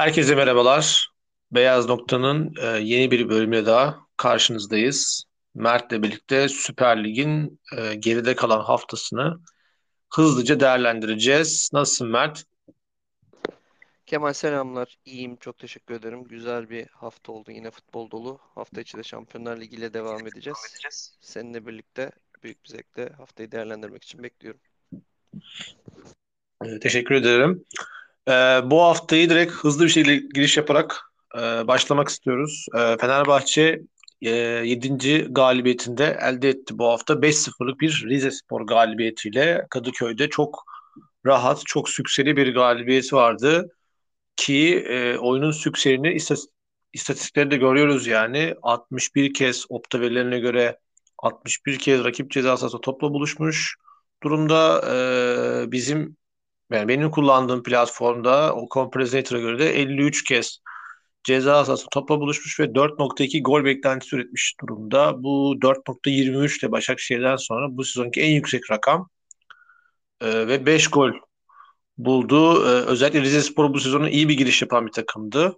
Herkese 0.00 0.34
merhabalar. 0.34 1.10
Beyaz 1.52 1.88
Nokta'nın 1.88 2.54
e, 2.62 2.66
yeni 2.66 3.10
bir 3.10 3.28
bölümüyle 3.28 3.66
daha 3.66 4.06
karşınızdayız. 4.16 5.24
Mert'le 5.54 5.90
birlikte 5.90 6.48
Süper 6.48 7.04
Lig'in 7.04 7.60
e, 7.76 7.94
geride 7.94 8.36
kalan 8.36 8.60
haftasını 8.60 9.40
hızlıca 10.14 10.60
değerlendireceğiz. 10.60 11.70
Nasılsın 11.72 12.08
Mert? 12.08 12.44
Kemal 14.06 14.32
selamlar. 14.32 14.98
İyiyim. 15.04 15.36
Çok 15.36 15.58
teşekkür 15.58 15.94
ederim. 15.94 16.24
Güzel 16.24 16.70
bir 16.70 16.86
hafta 16.86 17.32
oldu. 17.32 17.50
Yine 17.50 17.70
futbol 17.70 18.10
dolu. 18.10 18.38
Hafta 18.54 18.80
içi 18.80 18.98
de 18.98 19.02
Şampiyonlar 19.02 19.60
Ligi 19.60 19.76
ile 19.76 19.94
devam 19.94 20.26
edeceğiz. 20.26 20.58
Seninle 21.20 21.66
birlikte 21.66 22.10
büyük 22.42 22.64
bir 22.64 22.68
zevkle 22.68 23.08
haftayı 23.08 23.52
değerlendirmek 23.52 24.04
için 24.04 24.22
bekliyorum. 24.22 24.60
E, 26.64 26.78
teşekkür 26.78 27.14
ederim. 27.14 27.64
E, 28.28 28.32
bu 28.70 28.82
haftayı 28.82 29.30
direkt 29.30 29.52
hızlı 29.52 29.84
bir 29.84 29.88
şekilde 29.88 30.16
giriş 30.34 30.56
yaparak 30.56 31.00
e, 31.36 31.40
başlamak 31.40 32.08
istiyoruz. 32.08 32.66
E, 32.74 32.96
Fenerbahçe 33.00 33.80
e, 34.22 34.30
7. 34.30 35.26
galibiyetinde 35.30 36.18
elde 36.22 36.48
etti 36.48 36.78
bu 36.78 36.86
hafta. 36.88 37.22
5-0'lık 37.22 37.80
bir 37.80 38.04
Rize 38.08 38.30
Spor 38.30 38.60
galibiyetiyle 38.66 39.66
Kadıköy'de 39.70 40.28
çok 40.28 40.64
rahat, 41.26 41.62
çok 41.66 41.88
sükseli 41.88 42.36
bir 42.36 42.54
galibiyeti 42.54 43.16
vardı. 43.16 43.68
Ki 44.36 44.84
e, 44.88 45.18
oyunun 45.18 45.50
sükserini 45.50 46.16
istatistikleri 46.92 47.50
de 47.50 47.56
görüyoruz 47.56 48.06
yani. 48.06 48.54
61 48.62 49.34
kez 49.34 49.64
opta 49.68 50.00
verilerine 50.00 50.38
göre 50.38 50.78
61 51.18 51.78
kez 51.78 52.04
rakip 52.04 52.30
ceza 52.30 52.56
sahası 52.56 52.80
topla 52.80 53.10
buluşmuş 53.10 53.76
durumda. 54.22 54.82
E, 55.66 55.72
bizim 55.72 56.16
yani 56.70 56.88
benim 56.88 57.10
kullandığım 57.10 57.62
platformda 57.62 58.54
o 58.54 58.68
Compensator'a 58.74 59.40
göre 59.40 59.58
de 59.58 59.80
53 59.80 60.24
kez 60.24 60.60
ceza 61.24 61.64
sahası 61.64 61.86
topla 61.92 62.20
buluşmuş 62.20 62.60
ve 62.60 62.74
4.2 62.74 63.42
gol 63.42 63.64
beklentisi 63.64 64.16
üretmiş 64.16 64.54
durumda. 64.60 65.22
Bu 65.22 65.56
4.23 65.60 66.62
de 66.62 66.72
Başakşehir'den 66.72 67.36
sonra 67.36 67.66
bu 67.70 67.84
sezonki 67.84 68.20
en 68.20 68.30
yüksek 68.34 68.70
rakam. 68.70 69.08
Ee, 70.20 70.48
ve 70.48 70.66
5 70.66 70.88
gol 70.88 71.12
buldu. 71.98 72.66
Ee, 72.66 72.68
özellikle 72.68 73.20
Rizespor 73.20 73.74
bu 73.74 73.80
sezonu 73.80 74.08
iyi 74.08 74.28
bir 74.28 74.36
giriş 74.36 74.62
yapan 74.62 74.86
bir 74.86 74.92
takımdı. 74.92 75.56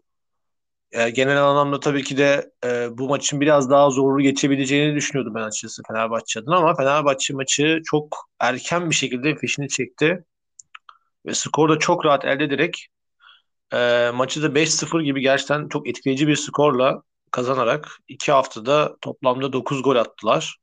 Ee, 0.92 1.10
genel 1.10 1.44
anlamda 1.44 1.80
tabii 1.80 2.04
ki 2.04 2.16
de 2.18 2.50
e, 2.64 2.98
bu 2.98 3.08
maçın 3.08 3.40
biraz 3.40 3.70
daha 3.70 3.90
zorlu 3.90 4.22
geçebileceğini 4.22 4.96
düşünüyordum 4.96 5.34
ben 5.34 5.42
açıkçası 5.42 5.82
Fenerbahçe 5.88 6.40
adına 6.40 6.56
ama 6.56 6.74
Fenerbahçe 6.74 7.34
maçı 7.34 7.80
çok 7.84 8.16
erken 8.40 8.90
bir 8.90 8.94
şekilde 8.94 9.36
fişini 9.36 9.68
çekti. 9.68 10.24
Ve 11.26 11.34
skoru 11.34 11.72
da 11.72 11.78
çok 11.78 12.04
rahat 12.04 12.24
elde 12.24 12.44
ederek 12.44 12.88
e, 13.72 14.10
maçı 14.14 14.42
da 14.42 14.54
5-0 14.54 15.02
gibi 15.02 15.20
gerçekten 15.20 15.68
çok 15.68 15.88
etkileyici 15.88 16.28
bir 16.28 16.36
skorla 16.36 17.02
kazanarak 17.30 17.88
iki 18.08 18.32
haftada 18.32 18.96
toplamda 19.00 19.52
9 19.52 19.82
gol 19.82 19.96
attılar. 19.96 20.56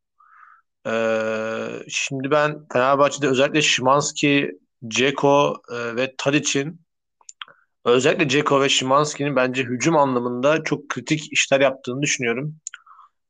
E, 0.88 0.92
şimdi 1.90 2.32
ben 2.32 2.68
Fenerbahçe'de 2.74 3.28
özellikle 3.28 3.62
Şimanski, 3.62 4.52
Ceko 4.88 5.62
e, 5.72 5.96
ve 5.96 6.16
Tadic'in 6.18 6.82
özellikle 7.86 8.30
Ceko 8.30 8.62
ve 8.62 8.70
Şimanski'nin 8.70 9.36
bence 9.36 9.64
hücum 9.64 9.98
anlamında 9.98 10.64
çok 10.64 10.90
kritik 10.90 11.34
işler 11.34 11.60
yaptığını 11.60 12.02
düşünüyorum. 12.02 12.56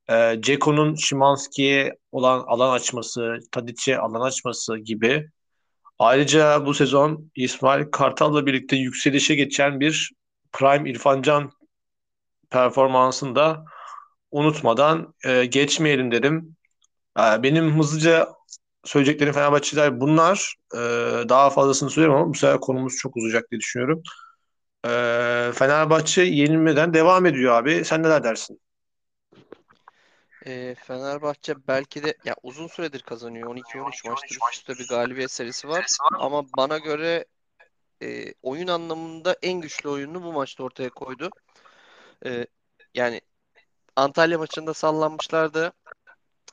E, 0.09 0.41
Ceko'nun 0.41 0.95
Şimanski'ye 0.95 1.97
olan 2.11 2.43
alan 2.47 2.73
açması, 2.73 3.39
Tadic'e 3.51 3.97
alan 3.97 4.21
açması 4.21 4.77
gibi 4.77 5.29
Ayrıca 5.99 6.65
bu 6.65 6.73
sezon 6.73 7.31
İsmail 7.35 7.85
Kartal'la 7.91 8.45
birlikte 8.45 8.75
yükselişe 8.75 9.35
geçen 9.35 9.79
bir 9.79 10.11
Prime 10.53 10.89
İrfancan 10.89 11.51
performansını 12.49 13.35
da 13.35 13.65
unutmadan 14.31 15.13
e, 15.25 15.45
geçmeyelim 15.45 16.11
dedim. 16.11 16.55
E, 17.19 17.43
benim 17.43 17.79
hızlıca 17.79 18.29
söyleyeceklerim 18.85 19.33
Fenerbahçeler 19.33 20.01
bunlar. 20.01 20.55
E, 20.75 20.79
daha 21.29 21.49
fazlasını 21.49 21.89
söyleyemem 21.89 22.21
ama 22.21 22.33
bu 22.33 22.37
sefer 22.37 22.59
konumuz 22.59 22.95
çok 22.97 23.17
uzayacak 23.17 23.51
diye 23.51 23.59
düşünüyorum. 23.59 24.03
E, 24.85 24.89
Fenerbahçe 25.55 26.21
yenilmeden 26.23 26.93
devam 26.93 27.25
ediyor 27.25 27.53
abi. 27.55 27.85
Sen 27.85 28.03
neler 28.03 28.23
dersin? 28.23 28.61
E, 30.45 30.75
Fenerbahçe 30.75 31.67
belki 31.67 32.03
de 32.03 32.13
ya 32.25 32.35
uzun 32.43 32.67
süredir 32.67 33.01
kazanıyor. 33.01 33.55
12-13 33.55 34.09
maçtır 34.09 34.29
üst 34.29 34.53
üste 34.53 34.73
bir 34.73 34.87
galibiyet 34.87 35.31
serisi 35.31 35.67
var. 35.67 35.85
Ama 36.19 36.45
bana 36.57 36.77
göre 36.77 37.25
e, 38.03 38.33
oyun 38.43 38.67
anlamında 38.67 39.37
en 39.41 39.61
güçlü 39.61 39.89
oyununu 39.89 40.23
bu 40.23 40.33
maçta 40.33 40.63
ortaya 40.63 40.89
koydu. 40.89 41.29
E, 42.25 42.47
yani 42.95 43.21
Antalya 43.95 44.37
maçında 44.37 44.73
sallanmışlardı 44.73 45.73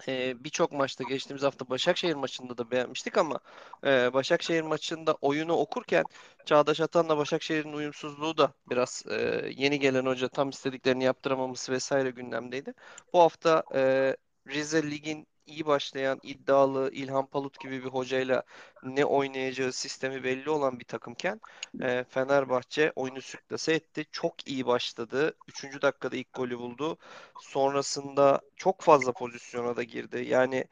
e, 0.08 0.44
birçok 0.44 0.72
maçta 0.72 1.04
geçtiğimiz 1.04 1.42
hafta 1.42 1.68
Başakşehir 1.68 2.14
maçında 2.14 2.58
da 2.58 2.70
beğenmiştik 2.70 3.18
ama 3.18 3.40
e, 3.84 4.12
Başakşehir 4.12 4.62
maçında 4.62 5.14
oyunu 5.20 5.52
okurken 5.52 6.04
Çağdaş 6.46 6.80
Atan'la 6.80 7.16
Başakşehir'in 7.18 7.72
uyumsuzluğu 7.72 8.36
da 8.38 8.52
biraz 8.70 9.04
e, 9.10 9.50
yeni 9.56 9.80
gelen 9.80 10.06
hoca 10.06 10.28
tam 10.28 10.50
istediklerini 10.50 11.04
yaptıramaması 11.04 11.72
vesaire 11.72 12.10
gündemdeydi. 12.10 12.74
Bu 13.12 13.20
hafta 13.20 13.64
e, 13.74 14.16
Rize 14.48 14.90
Lig'in 14.90 15.26
iyi 15.46 15.66
başlayan 15.66 16.20
iddialı 16.22 16.90
İlhan 16.92 17.26
Palut 17.26 17.60
gibi 17.60 17.84
bir 17.84 17.88
hocayla 17.88 18.42
ne 18.82 19.04
oynayacağı 19.04 19.72
sistemi 19.72 20.24
belli 20.24 20.50
olan 20.50 20.80
bir 20.80 20.84
takımken 20.84 21.40
e, 21.82 22.04
Fenerbahçe 22.08 22.92
oyunu 22.96 23.22
sürklase 23.22 23.72
etti. 23.74 24.06
Çok 24.12 24.48
iyi 24.48 24.66
başladı. 24.66 25.34
Üçüncü 25.48 25.82
dakikada 25.82 26.16
ilk 26.16 26.32
golü 26.34 26.58
buldu. 26.58 26.98
Sonrasında 27.40 28.40
çok 28.56 28.80
fazla 28.80 29.12
pozisyona 29.12 29.76
da 29.76 29.82
girdi. 29.82 30.24
Yani 30.28 30.64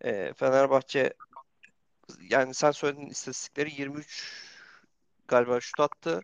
e, 0.00 0.32
Fenerbahçe 0.32 1.12
yani 2.30 2.54
sen 2.54 2.70
söylediğin 2.70 3.08
istatistikleri 3.10 3.80
23 3.80 4.52
galiba 5.28 5.60
şut 5.60 5.80
attı. 5.80 6.22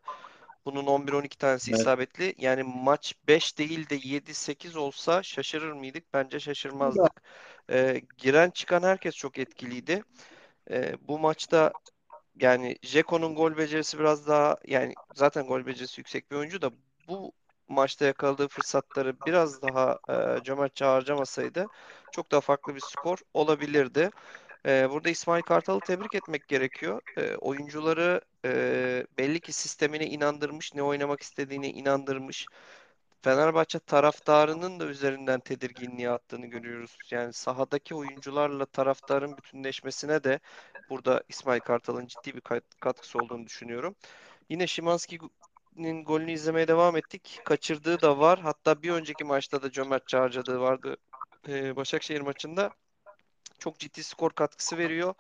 Bunun 0.65 0.87
11-12 0.87 1.29
tanesi 1.29 1.71
evet. 1.71 1.81
isabetli. 1.81 2.35
Yani 2.39 2.63
maç 2.63 3.15
5 3.29 3.59
değil 3.59 3.89
de 3.89 3.97
7-8 3.97 4.79
olsa 4.79 5.23
şaşırır 5.23 5.73
mıydık? 5.73 6.15
Bence 6.15 6.41
şaşırmazdık. 6.41 7.23
Ee, 7.71 8.03
giren 8.19 8.51
çıkan 8.51 8.83
herkes 8.83 9.15
çok 9.17 9.39
etkiliydi. 9.39 10.03
Ee, 10.71 10.95
bu 11.09 11.19
maçta 11.19 11.73
yani 12.41 12.77
Jeko'nun 12.83 13.35
gol 13.35 13.57
becerisi 13.57 13.99
biraz 13.99 14.29
daha 14.29 14.57
yani 14.67 14.95
zaten 15.15 15.47
gol 15.47 15.67
becerisi 15.67 16.01
yüksek 16.01 16.31
bir 16.31 16.37
oyuncu 16.37 16.63
da 16.63 16.71
bu 17.09 17.33
maçta 17.69 18.05
yakaladığı 18.07 18.49
fırsatları 18.49 19.17
biraz 19.27 19.63
daha 19.63 19.99
e, 20.11 20.43
cömertçe 20.45 20.85
harcamasaydı 20.85 21.67
çok 22.11 22.33
daha 22.33 22.41
farklı 22.41 22.75
bir 22.75 22.81
skor 22.81 23.19
olabilirdi. 23.35 24.11
E, 24.67 24.91
burada 24.91 25.11
İsmail 25.11 25.43
Kartal'ı 25.43 25.81
tebrik 25.81 26.15
etmek 26.15 26.49
gerekiyor. 26.49 27.01
E, 27.17 27.37
oyuncuları 27.37 28.21
e, 28.45 29.07
belli 29.19 29.41
ki 29.41 29.53
sistemine 29.53 30.07
inandırmış, 30.07 30.75
ne 30.75 30.83
oynamak 30.83 31.23
istediğine 31.23 31.71
inandırmış. 31.71 32.47
Fenerbahçe 33.23 33.79
taraftarının 33.79 34.81
da 34.81 34.87
üzerinden 34.87 35.41
tedirginliği 35.41 36.11
attığını 36.11 36.47
görüyoruz. 36.47 36.97
Yani 37.11 37.33
sahadaki 37.33 37.95
oyuncularla 37.95 38.67
taraftarın 38.67 39.37
bütünleşmesine 39.37 40.25
de 40.25 40.41
burada 40.91 41.25
İsmail 41.29 41.61
Kartal'ın 41.61 42.07
ciddi 42.07 42.35
bir 42.35 42.43
katkısı 42.81 43.19
olduğunu 43.19 43.47
düşünüyorum. 43.47 43.97
Yine 44.49 44.67
Şimanski'nin 44.67 46.05
golünü 46.05 46.33
izlemeye 46.33 46.69
devam 46.69 46.97
ettik. 46.97 47.41
Kaçırdığı 47.45 48.01
da 48.03 48.19
var. 48.19 48.41
Hatta 48.41 48.83
bir 48.83 48.91
önceki 48.91 49.25
maçta 49.25 49.63
da 49.63 49.71
cömertçe 49.71 50.17
harcadığı 50.17 50.61
vardı. 50.61 50.97
Ee, 51.49 51.77
Başakşehir 51.77 52.21
maçında 52.21 52.71
çok 53.59 53.79
ciddi 53.79 54.05
skor 54.05 54.31
katkısı 54.31 54.79
veriyor. 54.79 55.15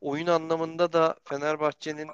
Oyun 0.00 0.26
anlamında 0.26 0.92
da 0.92 1.16
Fenerbahçe'nin 1.24 2.10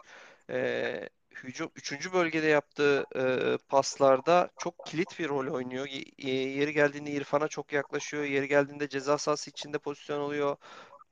e, 0.50 1.09
hücum 1.45 1.71
3. 1.77 2.13
bölgede 2.13 2.47
yaptığı 2.47 3.07
e, 3.17 3.23
paslarda 3.69 4.51
çok 4.59 4.87
kilit 4.87 5.19
bir 5.19 5.29
rol 5.29 5.55
oynuyor. 5.55 5.89
Y- 5.89 6.49
yeri 6.59 6.73
geldiğinde 6.73 7.11
İrfan'a 7.11 7.49
çok 7.49 7.73
yaklaşıyor. 7.73 8.25
Yeri 8.25 8.49
geldiğinde 8.49 8.89
ceza 8.89 9.19
sahası 9.19 9.51
içinde 9.51 9.79
pozisyon 9.79 10.21
alıyor. 10.21 10.57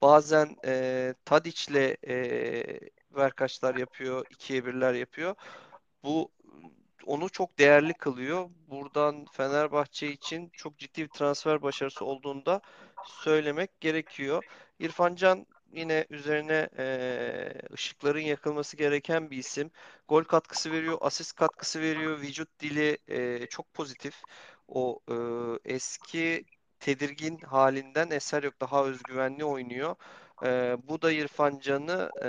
Bazen 0.03 0.57
e, 0.65 1.15
Tadic'le 1.25 1.97
e, 2.09 2.81
verkaçlar 3.17 3.75
yapıyor, 3.75 4.27
ikiye 4.31 4.67
birler 4.67 4.95
yapıyor. 4.95 5.35
Bu 6.05 6.31
onu 7.07 7.31
çok 7.31 7.59
değerli 7.59 7.95
kılıyor. 7.95 8.51
Buradan 8.69 9.27
Fenerbahçe 9.33 10.09
için 10.13 10.51
çok 10.53 10.79
ciddi 10.79 11.03
bir 11.03 11.09
transfer 11.09 11.63
başarısı 11.63 12.05
olduğunda 12.05 12.61
söylemek 13.05 13.81
gerekiyor. 13.81 14.45
İrfan 14.79 15.15
Can 15.15 15.47
yine 15.73 16.07
üzerine 16.11 16.69
e, 16.79 17.53
ışıkların 17.73 18.21
yakılması 18.21 18.77
gereken 18.77 19.31
bir 19.31 19.37
isim. 19.39 19.71
Gol 20.09 20.25
katkısı 20.25 20.73
veriyor, 20.73 20.99
asist 21.01 21.33
katkısı 21.37 21.81
veriyor. 21.81 22.21
Vücut 22.21 22.61
dili 22.61 22.99
e, 23.09 23.47
çok 23.47 23.75
pozitif. 23.75 24.25
O 24.69 25.01
e, 25.65 25.75
eski 25.75 26.45
tedirgin 26.81 27.39
halinden 27.41 28.11
eser 28.11 28.43
yok. 28.43 28.61
Daha 28.61 28.85
özgüvenli 28.85 29.45
oynuyor. 29.45 29.97
E, 30.45 30.77
bu 30.89 31.03
da 31.03 31.13
İrfan 31.13 31.59
Can'ı 31.59 32.11
e, 32.23 32.29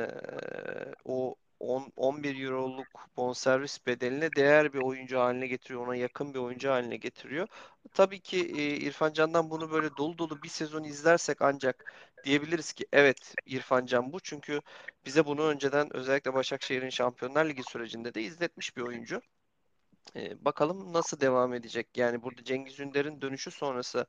o 1.05 1.35
10 1.59 1.93
11 1.95 2.43
euroluk 2.43 2.87
bonservis 3.17 3.85
bedeline 3.87 4.29
değer 4.35 4.73
bir 4.73 4.79
oyuncu 4.79 5.19
haline 5.19 5.47
getiriyor. 5.47 5.87
Ona 5.87 5.95
yakın 5.95 6.33
bir 6.33 6.39
oyuncu 6.39 6.69
haline 6.69 6.97
getiriyor. 6.97 7.47
Tabii 7.93 8.19
ki 8.19 8.37
e, 8.39 8.77
İrfan 8.77 9.13
Can'dan 9.13 9.49
bunu 9.49 9.71
böyle 9.71 9.89
dolu 9.97 10.17
dolu 10.17 10.43
bir 10.43 10.49
sezon 10.49 10.83
izlersek 10.83 11.41
ancak 11.41 11.93
diyebiliriz 12.23 12.73
ki 12.73 12.85
evet 12.93 13.35
İrfan 13.45 13.85
Can 13.85 14.13
bu. 14.13 14.19
Çünkü 14.19 14.61
bize 15.05 15.25
bunu 15.25 15.43
önceden 15.43 15.95
özellikle 15.95 16.33
Başakşehir'in 16.33 16.89
Şampiyonlar 16.89 17.45
Ligi 17.45 17.63
sürecinde 17.63 18.13
de 18.13 18.21
izletmiş 18.21 18.77
bir 18.77 18.81
oyuncu. 18.81 19.21
E, 20.15 20.45
bakalım 20.45 20.93
nasıl 20.93 21.19
devam 21.19 21.53
edecek. 21.53 21.97
Yani 21.97 22.23
burada 22.23 22.43
Cengiz 22.43 22.79
Ünder'in 22.79 23.21
dönüşü 23.21 23.51
sonrası 23.51 24.05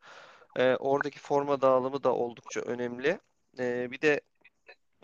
e, 0.56 0.76
oradaki 0.76 1.18
forma 1.18 1.60
dağılımı 1.60 2.02
da 2.02 2.14
oldukça 2.14 2.60
önemli. 2.60 3.20
E, 3.58 3.90
bir 3.90 4.00
de 4.00 4.20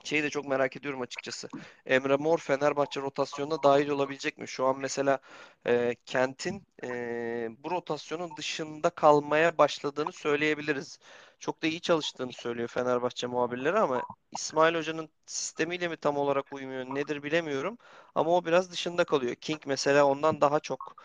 şeyi 0.05 0.23
de 0.23 0.31
çok 0.31 0.47
merak 0.47 0.77
ediyorum 0.77 1.01
açıkçası. 1.01 1.49
Emre 1.87 2.17
Mor 2.17 2.39
Fenerbahçe 2.39 3.01
rotasyonuna 3.01 3.63
dahil 3.63 3.89
olabilecek 3.89 4.39
mi? 4.39 4.49
Şu 4.49 4.67
an 4.67 4.79
mesela 4.79 5.19
e, 5.67 5.95
Kent'in 6.07 6.67
e, 6.85 7.49
bu 7.59 7.71
rotasyonun 7.71 8.37
dışında 8.37 8.91
kalmaya 8.91 9.59
başladığını 9.59 10.13
söyleyebiliriz. 10.13 10.99
Çok 11.39 11.63
da 11.63 11.67
iyi 11.67 11.81
çalıştığını 11.81 12.33
söylüyor 12.33 12.69
Fenerbahçe 12.69 13.27
muhabirleri 13.27 13.79
ama 13.79 14.05
İsmail 14.33 14.75
Hoca'nın 14.75 15.09
sistemiyle 15.27 15.89
mi 15.89 15.97
tam 15.97 16.17
olarak 16.17 16.53
uymuyor 16.53 16.85
nedir 16.85 17.23
bilemiyorum. 17.23 17.79
Ama 18.15 18.31
o 18.37 18.45
biraz 18.45 18.71
dışında 18.73 19.05
kalıyor. 19.05 19.35
King 19.35 19.63
mesela 19.67 20.05
ondan 20.07 20.41
daha 20.41 20.61
çok 20.61 20.97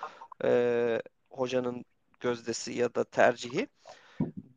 e, 0.44 1.02
hocanın 1.30 1.86
gözdesi 2.20 2.74
ya 2.74 2.96
da 2.96 3.04
tercihi. 3.04 3.68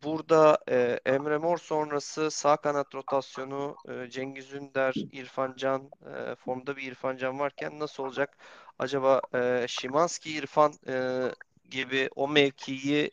Burada 0.05 0.59
e, 0.71 1.01
Emre 1.07 1.39
Mor 1.39 1.59
sonrası 1.59 2.31
sağ 2.31 2.57
kanat 2.57 2.95
rotasyonu 2.95 3.77
e, 3.89 4.11
Cengiz 4.11 4.53
Ünder, 4.53 4.95
İrfan 5.13 5.55
Can 5.57 5.91
e, 6.07 6.35
formda 6.35 6.77
bir 6.77 6.83
İrfan 6.83 7.17
Can 7.17 7.39
varken 7.39 7.79
nasıl 7.79 8.03
olacak? 8.03 8.39
Acaba 8.79 9.21
e, 9.35 9.67
Şimanski 9.69 10.31
İrfan 10.31 10.73
e, 10.89 11.23
gibi 11.71 12.09
o 12.17 12.29
mevkiyi 12.29 13.11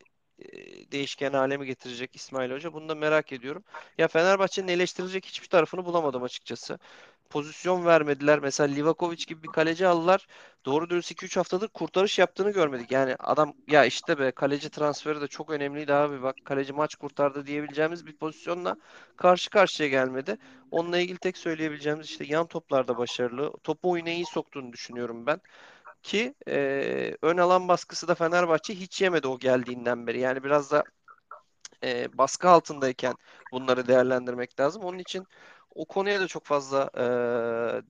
değişken 0.91 1.33
hale 1.33 1.57
mi 1.57 1.65
getirecek 1.65 2.15
İsmail 2.15 2.51
Hoca? 2.51 2.73
Bunu 2.73 2.89
da 2.89 2.95
merak 2.95 3.31
ediyorum. 3.31 3.63
Ya 3.97 4.07
Fenerbahçe'nin 4.07 4.67
eleştirilecek 4.67 5.25
hiçbir 5.25 5.47
tarafını 5.47 5.85
bulamadım 5.85 6.23
açıkçası 6.23 6.79
pozisyon 7.31 7.85
vermediler. 7.85 8.39
Mesela 8.39 8.73
Livakovic 8.73 9.25
gibi 9.27 9.43
bir 9.43 9.47
kaleci 9.47 9.87
aldılar. 9.87 10.27
Doğru 10.65 10.89
dürüst 10.89 11.11
2-3 11.11 11.37
haftadır 11.37 11.67
kurtarış 11.67 12.19
yaptığını 12.19 12.51
görmedik. 12.51 12.91
Yani 12.91 13.15
adam 13.19 13.53
ya 13.67 13.85
işte 13.85 14.19
be 14.19 14.31
kaleci 14.31 14.69
transferi 14.69 15.21
de 15.21 15.27
çok 15.27 15.49
önemliydi 15.49 15.93
abi. 15.93 16.21
Bak 16.21 16.35
kaleci 16.45 16.73
maç 16.73 16.95
kurtardı 16.95 17.45
diyebileceğimiz 17.47 18.05
bir 18.05 18.13
pozisyonla 18.17 18.75
karşı 19.17 19.49
karşıya 19.49 19.89
gelmedi. 19.89 20.37
Onunla 20.71 20.97
ilgili 20.99 21.17
tek 21.17 21.37
söyleyebileceğimiz 21.37 22.05
işte 22.05 22.25
yan 22.27 22.47
toplarda 22.47 22.97
başarılı. 22.97 23.53
Topu 23.63 23.91
oyuna 23.91 24.09
iyi 24.09 24.25
soktuğunu 24.25 24.73
düşünüyorum 24.73 25.25
ben. 25.25 25.41
Ki 26.03 26.35
e, 26.47 27.17
ön 27.21 27.37
alan 27.37 27.67
baskısı 27.67 28.07
da 28.07 28.15
Fenerbahçe 28.15 28.75
hiç 28.75 29.01
yemedi 29.01 29.27
o 29.27 29.39
geldiğinden 29.39 30.07
beri. 30.07 30.19
Yani 30.19 30.43
biraz 30.43 30.71
da 30.71 30.83
e, 31.83 32.17
baskı 32.17 32.49
altındayken 32.49 33.13
bunları 33.51 33.87
değerlendirmek 33.87 34.59
lazım. 34.59 34.83
Onun 34.83 34.99
için 34.99 35.25
o 35.75 35.85
konuya 35.85 36.19
da 36.19 36.27
çok 36.27 36.45
fazla 36.45 36.89
e, 36.97 37.03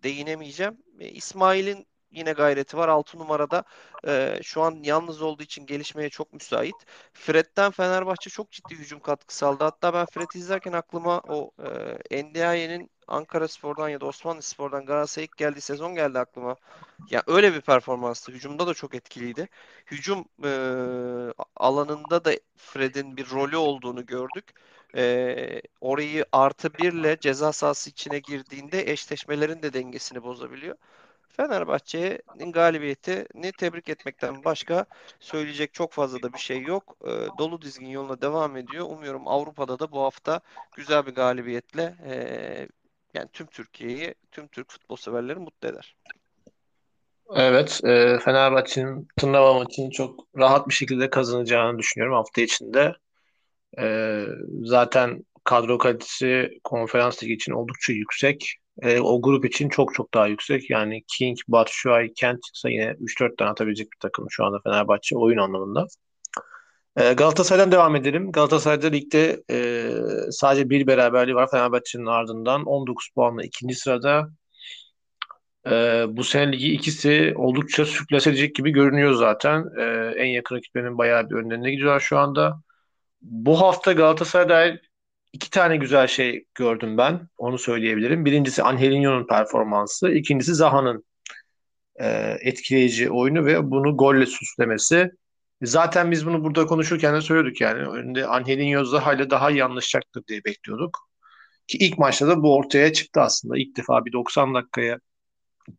değinemeyeceğim. 0.04 0.78
E, 1.00 1.10
İsmail'in 1.10 1.88
yine 2.12 2.32
gayreti 2.32 2.78
var. 2.78 2.88
6 2.88 3.20
numarada 3.20 3.64
e, 4.08 4.40
şu 4.44 4.62
an 4.62 4.80
yalnız 4.84 5.22
olduğu 5.22 5.44
için 5.44 5.66
gelişmeye 5.66 6.10
çok 6.10 6.34
müsait. 6.34 6.76
Fred'den 7.14 7.72
Fenerbahçe 7.72 8.30
çok 8.30 8.52
ciddi 8.52 8.76
hücum 8.76 9.00
katkısı 9.00 9.48
aldı. 9.48 9.64
Hatta 9.64 9.94
ben 9.94 10.06
Fred'i 10.06 10.38
izlerken 10.38 10.74
aklıma 10.74 11.22
o 11.28 11.52
e, 12.10 12.24
NDI'nin 12.24 12.92
Ankara 13.08 13.48
Spor'dan 13.48 13.90
ya 13.90 14.02
da 14.02 14.06
Osmanlı 14.06 14.42
Spor'dan 14.42 14.86
Galatasaray'a 14.86 15.26
ilk 15.26 15.38
geldiği 15.38 15.62
sezon 15.62 15.96
geldi 15.96 16.20
aklıma. 16.20 16.56
Ya 17.12 17.24
öyle 17.28 17.54
bir 17.54 17.62
performanstı. 17.62 18.32
Hücumda 18.32 18.68
da 18.68 18.74
çok 18.74 18.96
etkiliydi. 18.96 19.50
Hücum 19.92 20.26
e, 20.44 20.52
alanında 21.56 22.26
da 22.26 22.32
Fred'in 22.58 23.18
bir 23.18 23.30
rolü 23.30 23.58
olduğunu 23.58 24.06
gördük. 24.06 24.54
E, 24.96 25.62
orayı 25.82 26.26
artı 26.32 26.74
birle 26.74 27.18
ceza 27.20 27.52
sahası 27.52 27.90
içine 27.90 28.20
girdiğinde 28.20 28.92
eşleşmelerin 28.92 29.62
de 29.64 29.74
dengesini 29.74 30.24
bozabiliyor. 30.24 30.76
Fenerbahçe'nin 31.38 32.52
galibiyetini 32.52 33.52
tebrik 33.52 33.90
etmekten 33.90 34.44
başka 34.44 34.86
söyleyecek 35.20 35.74
çok 35.74 35.92
fazla 35.92 36.24
da 36.24 36.34
bir 36.34 36.40
şey 36.40 36.62
yok. 36.62 36.96
E, 37.02 37.10
dolu 37.38 37.62
dizgin 37.62 37.88
yoluna 37.88 38.22
devam 38.22 38.58
ediyor. 38.58 38.86
Umuyorum 38.90 39.28
Avrupa'da 39.28 39.80
da 39.80 39.92
bu 39.92 40.02
hafta 40.02 40.42
güzel 40.76 41.06
bir 41.06 41.16
galibiyetle 41.16 41.96
e, 42.06 42.14
yani 43.14 43.30
tüm 43.34 43.48
Türkiye'yi, 43.48 44.16
tüm 44.32 44.48
Türk 44.48 44.72
futbol 44.72 44.96
severleri 44.96 45.40
mutlu 45.40 45.68
eder. 45.68 45.96
Evet, 47.36 47.82
e, 47.84 48.18
Fenerbahçe'nin 48.26 49.08
turnuva 49.20 49.54
maçını 49.54 49.90
çok 49.90 50.28
rahat 50.38 50.70
bir 50.70 50.74
şekilde 50.74 51.10
kazanacağını 51.10 51.80
düşünüyorum 51.80 52.16
hafta 52.16 52.42
içinde. 52.42 52.94
E, 53.80 54.26
zaten 54.64 55.26
kadro 55.44 55.78
kalitesi 55.78 56.60
konferans 56.64 57.24
ligi 57.24 57.34
için 57.34 57.52
oldukça 57.52 57.94
yüksek. 57.94 58.56
E, 58.82 59.00
o 59.00 59.22
grup 59.22 59.46
için 59.46 59.70
çok 59.70 59.94
çok 59.94 60.14
daha 60.14 60.28
yüksek. 60.28 60.70
Yani 60.70 61.04
King, 61.08 61.38
Batshuayi, 61.48 62.14
Kent 62.14 62.44
çıksa 62.44 62.70
yine 62.70 62.96
3-4 63.00 63.38
tane 63.38 63.52
atabilecek 63.52 63.92
bir 63.92 64.00
takım 64.00 64.26
şu 64.30 64.46
anda 64.46 64.60
Fenerbahçe 64.64 65.18
oyun 65.18 65.38
anlamında. 65.38 65.88
E, 66.98 67.14
Galatasaray'dan 67.14 67.72
devam 67.72 67.96
edelim. 67.96 68.32
Galatasaray'da 68.32 68.88
ligde 68.88 69.44
e, 69.52 69.86
sadece 70.32 70.70
bir 70.70 70.88
beraberliği 70.88 71.36
var 71.36 71.52
Fenerbahçe'nin 71.52 72.06
ardından. 72.06 72.66
19 72.66 73.10
puanla 73.16 73.44
ikinci 73.44 73.76
sırada. 73.76 74.30
E, 75.68 75.72
bu 76.10 76.24
sene 76.24 76.52
ligi 76.52 76.74
ikisi 76.74 77.34
oldukça 77.38 77.86
sürklas 77.86 78.28
edecek 78.28 78.56
gibi 78.56 78.72
görünüyor 78.72 79.14
zaten. 79.14 79.66
E, 79.80 79.84
en 80.18 80.26
yakın 80.26 80.56
rakiplerinin 80.56 80.98
bayağı 80.98 81.30
bir 81.30 81.36
önlerine 81.36 81.72
gidiyorlar 81.72 82.00
şu 82.00 82.18
anda. 82.18 82.62
Bu 83.22 83.62
hafta 83.62 83.94
Galatasaray'da 83.94 84.80
iki 85.34 85.50
tane 85.50 85.78
güzel 85.78 86.08
şey 86.08 86.46
gördüm 86.56 86.98
ben. 86.98 87.30
Onu 87.38 87.58
söyleyebilirim. 87.58 88.26
Birincisi 88.26 88.64
Angelinho'nun 88.64 89.28
performansı. 89.28 90.12
ikincisi 90.12 90.56
Zaha'nın 90.56 91.06
e, 92.00 92.38
etkileyici 92.42 93.12
oyunu 93.12 93.46
ve 93.46 93.72
bunu 93.72 93.98
golle 93.98 94.26
süslemesi. 94.26 95.12
Zaten 95.62 96.12
biz 96.12 96.26
bunu 96.26 96.44
burada 96.44 96.66
konuşurken 96.66 97.16
de 97.16 97.22
söylüyorduk 97.22 97.62
yani. 97.62 97.88
Önünde 97.88 98.28
Angelinho 98.28 99.16
ile 99.16 99.30
daha 99.30 99.52
iyi 99.52 99.64
anlaşacaktır 99.64 100.24
diye 100.28 100.44
bekliyorduk. 100.46 101.10
Ki 101.68 101.78
ilk 101.78 101.98
maçta 101.98 102.28
da 102.28 102.44
bu 102.44 102.56
ortaya 102.56 102.94
çıktı 102.94 103.22
aslında. 103.22 103.58
İlk 103.58 103.78
defa 103.78 104.06
bir 104.06 104.14
90 104.14 104.56
dakikaya 104.56 105.00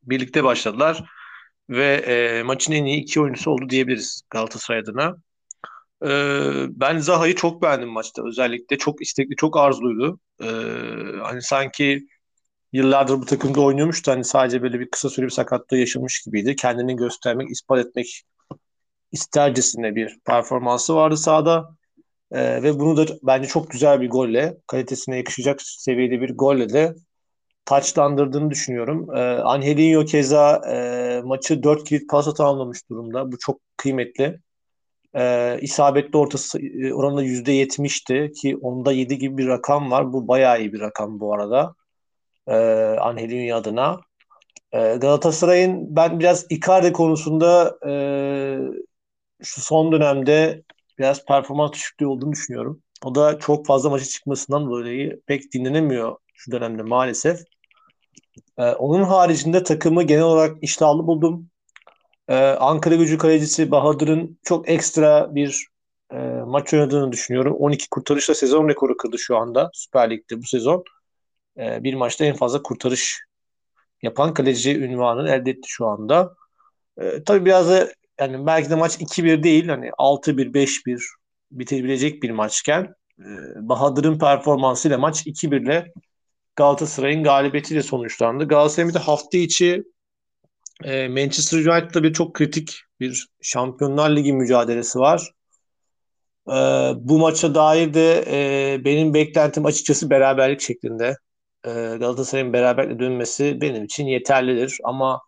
birlikte 0.03 0.45
başladılar. 0.45 1.05
Ve 1.71 1.95
e, 1.95 2.43
maçın 2.43 2.73
en 2.73 2.85
iyi 2.85 3.01
iki 3.03 3.21
oyuncusu 3.21 3.51
oldu 3.51 3.69
diyebiliriz 3.69 4.23
Galatasaray 4.31 4.81
adına. 4.81 5.17
E, 6.05 6.09
ben 6.81 6.99
Zaha'yı 6.99 7.35
çok 7.35 7.63
beğendim 7.63 7.89
maçta. 7.89 8.27
Özellikle 8.27 8.79
çok 8.79 9.03
istekli, 9.03 9.37
çok 9.37 9.57
arzuluydu. 9.57 10.21
E, 10.43 10.47
hani 11.23 11.43
sanki 11.43 12.07
yıllardır 12.73 13.15
bu 13.15 13.27
takımda 13.27 13.61
oynuyormuş 13.61 14.07
da 14.07 14.13
hani 14.13 14.25
sadece 14.25 14.63
böyle 14.63 14.81
bir 14.81 14.91
kısa 14.91 15.11
süre 15.11 15.27
bir 15.27 15.31
sakatlığı 15.31 15.77
yaşamış 15.77 16.23
gibiydi. 16.23 16.57
Kendini 16.57 16.97
göstermek, 16.97 17.51
ispat 17.51 17.87
etmek 17.87 18.23
istercesine 19.13 19.95
bir 19.95 20.19
performansı 20.27 20.95
vardı 20.95 21.17
sahada. 21.17 21.77
E, 22.33 22.63
ve 22.63 22.81
bunu 22.81 22.97
da 22.97 23.15
bence 23.23 23.49
çok 23.49 23.71
güzel 23.71 24.01
bir 24.01 24.11
golle, 24.11 24.57
kalitesine 24.67 25.17
yakışacak 25.17 25.63
seviyede 25.63 26.21
bir 26.21 26.37
golle 26.37 26.69
de 26.73 26.95
taçlandırdığını 27.65 28.51
düşünüyorum. 28.51 29.17
E, 29.17 29.21
Angelinho 29.21 30.05
keza 30.05 30.63
e, 30.73 31.21
maçı 31.25 31.63
4 31.63 31.85
kilit 31.85 32.11
pasla 32.11 32.35
tamamlamış 32.35 32.91
durumda. 32.91 33.33
Bu 33.33 33.39
çok 33.39 33.61
kıymetli. 33.77 34.41
E, 35.15 35.59
isabetli 35.61 36.19
ortası 36.19 36.59
e, 36.61 36.95
oranında 36.95 37.23
%70'ti 37.25 38.33
ki 38.43 38.57
onda 38.57 38.93
7 38.93 39.19
gibi 39.19 39.39
bir 39.39 39.47
rakam 39.47 39.91
var. 39.91 40.13
Bu 40.13 40.29
bayağı 40.29 40.61
iyi 40.61 40.73
bir 40.73 40.81
rakam 40.81 41.21
bu 41.21 41.35
arada. 41.35 41.75
E, 42.49 42.55
Angelinho 43.01 43.57
adına. 43.57 44.01
E, 44.73 44.97
Galatasaray'ın 44.97 45.97
ben 45.97 46.21
biraz 46.21 46.47
Icardi 46.51 46.93
konusunda 46.93 47.79
e, 47.87 47.93
şu 49.43 49.61
son 49.61 49.93
dönemde 49.93 50.63
biraz 50.99 51.25
performans 51.25 51.73
düşüklüğü 51.73 52.07
olduğunu 52.07 52.33
düşünüyorum. 52.33 52.83
O 53.05 53.15
da 53.15 53.39
çok 53.39 53.67
fazla 53.67 53.91
maça 53.91 54.05
çıkmasından 54.05 54.67
dolayı 54.67 55.21
pek 55.27 55.53
dinlenemiyor 55.53 56.17
şu 56.35 56.53
dönemde 56.53 56.83
maalesef. 56.83 57.41
Ee, 58.59 58.63
onun 58.63 59.03
haricinde 59.03 59.63
takımı 59.63 60.03
genel 60.03 60.23
olarak 60.23 60.57
iştahlı 60.63 61.07
buldum. 61.07 61.51
Ee, 62.29 62.37
Ankara 62.37 62.95
gücü 62.95 63.19
kalecisi 63.19 63.71
Bahadır'ın 63.71 64.39
çok 64.43 64.69
ekstra 64.69 65.35
bir 65.35 65.67
e, 66.13 66.17
maç 66.47 66.75
oynadığını 66.75 67.13
düşünüyorum. 67.13 67.57
12 67.59 67.91
kurtarışla 67.91 68.35
sezon 68.35 68.69
rekoru 68.69 68.97
kırdı 68.97 69.19
şu 69.19 69.37
anda 69.37 69.71
Süper 69.75 70.11
Lig'de 70.11 70.39
bu 70.39 70.47
sezon. 70.47 70.85
Ee, 71.59 71.85
bir 71.85 71.95
maçta 71.95 72.25
en 72.25 72.37
fazla 72.37 72.63
kurtarış 72.63 73.21
yapan 74.03 74.35
kaleci 74.35 74.79
ünvanını 74.79 75.31
elde 75.31 75.51
etti 75.51 75.69
şu 75.69 75.87
anda. 75.87 76.35
Ee, 77.01 77.25
tabii 77.27 77.45
biraz 77.45 77.71
da 77.71 77.89
yani 78.23 78.47
belki 78.47 78.71
de 78.71 78.75
maç 78.75 79.01
2-1 79.01 79.43
değil 79.43 79.69
hani 79.69 79.91
6-1 79.99 80.55
5-1 80.55 81.03
bitebilecek 81.51 82.23
bir 82.23 82.31
maçken 82.31 82.95
e, 83.19 83.25
Bahadır'ın 83.69 84.19
performansıyla 84.19 84.99
maç 84.99 85.27
2-1 85.27 85.63
ile 85.63 85.93
Galatasaray'ın 86.57 87.25
galibiyetiyle 87.25 87.83
sonuçlandı. 87.83 88.49
Galatasaray'ın 88.49 88.89
bir 88.89 88.95
de 88.95 88.99
hafta 88.99 89.39
içi 89.39 89.85
E, 90.85 91.09
Manchester 91.09 91.59
United'da 91.59 92.03
bir 92.03 92.13
çok 92.13 92.35
kritik 92.35 92.81
bir 93.01 93.29
Şampiyonlar 93.43 94.17
Ligi 94.17 94.33
mücadelesi 94.33 94.99
var. 94.99 95.31
E, 96.49 96.55
bu 96.97 97.19
maça 97.19 97.55
dair 97.55 97.95
de 97.95 98.25
benim 98.85 99.15
beklentim 99.15 99.67
açıkçası 99.67 100.11
beraberlik 100.11 100.61
şeklinde. 100.61 101.17
Galatasaray'ın 101.65 102.53
beraberlikle 102.53 102.99
dönmesi 102.99 103.61
benim 103.61 103.85
için 103.85 104.07
yeterlidir. 104.07 104.79
Ama 104.85 105.21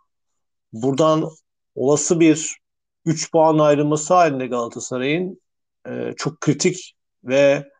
buradan 0.72 1.30
olası 1.74 2.20
bir 2.20 2.63
3 3.04 3.32
puan 3.32 3.58
ayrılması 3.58 4.14
halinde 4.14 4.46
Galatasaray'ın 4.46 5.40
e, 5.88 6.12
çok 6.16 6.40
kritik 6.40 6.96
ve 7.24 7.70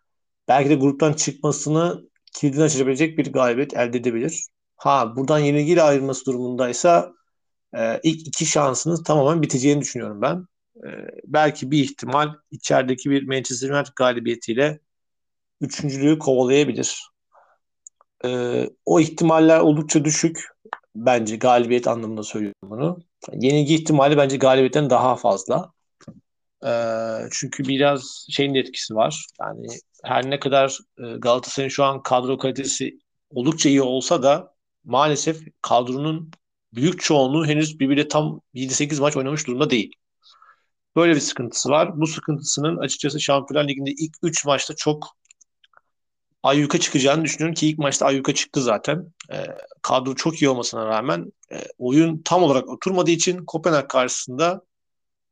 belki 0.48 0.70
de 0.70 0.74
gruptan 0.74 1.12
çıkmasını 1.12 2.02
kilidini 2.32 2.62
açabilecek 2.62 3.18
bir 3.18 3.32
galibiyet 3.32 3.74
elde 3.74 3.98
edebilir. 3.98 4.46
Ha 4.76 5.16
buradan 5.16 5.38
yenilgiyle 5.38 5.82
ayrılması 5.82 6.26
durumundaysa 6.26 7.12
e, 7.76 8.00
ilk 8.02 8.28
iki 8.28 8.46
şansınız 8.46 9.02
tamamen 9.04 9.42
biteceğini 9.42 9.80
düşünüyorum 9.80 10.22
ben. 10.22 10.46
E, 10.76 10.88
belki 11.24 11.70
bir 11.70 11.84
ihtimal 11.84 12.28
içerideki 12.50 13.10
bir 13.10 13.28
Manchester 13.28 13.70
United 13.70 13.92
galibiyetiyle 13.96 14.80
üçüncülüğü 15.60 16.18
kovalayabilir. 16.18 17.02
E, 18.24 18.30
o 18.84 19.00
ihtimaller 19.00 19.60
oldukça 19.60 20.04
düşük. 20.04 20.48
Bence 20.96 21.36
galibiyet 21.36 21.88
anlamında 21.88 22.22
söylüyorum 22.22 22.70
bunu. 22.70 22.98
Yenilgi 23.32 23.74
ihtimali 23.74 24.16
bence 24.16 24.36
galibiyetten 24.36 24.90
daha 24.90 25.16
fazla. 25.16 25.72
E, 26.66 26.70
çünkü 27.32 27.64
biraz 27.64 28.26
şeyin 28.30 28.54
de 28.54 28.58
etkisi 28.58 28.94
var. 28.94 29.26
Yani 29.40 29.66
her 30.04 30.30
ne 30.30 30.40
kadar 30.40 30.78
e, 30.98 31.02
Galatasaray'ın 31.02 31.68
şu 31.68 31.84
an 31.84 32.02
kadro 32.02 32.38
kalitesi 32.38 32.98
oldukça 33.30 33.68
iyi 33.68 33.82
olsa 33.82 34.22
da 34.22 34.54
maalesef 34.84 35.40
kadronun 35.62 36.30
büyük 36.74 37.00
çoğunluğu 37.00 37.46
henüz 37.46 37.80
birbiriyle 37.80 38.08
tam 38.08 38.40
7-8 38.54 39.00
maç 39.00 39.16
oynamış 39.16 39.46
durumda 39.46 39.70
değil. 39.70 39.92
Böyle 40.96 41.14
bir 41.14 41.20
sıkıntısı 41.20 41.70
var. 41.70 42.00
Bu 42.00 42.06
sıkıntısının 42.06 42.76
açıkçası 42.76 43.20
Şampiyonlar 43.20 43.68
Ligi'nde 43.68 43.90
ilk 43.90 44.16
3 44.22 44.44
maçta 44.46 44.74
çok 44.76 45.16
ayyuka 46.42 46.80
çıkacağını 46.80 47.24
düşünüyorum 47.24 47.54
ki 47.54 47.68
ilk 47.68 47.78
maçta 47.78 48.06
ayyuka 48.06 48.34
çıktı 48.34 48.62
zaten. 48.62 49.12
E, 49.32 49.36
kadro 49.82 50.14
çok 50.14 50.42
iyi 50.42 50.48
olmasına 50.48 50.86
rağmen 50.86 51.32
e, 51.54 51.58
oyun 51.78 52.22
tam 52.24 52.42
olarak 52.42 52.68
oturmadığı 52.68 53.10
için 53.10 53.44
Kopenhag 53.44 53.88
karşısında 53.88 54.62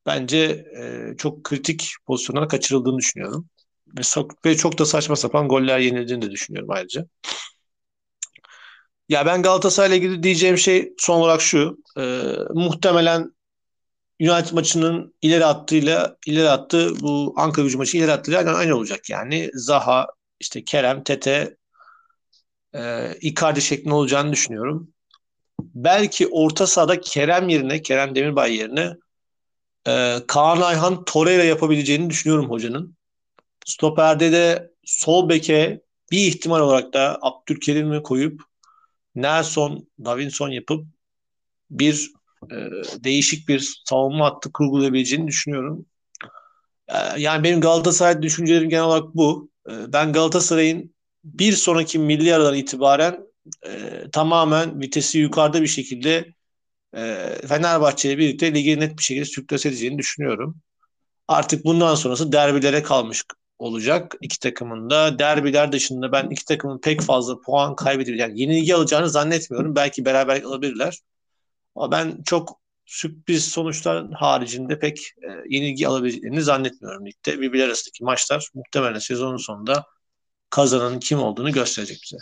bence 0.07 0.39
e, 0.79 1.17
çok 1.19 1.45
kritik 1.45 1.91
pozisyonlara 2.07 2.49
kaçırıldığını 2.49 2.99
düşünüyorum. 2.99 3.49
Ve, 3.99 4.03
ve 4.45 4.57
çok 4.57 4.79
da 4.79 4.87
saçma 4.87 5.17
sapan 5.17 5.49
goller 5.49 5.79
yenildiğini 5.79 6.23
de 6.23 6.31
düşünüyorum 6.31 6.71
ayrıca. 6.71 7.07
Ya 9.09 9.27
ben 9.27 9.43
Galatasaray'la 9.43 9.97
ilgili 9.97 10.23
diyeceğim 10.23 10.59
şey 10.59 10.93
son 10.99 11.21
olarak 11.21 11.41
şu. 11.43 11.79
E, 11.99 12.03
muhtemelen 12.55 13.35
United 14.21 14.53
maçının 14.53 15.15
ileri 15.23 15.45
attığıyla 15.45 16.17
ileri 16.27 16.49
attığı 16.51 17.01
bu 17.01 17.35
Ankara 17.37 17.65
gücü 17.65 17.79
maçı 17.79 17.99
ileri 17.99 18.13
attığıyla 18.13 18.55
aynı 18.55 18.77
olacak 18.77 19.11
yani. 19.11 19.51
Zaha, 19.55 20.07
işte 20.41 20.65
Kerem, 20.65 21.05
Tete, 21.05 21.57
e, 22.75 23.13
Icardi 23.21 23.63
şeklinde 23.63 23.95
olacağını 23.95 24.33
düşünüyorum. 24.33 24.93
Belki 25.75 26.29
orta 26.29 26.67
sahada 26.67 27.01
Kerem 27.01 27.49
yerine, 27.49 27.83
Kerem 27.83 28.15
Demirbay 28.15 28.57
yerine 28.57 28.97
e, 29.87 30.17
Kaan 30.27 30.61
Ayhan 30.61 31.05
Torreira 31.05 31.45
yapabileceğini 31.45 32.11
düşünüyorum 32.11 32.51
hocanın. 32.51 32.97
Stoper'de 33.67 34.33
de 34.33 34.71
sol 34.85 35.29
beke 35.29 35.83
bir 36.11 36.27
ihtimal 36.27 36.61
olarak 36.61 36.93
da 36.93 37.19
Abdülkerim'i 37.23 38.03
koyup 38.03 38.43
Nelson, 39.15 39.89
Davinson 40.05 40.49
yapıp 40.51 40.87
bir 41.71 42.13
e, 42.51 42.57
değişik 43.05 43.49
bir 43.49 43.81
savunma 43.89 44.25
hattı 44.25 44.53
kurgulayabileceğini 44.53 45.27
düşünüyorum. 45.27 45.87
E, 46.89 46.97
yani 47.17 47.45
benim 47.45 47.61
Galatasaray 47.61 48.23
düşüncelerim 48.23 48.69
genel 48.69 48.85
olarak 48.85 49.15
bu. 49.15 49.51
E, 49.71 49.93
ben 49.93 50.13
Galatasaray'ın 50.13 50.95
bir 51.25 51.53
sonraki 51.53 51.99
milli 51.99 52.35
aradan 52.35 52.55
itibaren 52.55 53.32
e, 53.67 54.03
tamamen 54.13 54.81
vitesi 54.81 55.19
yukarıda 55.19 55.63
bir 55.63 55.67
şekilde 55.67 56.35
e, 56.97 57.35
Fenerbahçe 57.49 58.09
ile 58.09 58.19
birlikte 58.19 58.55
ligi 58.55 58.81
net 58.81 58.99
bir 58.99 59.03
şekilde 59.03 59.25
sürklase 59.25 59.69
edeceğini 59.69 59.99
düşünüyorum. 59.99 60.57
Artık 61.29 61.65
bundan 61.65 61.95
sonrası 61.95 62.33
derbilere 62.33 62.83
kalmış 62.83 63.25
olacak 63.59 64.15
iki 64.21 64.39
takımın 64.39 64.91
da. 64.91 65.19
Derbiler 65.19 65.73
dışında 65.73 66.13
ben 66.13 66.31
iki 66.31 66.45
takımın 66.45 66.81
pek 66.81 67.01
fazla 67.01 67.41
puan 67.41 67.77
kaybedebilir. 67.77 68.19
Yani 68.19 68.41
yenilgi 68.41 68.75
alacağını 68.75 69.11
zannetmiyorum. 69.11 69.77
Belki 69.77 70.05
beraber 70.05 70.43
alabilirler. 70.43 70.99
Ama 71.75 71.91
ben 71.93 72.23
çok 72.25 72.61
sürpriz 72.87 73.45
sonuçlar 73.45 74.11
haricinde 74.13 74.79
pek 74.79 74.99
e, 74.99 75.29
yenilgi 75.49 75.89
alabileceklerini 75.89 76.43
zannetmiyorum 76.43 77.07
ligde. 77.07 77.41
Birbirler 77.41 77.67
arasındaki 77.67 78.05
maçlar 78.05 78.49
muhtemelen 78.55 78.99
sezonun 78.99 79.37
sonunda 79.37 79.85
kazananın 80.51 81.01
kim 81.01 81.19
olduğunu 81.19 81.53
gösterecek 81.53 82.01
bize. 82.05 82.17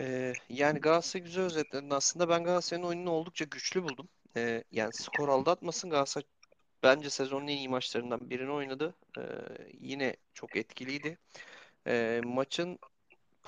Ee, 0.00 0.32
yani 0.48 0.80
Galatasaray 0.80 1.24
güzel 1.24 1.44
özetledin 1.44 1.90
aslında. 1.90 2.28
Ben 2.28 2.44
Galatasaray'ın 2.44 2.86
oyununu 2.86 3.10
oldukça 3.10 3.44
güçlü 3.44 3.82
buldum. 3.82 4.08
Ee, 4.36 4.64
yani 4.72 4.92
skor 4.92 5.28
aldatmasın 5.28 5.90
Galatasaray 5.90 6.24
bence 6.82 7.10
sezonun 7.10 7.46
en 7.46 7.56
iyi 7.56 7.68
maçlarından 7.68 8.30
birini 8.30 8.50
oynadı. 8.52 8.94
Ee, 9.18 9.22
yine 9.80 10.16
çok 10.34 10.56
etkiliydi. 10.56 11.18
Ee, 11.86 12.20
maçın 12.24 12.78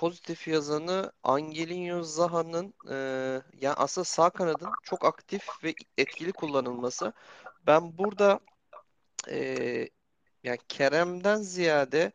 pozitif 0.01 0.49
yazanı 0.49 1.13
Angelino 1.23 2.03
Zaha'nın 2.03 2.75
e, 2.91 2.95
yani 3.61 3.75
aslında 3.77 4.05
sağ 4.05 4.31
kanadın 4.31 4.71
çok 4.83 5.05
aktif 5.05 5.65
ve 5.65 5.75
etkili 5.99 6.33
kullanılması. 6.33 7.13
Ben 7.67 7.99
burada 7.99 8.41
e, 9.31 9.39
yani 10.45 10.59
Kerem'den 10.69 11.37
ziyade 11.37 12.13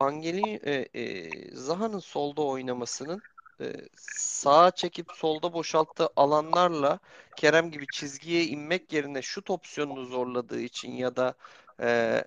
Angelino 0.00 0.58
e, 0.70 0.88
e, 0.94 1.30
Zaha'nın 1.56 1.98
solda 1.98 2.42
oynamasının 2.42 3.22
e, 3.62 3.88
sağa 3.96 4.70
çekip 4.70 5.06
solda 5.14 5.52
boşalttığı 5.52 6.08
alanlarla 6.16 6.98
Kerem 7.36 7.70
gibi 7.70 7.86
çizgiye 7.92 8.44
inmek 8.44 8.92
yerine 8.92 9.22
şut 9.22 9.50
opsiyonunu 9.50 10.04
zorladığı 10.06 10.60
için 10.60 10.92
ya 10.92 11.16
da 11.16 11.34
e, 11.80 12.24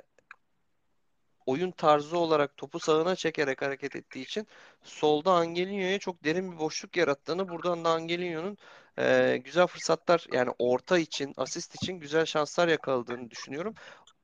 oyun 1.46 1.72
tarzı 1.72 2.18
olarak 2.18 2.58
topu 2.58 2.80
sağına 2.80 3.16
çekerek 3.16 3.62
hareket 3.62 3.96
ettiği 3.96 4.22
için 4.22 4.48
solda 4.84 5.32
Angelino'ya 5.32 6.00
çok 6.00 6.24
derin 6.24 6.52
bir 6.52 6.58
boşluk 6.60 6.98
yarattığını 6.98 7.50
buradan 7.50 7.86
da 7.86 7.90
Angelino'nun 7.90 8.58
e, 9.00 9.38
güzel 9.46 9.68
fırsatlar 9.68 10.26
yani 10.34 10.52
orta 10.60 10.98
için, 10.98 11.34
asist 11.38 11.76
için 11.76 11.94
güzel 11.94 12.26
şanslar 12.26 12.68
yakaladığını 12.68 13.32
düşünüyorum. 13.32 13.74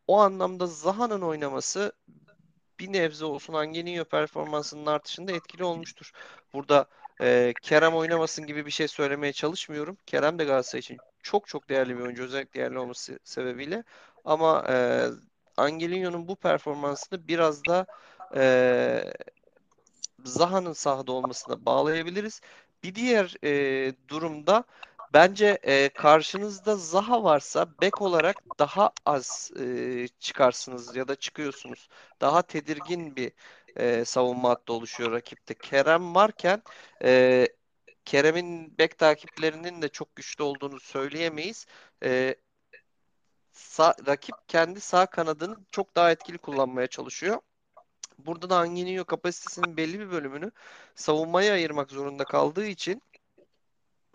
O 0.08 0.20
anlamda 0.20 0.68
Zaha'nın 0.68 1.22
oynaması 1.22 1.94
bir 2.80 2.94
nebze 2.94 3.26
olsun 3.26 3.54
Angelino 3.54 4.06
performansının 4.06 4.86
artışında 4.86 5.32
etkili 5.32 5.64
olmuştur. 5.64 6.12
Burada 6.54 6.86
e, 7.22 7.54
Kerem 7.62 7.94
oynamasın 7.96 8.46
gibi 8.48 8.66
bir 8.66 8.72
şey 8.72 8.88
söylemeye 8.88 9.34
çalışmıyorum. 9.34 9.98
Kerem 10.06 10.40
de 10.40 10.46
Galatasaray 10.46 10.80
için 10.80 10.98
çok 11.24 11.48
çok 11.48 11.70
değerli 11.70 11.98
bir 11.98 12.04
oyuncu 12.04 12.24
özellikle 12.24 12.60
değerli 12.60 12.80
olması 12.80 13.20
sebebiyle. 13.24 13.84
Ama 14.26 14.66
e, 14.70 15.06
Angelino'nun 15.58 16.28
bu 16.28 16.36
performansını 16.36 17.28
biraz 17.28 17.66
da 17.66 17.86
e, 18.36 19.14
Zaha'nın 20.26 20.74
sahada 20.74 21.12
olmasına 21.12 21.66
bağlayabiliriz. 21.66 22.42
Bir 22.84 22.96
diğer 22.96 23.36
e, 23.44 23.94
durumda 24.08 24.64
bence 25.14 25.60
e, 25.64 25.90
karşınızda 25.90 26.76
Zaha 26.76 27.24
varsa 27.24 27.68
bek 27.82 28.02
olarak 28.02 28.44
daha 28.60 28.92
az 29.06 29.52
e, 29.60 30.08
çıkarsınız 30.20 30.96
ya 30.96 31.08
da 31.08 31.16
çıkıyorsunuz. 31.16 31.90
Daha 32.22 32.42
tedirgin 32.42 33.16
bir 33.16 33.32
e, 33.78 34.06
savunma 34.06 34.50
hattı 34.50 34.74
oluşuyor 34.74 35.12
rakipte. 35.12 35.54
Kerem 35.54 36.16
varken 36.16 36.64
e, 37.04 37.48
Kerem'in 38.06 38.78
bek 38.78 38.98
takiplerinin 38.98 39.82
de 39.82 39.90
çok 39.90 40.16
güçlü 40.16 40.44
olduğunu 40.44 40.80
söyleyemeyiz. 40.80 41.66
E, 42.04 42.36
sağ, 43.54 43.96
rakip 44.08 44.36
kendi 44.48 44.82
sağ 44.82 45.06
kanadını 45.06 45.58
çok 45.72 45.96
daha 45.96 46.12
etkili 46.12 46.38
kullanmaya 46.38 46.88
çalışıyor. 46.88 47.40
Burada 48.20 48.50
da 48.50 48.58
Angelino 48.58 49.06
kapasitesinin 49.06 49.78
belli 49.78 50.00
bir 50.00 50.12
bölümünü 50.12 50.52
savunmaya 50.96 51.54
ayırmak 51.54 51.92
zorunda 51.92 52.24
kaldığı 52.24 52.66
için 52.66 53.02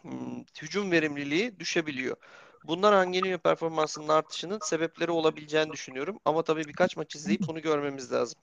hmm, 0.02 0.44
hücum 0.62 0.90
verimliliği 0.92 1.60
düşebiliyor. 1.60 2.16
Bunlar 2.64 2.92
Angelino 2.92 3.38
performansının 3.38 4.08
artışının 4.08 4.58
sebepleri 4.62 5.10
olabileceğini 5.10 5.72
düşünüyorum. 5.72 6.18
Ama 6.24 6.42
tabii 6.42 6.64
birkaç 6.64 6.96
maç 6.96 7.16
izleyip 7.16 7.40
bunu 7.48 7.62
görmemiz 7.62 8.12
lazım. 8.12 8.40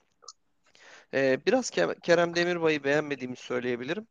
Ee, 1.14 1.40
biraz 1.46 1.70
Kerem 2.02 2.36
Demirbay'ı 2.36 2.84
beğenmediğimi 2.84 3.36
söyleyebilirim. 3.36 4.06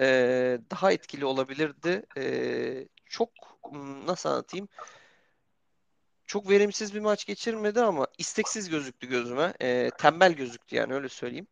Ee, 0.00 0.58
daha 0.70 0.92
etkili 0.92 1.24
olabilirdi. 1.24 2.02
Ee, 2.16 2.88
çok 3.06 3.30
nasıl 4.06 4.28
anlatayım? 4.28 4.68
çok 6.26 6.50
verimsiz 6.50 6.94
bir 6.94 7.00
maç 7.00 7.24
geçirmedi 7.26 7.80
ama 7.80 8.06
isteksiz 8.18 8.68
gözüktü 8.70 9.08
gözüme. 9.08 9.54
E, 9.60 9.90
tembel 9.98 10.32
gözüktü 10.32 10.76
yani 10.76 10.94
öyle 10.94 11.08
söyleyeyim. 11.08 11.46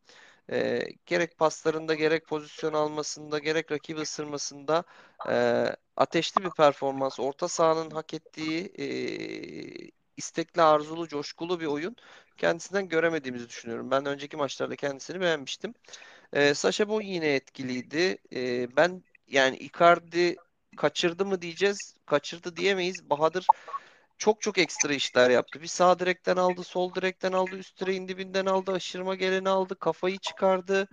e, 0.53 0.81
gerek 1.07 1.39
paslarında 1.39 1.95
gerek 1.95 2.27
pozisyon 2.27 2.73
almasında 2.73 3.39
gerek 3.39 3.73
rakibi 3.73 4.01
ısırmasında 4.01 4.85
e, 5.31 5.67
ateşli 5.97 6.45
bir 6.45 6.51
performans. 6.51 7.21
Orta 7.21 7.49
sahanın 7.49 7.91
hak 7.91 8.15
ettiği 8.15 8.73
e, 8.79 8.87
istekli, 10.17 10.63
arzulu, 10.63 11.09
coşkulu 11.09 11.61
bir 11.61 11.67
oyun 11.67 11.97
kendisinden 12.39 12.89
göremediğimizi 12.89 13.49
düşünüyorum. 13.49 13.91
Ben 13.91 14.07
önceki 14.07 14.37
maçlarda 14.37 14.77
kendisini 14.77 15.21
beğenmiştim. 15.21 15.75
E, 16.33 16.55
Sasha 16.55 16.89
Boy 16.89 17.07
yine 17.07 17.35
etkiliydi. 17.35 18.19
E, 18.35 18.69
ben 18.77 19.03
yani 19.29 19.57
Icardi 19.57 20.37
kaçırdı 20.77 21.27
mı 21.27 21.43
diyeceğiz. 21.43 21.95
Kaçırdı 22.07 22.57
diyemeyiz. 22.57 23.11
Bahadır 23.11 23.47
çok 24.19 24.43
çok 24.43 24.59
ekstra 24.59 24.95
işler 24.95 25.31
yaptı. 25.31 25.63
Bir 25.63 25.67
sağ 25.67 25.99
direkten 25.99 26.37
aldı, 26.37 26.65
sol 26.65 26.95
direkten 26.95 27.33
aldı, 27.33 27.57
üst 27.57 27.81
direğin 27.81 28.09
dibinden 28.09 28.47
aldı, 28.47 28.73
aşırma 28.73 29.15
geleni 29.15 29.49
aldı, 29.49 29.79
kafayı 29.79 30.19
çıkardı. 30.19 30.89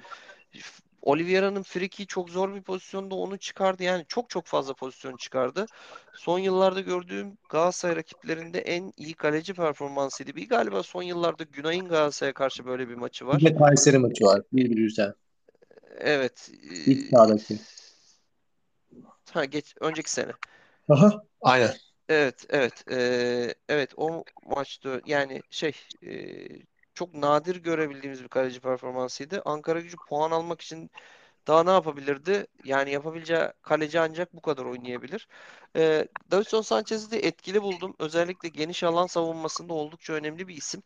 Oliveira'nın 1.01 1.63
friki 1.63 2.07
çok 2.07 2.29
zor 2.29 2.55
bir 2.55 2.61
pozisyonda 2.61 3.15
onu 3.15 3.37
çıkardı. 3.37 3.83
Yani 3.83 4.05
çok 4.07 4.29
çok 4.29 4.45
fazla 4.45 4.73
pozisyon 4.73 5.17
çıkardı. 5.17 5.65
Son 6.13 6.39
yıllarda 6.39 6.81
gördüğüm 6.81 7.37
Galatasaray 7.49 7.95
rakiplerinde 7.95 8.59
en 8.59 8.93
iyi 8.97 9.13
kaleci 9.13 9.53
performansıydı. 9.53 10.35
Bir 10.35 10.49
galiba 10.49 10.83
son 10.83 11.03
yıllarda 11.03 11.43
Günay'ın 11.43 11.87
Galatasaray'a 11.89 12.33
karşı 12.33 12.65
böyle 12.65 12.89
bir 12.89 12.95
maçı 12.95 13.25
Bir 13.25 13.29
var. 13.31 13.41
de 13.41 13.55
Kayseri 13.55 13.97
maçı 13.97 14.25
var. 14.25 14.41
Bir 14.53 14.69
bir 14.69 14.77
yüzden. 14.77 15.13
Evet. 15.97 16.49
İlk 16.85 17.09
sahadaki. 17.09 17.59
Ha 19.31 19.45
geç 19.45 19.75
önceki 19.81 20.11
sene. 20.11 20.31
Aha. 20.89 21.23
Aynen. 21.41 21.73
Evet, 22.09 22.45
evet, 22.49 22.83
eee, 22.91 23.55
evet 23.69 23.93
o 23.97 24.23
maçta 24.45 25.01
yani 25.05 25.41
şey 25.49 25.71
eee, 26.01 26.61
çok 26.93 27.13
nadir 27.13 27.55
görebildiğimiz 27.55 28.23
bir 28.23 28.27
kaleci 28.29 28.59
performansıydı. 28.61 29.41
Ankara 29.45 29.79
Gücü 29.81 29.97
puan 29.97 30.31
almak 30.31 30.61
için 30.61 30.91
daha 31.47 31.63
ne 31.63 31.71
yapabilirdi? 31.71 32.47
Yani 32.63 32.91
yapabileceği 32.91 33.41
kaleci 33.61 33.99
ancak 33.99 34.33
bu 34.33 34.41
kadar 34.41 34.65
oynayabilir. 34.65 35.27
Eee 35.75 36.07
Davinson 36.31 36.61
Sanchez'i 36.61 37.11
de 37.11 37.19
etkili 37.19 37.61
buldum. 37.61 37.95
Özellikle 37.99 38.49
geniş 38.49 38.83
alan 38.83 39.07
savunmasında 39.07 39.73
oldukça 39.73 40.13
önemli 40.13 40.47
bir 40.47 40.55
isim. 40.57 40.83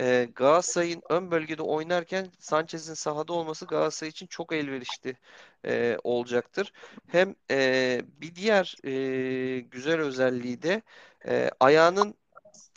Eee 0.00 0.24
Galatasaray'ın 0.24 1.02
ön 1.10 1.30
bölgede 1.30 1.62
oynarken 1.62 2.32
Sanchez'in 2.38 2.94
sahada 2.94 3.32
olması 3.32 3.66
Galatasaray 3.66 4.10
için 4.10 4.26
çok 4.26 4.52
elverişli 4.52 5.16
eee, 5.64 5.98
olacaktır. 6.04 6.72
Hem 7.06 7.34
eee, 7.50 8.02
bir 8.06 8.34
diğer 8.34 8.76
eee, 8.84 9.60
güzel 9.60 10.00
özelliği 10.00 10.62
de 10.62 10.82
eee, 11.26 11.50
ayağının 11.60 12.14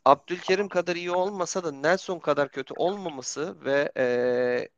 Abdülkerim 0.05 0.67
kadar 0.69 0.95
iyi 0.95 1.12
olmasa 1.12 1.63
da 1.63 1.72
Nelson 1.72 2.19
kadar 2.19 2.50
kötü 2.51 2.74
olmaması 2.74 3.65
ve 3.65 3.91
eee, 3.98 4.69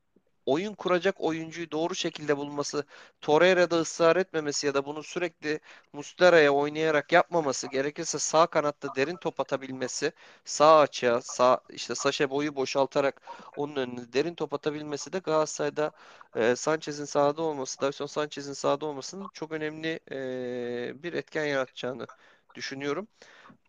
oyun 0.45 0.73
kuracak 0.75 1.21
oyuncuyu 1.21 1.71
doğru 1.71 1.95
şekilde 1.95 2.37
bulması, 2.37 2.85
Torreira'da 3.21 3.79
ısrar 3.81 4.15
etmemesi 4.15 4.67
ya 4.67 4.73
da 4.73 4.85
bunu 4.85 5.03
sürekli 5.03 5.59
Muslera'ya 5.93 6.51
oynayarak 6.53 7.11
yapmaması, 7.11 7.67
gerekirse 7.67 8.19
sağ 8.19 8.47
kanatta 8.47 8.95
derin 8.95 9.17
top 9.17 9.39
atabilmesi, 9.39 10.11
sağ 10.45 10.79
açığa, 10.79 11.21
sağ 11.21 11.61
işte 11.69 11.95
Saşa 11.95 12.29
boyu 12.29 12.55
boşaltarak 12.55 13.21
onun 13.55 13.75
önüne 13.75 14.13
derin 14.13 14.35
top 14.35 14.53
atabilmesi 14.53 15.13
de 15.13 15.19
Galatasaray'da 15.19 15.91
e, 16.35 16.55
Sanchez'in 16.55 17.05
sahada 17.05 17.41
olması, 17.41 17.81
Davinson 17.81 18.05
Sanchez'in 18.05 18.53
sahada 18.53 18.85
olmasının 18.85 19.29
çok 19.33 19.51
önemli 19.51 19.99
e, 20.11 21.03
bir 21.03 21.13
etken 21.13 21.45
yaratacağını 21.45 22.07
düşünüyorum. 22.55 23.07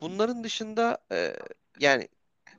Bunların 0.01 0.45
dışında 0.45 0.99
e, 1.13 1.37
yani 1.81 2.09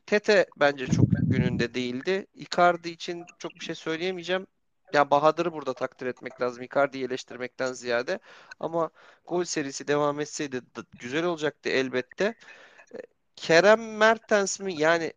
Tete 0.06 0.46
bence 0.60 0.88
çok 0.88 1.06
gününde 1.32 1.74
değildi. 1.74 2.28
Icardi 2.36 2.90
için 2.90 3.26
çok 3.40 3.56
bir 3.56 3.66
şey 3.66 3.76
söyleyemeyeceğim. 3.76 4.48
Ya 4.94 5.12
Bahadır'ı 5.12 5.54
burada 5.54 5.74
takdir 5.74 6.06
etmek 6.08 6.42
lazım. 6.42 6.64
Icardi'yi 6.64 7.06
eleştirmekten 7.06 7.74
ziyade. 7.74 8.20
Ama 8.60 8.90
gol 9.26 9.44
serisi 9.44 9.88
devam 9.88 10.20
etseydi 10.20 10.62
güzel 11.00 11.26
olacaktı 11.26 11.70
elbette. 11.70 12.36
E, 12.96 12.98
Kerem 13.36 13.98
Mertens 13.98 14.60
mi? 14.60 14.82
Yani 14.82 15.14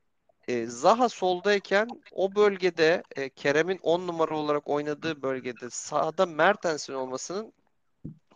e, 0.48 0.66
Zaha 0.66 1.08
soldayken 1.08 1.88
o 2.12 2.34
bölgede 2.34 3.02
e, 3.16 3.28
Kerem'in 3.28 3.78
10 3.82 4.06
numara 4.06 4.36
olarak 4.36 4.68
oynadığı 4.68 5.22
bölgede 5.22 5.70
sağda 5.70 6.26
Mertens'in 6.26 6.94
olmasının 6.94 7.52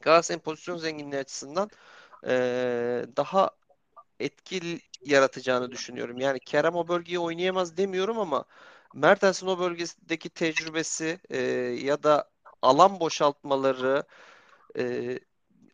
Galatasaray'ın 0.01 0.43
pozisyon 0.43 0.77
zenginliği 0.77 1.21
açısından 1.21 1.71
e, 2.27 2.33
daha 3.17 3.51
etki 4.21 4.81
yaratacağını 5.05 5.73
düşünüyorum. 5.73 6.21
Yani 6.21 6.41
Kerem 6.41 6.75
o 6.77 6.89
bölgeyi 6.89 7.19
oynayamaz 7.19 7.77
demiyorum 7.77 8.19
ama 8.19 8.45
Mertens'in 8.95 9.47
o 9.47 9.59
bölgedeki 9.59 10.31
tecrübesi 10.31 11.21
e, 11.31 11.39
ya 11.83 12.03
da 12.03 12.31
alan 12.63 13.01
boşaltmaları 13.01 14.05
e, 14.79 15.19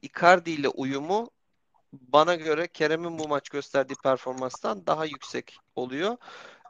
Icardi 0.03 0.51
ile 0.51 0.69
uyumu 0.69 1.31
bana 1.93 2.35
göre 2.35 2.69
Kerem'in 2.69 3.19
bu 3.19 3.29
maç 3.29 3.49
gösterdiği 3.49 3.97
performanstan 3.97 4.87
daha 4.87 5.05
yüksek 5.05 5.63
oluyor. 5.77 6.17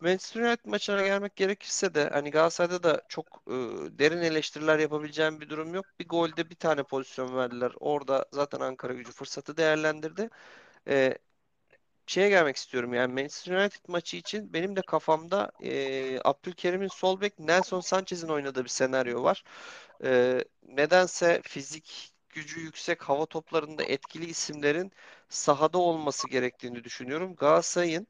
Manchester 0.00 0.40
United 0.42 0.64
maçına 0.66 1.02
gelmek 1.02 1.36
gerekirse 1.36 1.94
de 1.94 2.08
hani 2.08 2.30
Galatasaray'da 2.30 2.82
da 2.82 3.02
çok 3.08 3.42
e, 3.48 3.52
derin 3.98 4.22
eleştiriler 4.22 4.78
yapabileceğim 4.78 5.40
bir 5.40 5.48
durum 5.48 5.74
yok. 5.74 5.86
Bir 6.00 6.08
golde 6.08 6.50
bir 6.50 6.54
tane 6.56 6.82
pozisyon 6.82 7.36
verdiler. 7.36 7.72
Orada 7.80 8.26
zaten 8.32 8.60
Ankara 8.60 8.92
Gücü 8.94 9.12
fırsatı 9.12 9.56
değerlendirdi. 9.56 10.30
E, 10.88 11.18
şeye 12.06 12.28
gelmek 12.28 12.56
istiyorum 12.56 12.94
yani 12.94 13.12
Manchester 13.14 13.56
United 13.60 13.80
maçı 13.88 14.16
için 14.16 14.52
benim 14.52 14.76
de 14.76 14.82
kafamda 14.82 15.52
e, 15.60 16.20
Abdülkerim'in 16.24 16.88
sol 16.88 17.20
bek 17.20 17.38
Nelson 17.38 17.80
Sanchez'in 17.80 18.28
oynadığı 18.28 18.64
bir 18.64 18.68
senaryo 18.68 19.22
var. 19.22 19.44
E, 20.04 20.44
nedense 20.62 21.42
fizik 21.44 22.12
gücü 22.28 22.60
yüksek 22.60 23.02
hava 23.02 23.26
toplarında 23.26 23.84
etkili 23.84 24.26
isimlerin 24.26 24.92
sahada 25.28 25.78
olması 25.78 26.28
gerektiğini 26.28 26.84
düşünüyorum. 26.84 27.36
Galatasaray'ın 27.36 28.06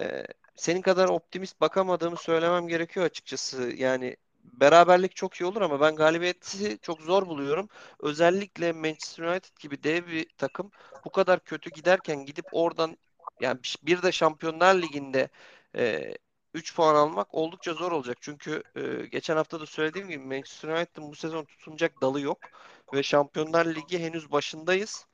e, 0.00 0.24
senin 0.58 0.82
kadar 0.82 1.08
optimist 1.08 1.60
bakamadığımı 1.60 2.16
söylemem 2.16 2.68
gerekiyor 2.68 3.06
açıkçası. 3.06 3.62
Yani 3.76 4.16
beraberlik 4.44 5.16
çok 5.16 5.34
iyi 5.34 5.44
olur 5.46 5.62
ama 5.62 5.80
ben 5.80 5.96
galibiyeti 5.96 6.78
çok 6.82 7.00
zor 7.02 7.26
buluyorum. 7.26 7.68
Özellikle 8.00 8.72
Manchester 8.72 9.24
United 9.24 9.56
gibi 9.60 9.82
dev 9.82 10.06
bir 10.06 10.26
takım 10.38 10.70
bu 11.04 11.10
kadar 11.10 11.40
kötü 11.40 11.70
giderken 11.70 12.24
gidip 12.26 12.46
oradan 12.52 12.96
yani 13.40 13.60
bir 13.82 14.02
de 14.02 14.12
Şampiyonlar 14.12 14.74
Ligi'nde 14.74 15.28
e, 15.76 16.14
3 16.54 16.76
puan 16.76 16.94
almak 16.94 17.34
oldukça 17.34 17.74
zor 17.74 17.92
olacak. 17.92 18.18
Çünkü 18.20 18.64
e, 18.76 19.06
geçen 19.06 19.36
hafta 19.36 19.60
da 19.60 19.66
söylediğim 19.66 20.08
gibi 20.08 20.24
Manchester 20.24 20.68
United'ın 20.68 21.10
bu 21.10 21.16
sezon 21.16 21.44
tutunacak 21.44 22.02
dalı 22.02 22.20
yok 22.20 22.50
ve 22.94 23.02
Şampiyonlar 23.02 23.66
Ligi 23.66 23.98
henüz 23.98 24.32
başındayız. 24.32 25.07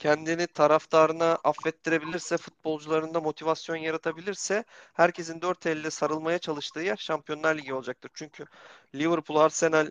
Kendini 0.00 0.46
taraftarına 0.46 1.38
affettirebilirse, 1.44 2.36
futbolcularında 2.36 3.20
motivasyon 3.20 3.76
yaratabilirse 3.76 4.64
herkesin 4.94 5.42
dört 5.42 5.66
elle 5.66 5.90
sarılmaya 5.90 6.38
çalıştığı 6.38 6.80
yer 6.80 6.96
Şampiyonlar 6.96 7.58
Ligi 7.58 7.74
olacaktır. 7.74 8.10
Çünkü 8.14 8.46
Liverpool, 8.94 9.38
Arsenal, 9.38 9.90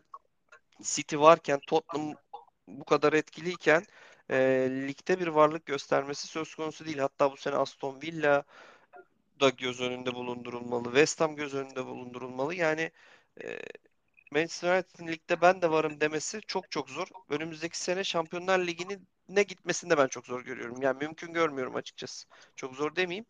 City 0.82 1.18
varken 1.18 1.60
Tottenham 1.68 2.16
bu 2.68 2.86
kadar 2.86 3.14
etkiliyken 3.14 3.84
e, 4.32 4.38
ligde 4.88 5.20
bir 5.20 5.28
varlık 5.28 5.66
göstermesi 5.66 6.28
söz 6.28 6.56
konusu 6.56 6.86
değil. 6.86 6.98
Hatta 6.98 7.32
bu 7.32 7.38
sene 7.38 7.56
Aston 7.56 8.02
Villa 8.02 8.44
da 9.42 9.50
göz 9.50 9.82
önünde 9.82 10.16
bulundurulmalı. 10.16 10.86
West 10.86 11.22
Ham 11.22 11.36
göz 11.36 11.54
önünde 11.56 11.86
bulundurulmalı. 11.86 12.56
Yani 12.56 12.92
e, 13.44 13.60
Manchester 14.32 14.76
United'in 14.76 15.08
ligde 15.08 15.42
ben 15.42 15.62
de 15.62 15.72
varım 15.72 16.02
demesi 16.02 16.42
çok 16.48 16.72
çok 16.72 16.90
zor. 16.90 17.08
Önümüzdeki 17.30 17.80
sene 17.80 18.04
Şampiyonlar 18.04 18.60
Ligi'nin 18.60 19.08
ne 19.30 19.44
gitmesini 19.44 19.90
de 19.90 19.98
ben 19.98 20.08
çok 20.08 20.26
zor 20.28 20.42
görüyorum. 20.46 20.82
Yani 20.82 20.98
mümkün 20.98 21.34
görmüyorum 21.34 21.76
açıkçası. 21.76 22.28
Çok 22.56 22.76
zor 22.76 22.96
demeyeyim. 22.96 23.26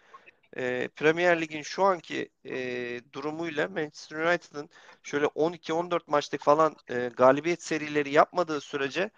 E, 0.58 0.88
Premier 0.96 1.42
Lig'in 1.42 1.62
şu 1.62 1.84
anki 1.84 2.30
e, 2.46 2.56
durumuyla 3.14 3.68
Manchester 3.68 4.18
United'ın 4.18 4.70
şöyle 5.04 5.26
12-14 5.26 6.04
maçlık 6.08 6.42
falan 6.42 6.76
e, 6.90 7.10
galibiyet 7.18 7.64
serileri 7.64 8.12
yapmadığı 8.12 8.62
sürece 8.62 9.10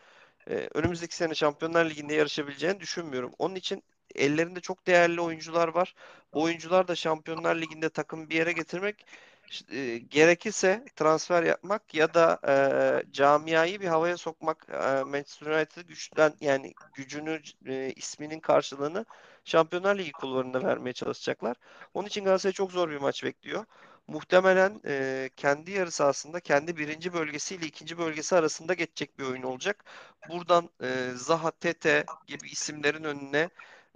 e, 0.50 0.70
önümüzdeki 0.74 1.16
sene 1.16 1.36
Şampiyonlar 1.36 1.90
Ligi'nde 1.90 2.14
yarışabileceğini 2.14 2.80
düşünmüyorum. 2.80 3.32
Onun 3.40 3.56
için 3.56 3.84
ellerinde 4.16 4.60
çok 4.60 4.88
değerli 4.88 5.22
oyuncular 5.22 5.68
var. 5.68 5.96
Bu 6.34 6.42
oyuncular 6.42 6.88
da 6.88 6.96
Şampiyonlar 6.96 7.56
Ligi'nde 7.56 7.90
takım 7.90 8.30
bir 8.30 8.36
yere 8.36 8.52
getirmek 8.52 9.06
e, 9.72 9.98
gerekirse 9.98 10.86
transfer 10.96 11.44
yapmak 11.44 11.94
ya 11.94 12.14
da 12.14 12.40
e, 12.48 13.12
camiayı 13.12 13.82
bir 13.82 13.88
havaya 13.88 14.18
sokmak 14.18 14.68
e, 14.70 15.04
Manchester 15.04 15.48
United'ı 15.48 15.88
güçlen 15.88 16.34
yani 16.42 16.74
gücünü 16.94 17.42
e, 17.66 17.94
isminin 17.96 18.40
karşılığını 18.40 19.06
Şampiyonlar 19.46 19.98
Ligi 19.98 20.12
kulvarında 20.12 20.64
vermeye 20.64 20.94
çalışacaklar. 20.94 21.58
Onun 21.94 22.08
için 22.08 22.24
Galatasaray 22.26 22.54
çok 22.54 22.72
zor 22.72 22.90
bir 22.90 22.98
maç 22.98 23.24
bekliyor. 23.24 23.66
Muhtemelen 24.08 24.82
e, 24.86 25.30
kendi 25.36 25.72
yarı 25.72 25.92
sahasında 25.92 26.40
kendi 26.40 26.78
birinci 26.78 27.14
bölgesiyle 27.14 27.66
ikinci 27.66 27.98
bölgesi 27.98 28.36
arasında 28.36 28.74
geçecek 28.74 29.20
bir 29.20 29.24
oyun 29.24 29.44
olacak. 29.44 29.86
Buradan 30.30 30.70
e, 30.84 31.12
Zaha, 31.16 31.52
Tete 31.52 32.06
gibi 32.28 32.48
isimlerin 32.50 33.04
önüne 33.04 33.50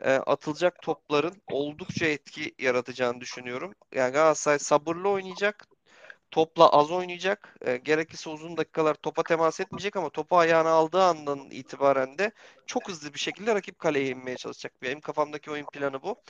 e, 0.04 0.12
atılacak 0.14 0.82
topların 0.82 1.42
oldukça 1.48 2.06
etki 2.06 2.56
yaratacağını 2.60 3.22
düşünüyorum. 3.22 3.74
Yani 3.94 4.14
Galatasaray 4.14 4.60
sabırlı 4.60 5.10
oynayacak. 5.10 5.68
topla 6.32 6.70
az 6.70 6.92
oynayacak. 6.92 7.56
E, 7.62 7.78
gerekirse 7.78 8.30
uzun 8.30 8.58
dakikalar 8.58 8.94
topa 8.96 9.24
temas 9.24 9.60
etmeyecek 9.60 9.96
ama 9.96 10.10
topu 10.10 10.38
ayağına 10.38 10.70
aldığı 10.70 11.04
andan 11.04 11.50
itibaren 11.52 12.18
de 12.18 12.32
çok 12.66 12.90
hızlı 12.90 13.14
bir 13.14 13.20
şekilde 13.20 13.56
rakip 13.56 13.80
kaleye 13.80 14.08
inmeye 14.10 14.38
çalışacak. 14.38 14.74
Benim 14.82 15.02
kafamdaki 15.02 15.52
oyun 15.52 15.68
planı 15.68 16.04
bu. 16.04 16.22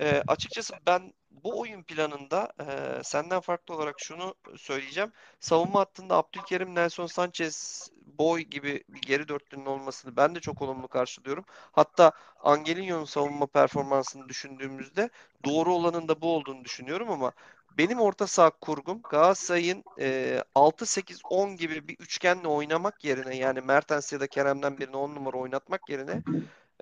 E, 0.00 0.22
açıkçası 0.26 0.74
ben 0.86 1.14
bu 1.30 1.60
oyun 1.60 1.82
planında 1.82 2.52
e, 2.60 3.02
senden 3.04 3.40
farklı 3.40 3.74
olarak 3.74 4.00
şunu 4.00 4.34
söyleyeceğim. 4.58 5.12
Savunma 5.40 5.80
hattında 5.80 6.16
Abdülkerim, 6.16 6.74
Nelson 6.74 7.06
Sanchez, 7.06 7.88
Boy 8.18 8.40
gibi 8.40 8.84
bir 8.88 9.00
geri 9.00 9.28
dörtlünün 9.28 9.66
olmasını 9.66 10.16
ben 10.16 10.34
de 10.34 10.40
çok 10.40 10.62
olumlu 10.62 10.88
karşılıyorum. 10.88 11.44
Hatta 11.72 12.12
Angelinho'nun 12.40 13.04
savunma 13.04 13.46
performansını 13.46 14.28
düşündüğümüzde 14.28 15.10
doğru 15.44 15.74
olanın 15.74 16.08
da 16.08 16.20
bu 16.20 16.34
olduğunu 16.36 16.64
düşünüyorum 16.64 17.10
ama 17.10 17.32
benim 17.78 18.00
orta 18.00 18.26
saha 18.26 18.50
kurgum 18.50 19.02
Galatasaray'ın 19.02 19.84
e, 20.00 20.42
6-8-10 20.54 21.56
gibi 21.56 21.88
bir 21.88 21.96
üçgenle 21.98 22.48
oynamak 22.48 23.04
yerine 23.04 23.36
yani 23.36 23.60
Mertens 23.60 24.12
ya 24.12 24.20
da 24.20 24.26
Kerem'den 24.26 24.78
birini 24.78 24.96
10 24.96 25.14
numara 25.14 25.36
oynatmak 25.36 25.88
yerine 25.88 26.22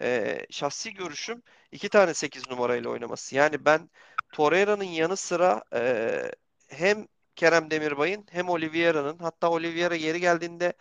e, 0.02 0.38
şahsi 0.50 0.94
görüşüm 0.94 1.42
iki 1.72 1.88
tane 1.88 2.14
8 2.14 2.50
numarayla 2.50 2.90
oynaması. 2.90 3.36
Yani 3.36 3.64
ben 3.64 3.90
Torreira'nın 4.32 4.84
yanı 4.84 5.16
sıra 5.16 5.64
e, 5.74 6.32
hem 6.68 7.06
Kerem 7.36 7.70
Demirbay'ın 7.70 8.26
hem 8.30 8.48
Oliveira'nın 8.48 9.18
hatta 9.18 9.50
Oliveira 9.50 9.94
yeri 9.94 10.20
geldiğinde 10.20 10.72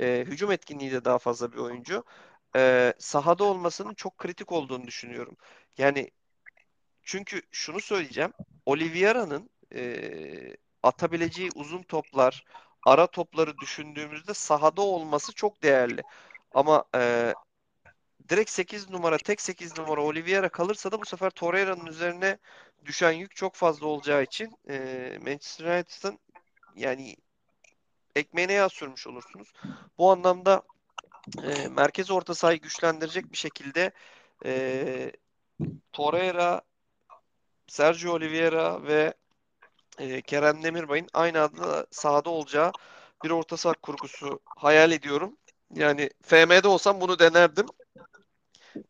e, 0.00 0.24
hücum 0.26 0.52
etkinliği 0.52 0.92
de 0.92 1.04
daha 1.04 1.18
fazla 1.18 1.52
bir 1.52 1.58
oyuncu. 1.58 2.04
E, 2.56 2.94
sahada 2.98 3.44
olmasının 3.44 3.94
çok 3.94 4.18
kritik 4.18 4.52
olduğunu 4.52 4.86
düşünüyorum. 4.86 5.36
Yani 5.78 6.10
çünkü 7.02 7.42
şunu 7.50 7.80
söyleyeceğim. 7.80 8.32
Oliveira'nın 8.66 9.50
e, 9.74 10.56
atabileceği 10.82 11.50
uzun 11.54 11.82
toplar, 11.82 12.44
ara 12.86 13.06
topları 13.06 13.58
düşündüğümüzde 13.58 14.34
sahada 14.34 14.82
olması 14.82 15.32
çok 15.34 15.62
değerli. 15.62 16.02
Ama 16.54 16.84
e, 16.96 17.34
direkt 18.28 18.50
8 18.50 18.90
numara, 18.90 19.18
tek 19.18 19.40
8 19.40 19.78
numara 19.78 20.02
Oliveira 20.02 20.48
kalırsa 20.48 20.92
da 20.92 21.00
bu 21.00 21.06
sefer 21.06 21.30
Torreira'nın 21.30 21.86
üzerine 21.86 22.38
düşen 22.84 23.12
yük 23.12 23.36
çok 23.36 23.54
fazla 23.54 23.86
olacağı 23.86 24.22
için 24.22 24.56
e, 24.68 25.18
Manchester 25.24 25.64
United'ın 25.64 26.18
yani 26.76 27.16
ekmeğine 28.16 28.52
yağ 28.52 28.68
sürmüş 28.68 29.06
olursunuz. 29.06 29.52
Bu 29.98 30.10
anlamda 30.10 30.62
e, 31.42 31.68
merkez 31.68 32.10
orta 32.10 32.34
sahayı 32.34 32.60
güçlendirecek 32.60 33.32
bir 33.32 33.36
şekilde 33.36 33.92
e, 34.44 35.12
Torreira, 35.92 36.60
Sergio 37.66 38.12
Oliveira 38.12 38.82
ve 38.82 39.14
e, 39.98 40.22
Kerem 40.22 40.62
Demirbay'ın 40.62 41.08
aynı 41.12 41.42
anda 41.42 41.86
sahada 41.90 42.30
olacağı 42.30 42.72
bir 43.24 43.30
orta 43.30 43.56
saha 43.56 43.74
kurgusu 43.74 44.40
hayal 44.56 44.92
ediyorum. 44.92 45.36
Yani 45.74 46.10
FM'de 46.22 46.68
olsam 46.68 47.00
bunu 47.00 47.18
denerdim. 47.18 47.66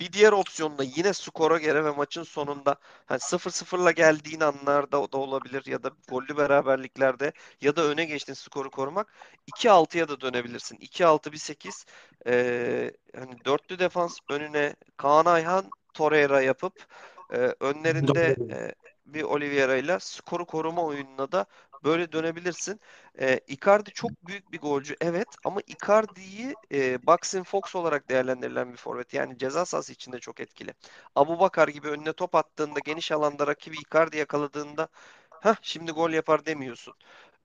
Bir 0.01 0.13
diğer 0.13 0.33
opsiyonda 0.33 0.83
yine 0.83 1.13
skora 1.13 1.59
göre 1.59 1.85
ve 1.85 1.91
maçın 1.91 2.23
sonunda 2.23 2.77
hani 3.07 3.19
0-0'la 3.19 3.91
geldiğin 3.91 4.41
anlarda 4.41 5.13
da 5.13 5.19
olabilir 5.19 5.67
ya 5.67 5.83
da 5.83 5.91
gollü 6.09 6.37
beraberliklerde 6.37 7.33
ya 7.61 7.77
da 7.77 7.85
öne 7.85 8.05
geçtiğin 8.05 8.35
skoru 8.35 8.71
korumak 8.71 9.15
2-6'ya 9.47 10.09
da 10.09 10.21
dönebilirsin. 10.21 10.77
2-6-1-8 10.77 11.85
ee, 12.27 12.93
hani 13.17 13.45
dörtlü 13.45 13.79
defans 13.79 14.19
önüne 14.31 14.75
Kaan 14.97 15.27
Ayhan 15.27 15.73
Torreira 15.95 16.43
yapıp 16.43 16.87
e, 17.33 17.37
önlerinde 17.61 18.37
e, 18.51 18.75
bir 19.07 19.23
Oliveira 19.23 19.77
ile 19.77 20.01
skoru 20.01 20.47
koruma 20.47 20.85
oyununa 20.85 21.33
da 21.33 21.47
böyle 21.85 22.13
dönebilirsin. 22.13 22.81
E, 23.21 23.41
Icardi 23.47 23.91
çok 23.93 24.11
büyük 24.27 24.53
bir 24.53 24.59
golcü 24.61 24.97
evet 25.01 25.29
ama 25.45 25.61
Icardi'yi 25.67 26.55
e, 26.73 27.07
Boxing 27.07 27.47
Fox 27.47 27.75
olarak 27.77 28.09
değerlendirilen 28.09 28.73
bir 28.73 28.77
forvet. 28.77 29.15
Yani 29.15 29.39
ceza 29.39 29.67
sahası 29.67 29.93
içinde 29.93 30.19
çok 30.19 30.41
etkili. 30.41 30.75
Abu 31.17 31.41
Bakar 31.41 31.69
gibi 31.69 31.89
önüne 31.89 32.13
top 32.13 32.35
attığında 32.35 32.79
geniş 32.81 33.13
alanda 33.13 33.47
rakibi 33.47 33.77
Icardi 33.79 34.17
yakaladığında 34.17 34.89
ha 35.31 35.57
şimdi 35.63 35.93
gol 35.93 36.11
yapar 36.11 36.47
demiyorsun. 36.47 36.95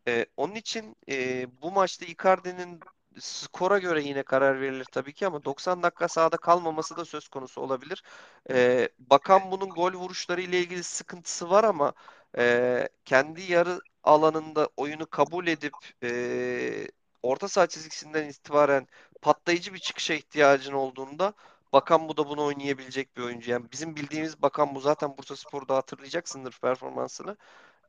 E, 0.07 0.25
onun 0.37 0.55
için 0.55 0.95
e, 1.09 1.47
bu 1.61 1.71
maçta 1.71 2.05
Icardi'nin 2.05 2.79
skora 3.19 3.79
göre 3.79 4.01
yine 4.03 4.23
karar 4.23 4.61
verilir 4.61 4.85
tabii 4.91 5.13
ki 5.13 5.27
ama 5.27 5.45
90 5.45 5.83
dakika 5.83 6.07
sahada 6.07 6.37
kalmaması 6.37 6.97
da 6.97 7.05
söz 7.05 7.27
konusu 7.27 7.61
olabilir. 7.61 8.03
E, 8.49 8.89
bakan 8.99 9.51
bunun 9.51 9.69
gol 9.69 9.93
vuruşları 9.93 10.41
ile 10.41 10.59
ilgili 10.59 10.83
sıkıntısı 10.83 11.49
var 11.49 11.63
ama 11.63 11.93
e, 12.37 12.89
kendi 13.05 13.51
yarı 13.51 13.79
alanında 14.03 14.69
oyunu 14.77 15.07
kabul 15.07 15.47
edip 15.47 15.73
e, 16.03 16.87
orta 17.23 17.47
saha 17.47 17.67
çizgisinden 17.67 18.29
itibaren 18.29 18.87
patlayıcı 19.21 19.73
bir 19.73 19.79
çıkışa 19.79 20.13
ihtiyacın 20.13 20.73
olduğunda 20.73 21.33
Bakan 21.73 22.09
bu 22.09 22.17
da 22.17 22.29
bunu 22.29 22.45
oynayabilecek 22.45 23.17
bir 23.17 23.23
oyuncu. 23.23 23.51
Yani 23.51 23.65
bizim 23.71 23.95
bildiğimiz 23.95 24.41
Bakan 24.41 24.75
bu 24.75 24.79
zaten 24.79 25.17
Bursa 25.17 25.35
Spor'da 25.35 25.75
hatırlayacaksındır 25.75 26.59
performansını. 26.61 27.37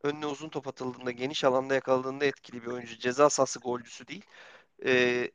Önüne 0.02 0.26
uzun 0.26 0.48
top 0.48 0.68
atıldığında, 0.68 1.10
geniş 1.10 1.44
alanda 1.44 1.74
yakaladığında 1.74 2.24
etkili 2.24 2.62
bir 2.62 2.66
oyuncu. 2.66 2.98
Ceza 2.98 3.30
sahası 3.30 3.60
golcüsü 3.60 4.08
değil. 4.08 4.24
Ee, 4.84 5.30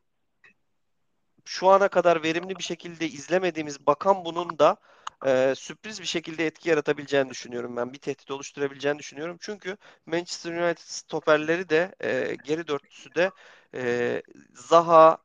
şu 1.45 1.69
ana 1.69 1.87
kadar 1.87 2.23
verimli 2.23 2.55
bir 2.57 2.63
şekilde 2.63 3.07
izlemediğimiz 3.07 3.87
Bakan 3.87 4.25
bunun 4.25 4.59
da 4.59 4.77
e, 5.25 5.53
sürpriz 5.57 6.01
bir 6.01 6.05
şekilde 6.05 6.45
etki 6.45 6.69
yaratabileceğini 6.69 7.29
düşünüyorum 7.29 7.77
ben. 7.77 7.93
Bir 7.93 7.99
tehdit 7.99 8.31
oluşturabileceğini 8.31 8.99
düşünüyorum. 8.99 9.37
Çünkü 9.39 9.77
Manchester 10.05 10.51
United 10.51 10.83
stoperleri 10.85 11.69
de 11.69 11.95
e, 12.03 12.35
geri 12.43 12.67
dörtlüsü 12.67 13.15
de 13.15 13.31
e, 13.75 14.21
Zaha, 14.53 15.17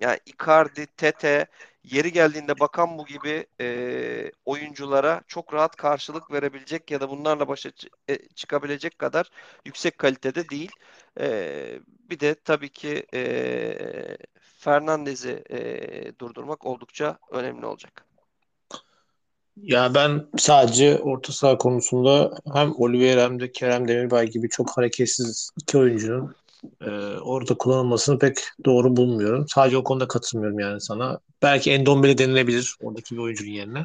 yani 0.00 0.18
Icardi, 0.26 0.86
Tete, 0.86 1.46
yeri 1.84 2.12
geldiğinde 2.12 2.60
bakan 2.60 2.98
bu 2.98 3.06
gibi 3.06 3.46
e, 3.60 4.32
oyunculara 4.44 5.22
çok 5.28 5.54
rahat 5.54 5.76
karşılık 5.76 6.32
verebilecek 6.32 6.90
ya 6.90 7.00
da 7.00 7.10
bunlarla 7.10 7.48
başa 7.48 7.70
e, 8.08 8.28
çıkabilecek 8.28 8.98
kadar 8.98 9.30
yüksek 9.66 9.98
kalitede 9.98 10.48
değil. 10.48 10.70
E, 11.20 11.80
bir 12.10 12.20
de 12.20 12.34
tabii 12.34 12.68
ki 12.68 13.06
e, 13.14 14.16
Fernandez'i 14.40 15.44
e, 15.50 15.58
durdurmak 16.18 16.66
oldukça 16.66 17.18
önemli 17.30 17.66
olacak. 17.66 18.11
Ya 19.56 19.94
ben 19.94 20.26
sadece 20.38 20.98
orta 20.98 21.32
saha 21.32 21.58
konusunda 21.58 22.30
hem 22.52 22.72
Oliver 22.76 23.18
hem 23.18 23.40
de 23.40 23.52
Kerem 23.52 23.88
Demirbay 23.88 24.26
gibi 24.26 24.48
çok 24.48 24.76
hareketsiz 24.76 25.50
iki 25.62 25.78
oyuncunun 25.78 26.34
e, 26.80 26.90
orada 27.20 27.54
kullanılmasını 27.54 28.18
pek 28.18 28.38
doğru 28.64 28.96
bulmuyorum. 28.96 29.46
Sadece 29.48 29.76
o 29.76 29.84
konuda 29.84 30.08
katılmıyorum 30.08 30.58
yani 30.58 30.80
sana. 30.80 31.20
Belki 31.42 31.72
Endombele 31.72 32.18
denilebilir 32.18 32.76
oradaki 32.82 33.14
bir 33.14 33.20
oyuncunun 33.20 33.50
yerine. 33.50 33.84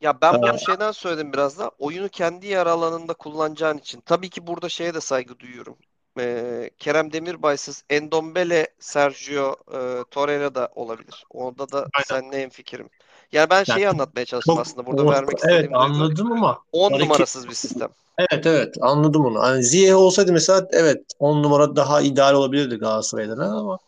Ya 0.00 0.20
ben 0.20 0.42
bunu 0.42 0.54
ee, 0.54 0.58
şeyden 0.58 0.92
söyledim 0.92 1.32
biraz 1.32 1.58
da. 1.58 1.70
Oyunu 1.78 2.08
kendi 2.08 2.46
yer 2.46 2.66
alanında 2.66 3.14
kullanacağın 3.14 3.78
için. 3.78 4.00
Tabii 4.00 4.30
ki 4.30 4.46
burada 4.46 4.68
şeye 4.68 4.94
de 4.94 5.00
saygı 5.00 5.38
duyuyorum. 5.38 5.76
Ee, 6.18 6.70
Kerem 6.78 7.12
Demirbay'sız 7.12 7.84
Endombele, 7.90 8.68
Sergio 8.78 9.56
e, 9.74 10.04
Torreira 10.10 10.54
da 10.54 10.68
olabilir. 10.74 11.24
Orada 11.30 11.72
da 11.72 11.78
Aynen. 11.78 12.04
seninle 12.06 12.42
en 12.42 12.50
fikrim. 12.50 12.90
Yani 13.32 13.50
ben 13.50 13.64
şeyi 13.64 13.80
yani, 13.80 13.94
anlatmaya 13.94 14.24
çalıştım 14.24 14.58
aslında. 14.58 14.86
Burada 14.86 15.02
orta, 15.02 15.12
vermek 15.12 15.36
istediğim 15.36 15.60
Evet 15.60 15.70
anladım 15.74 16.32
ama 16.32 16.58
10 16.72 16.90
hareket... 16.90 17.08
numarasız 17.08 17.48
bir 17.48 17.54
sistem. 17.54 17.88
Evet 18.18 18.46
evet 18.46 18.74
anladım 18.80 19.24
onu. 19.24 19.40
Hani 19.40 19.64
Ziyeh 19.64 19.96
olsaydı 19.96 20.32
mesela 20.32 20.68
evet 20.72 21.02
10 21.18 21.42
numara 21.42 21.76
daha 21.76 22.00
ideal 22.00 22.34
olabilirdi 22.34 22.76
Galatasaray'dan 22.76 23.38
ama 23.38 23.78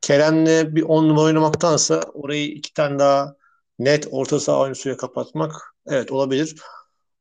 Kerem'le 0.00 0.76
bir 0.76 0.82
10 0.82 1.08
numara 1.08 1.24
oynamaktansa 1.24 2.00
orayı 2.14 2.46
iki 2.46 2.74
tane 2.74 2.98
daha 2.98 3.34
net 3.78 4.08
orta 4.10 4.40
saha 4.40 4.60
oyuncusuyla 4.60 4.96
kapatmak 4.96 5.74
evet 5.86 6.12
olabilir. 6.12 6.56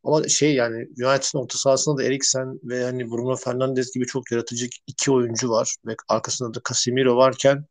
Ama 0.03 0.27
şey 0.27 0.55
yani 0.55 0.75
United'ın 0.77 1.39
orta 1.39 1.57
sahasında 1.57 1.97
da 1.97 2.03
Eriksen 2.03 2.59
ve 2.63 2.83
hani 2.83 3.11
Bruno 3.11 3.35
Fernandes 3.35 3.93
gibi 3.93 4.05
çok 4.05 4.31
yaratıcı 4.31 4.69
iki 4.87 5.11
oyuncu 5.11 5.49
var 5.49 5.75
ve 5.85 5.95
arkasında 6.07 6.53
da 6.53 6.61
Casemiro 6.69 7.15
varken 7.15 7.65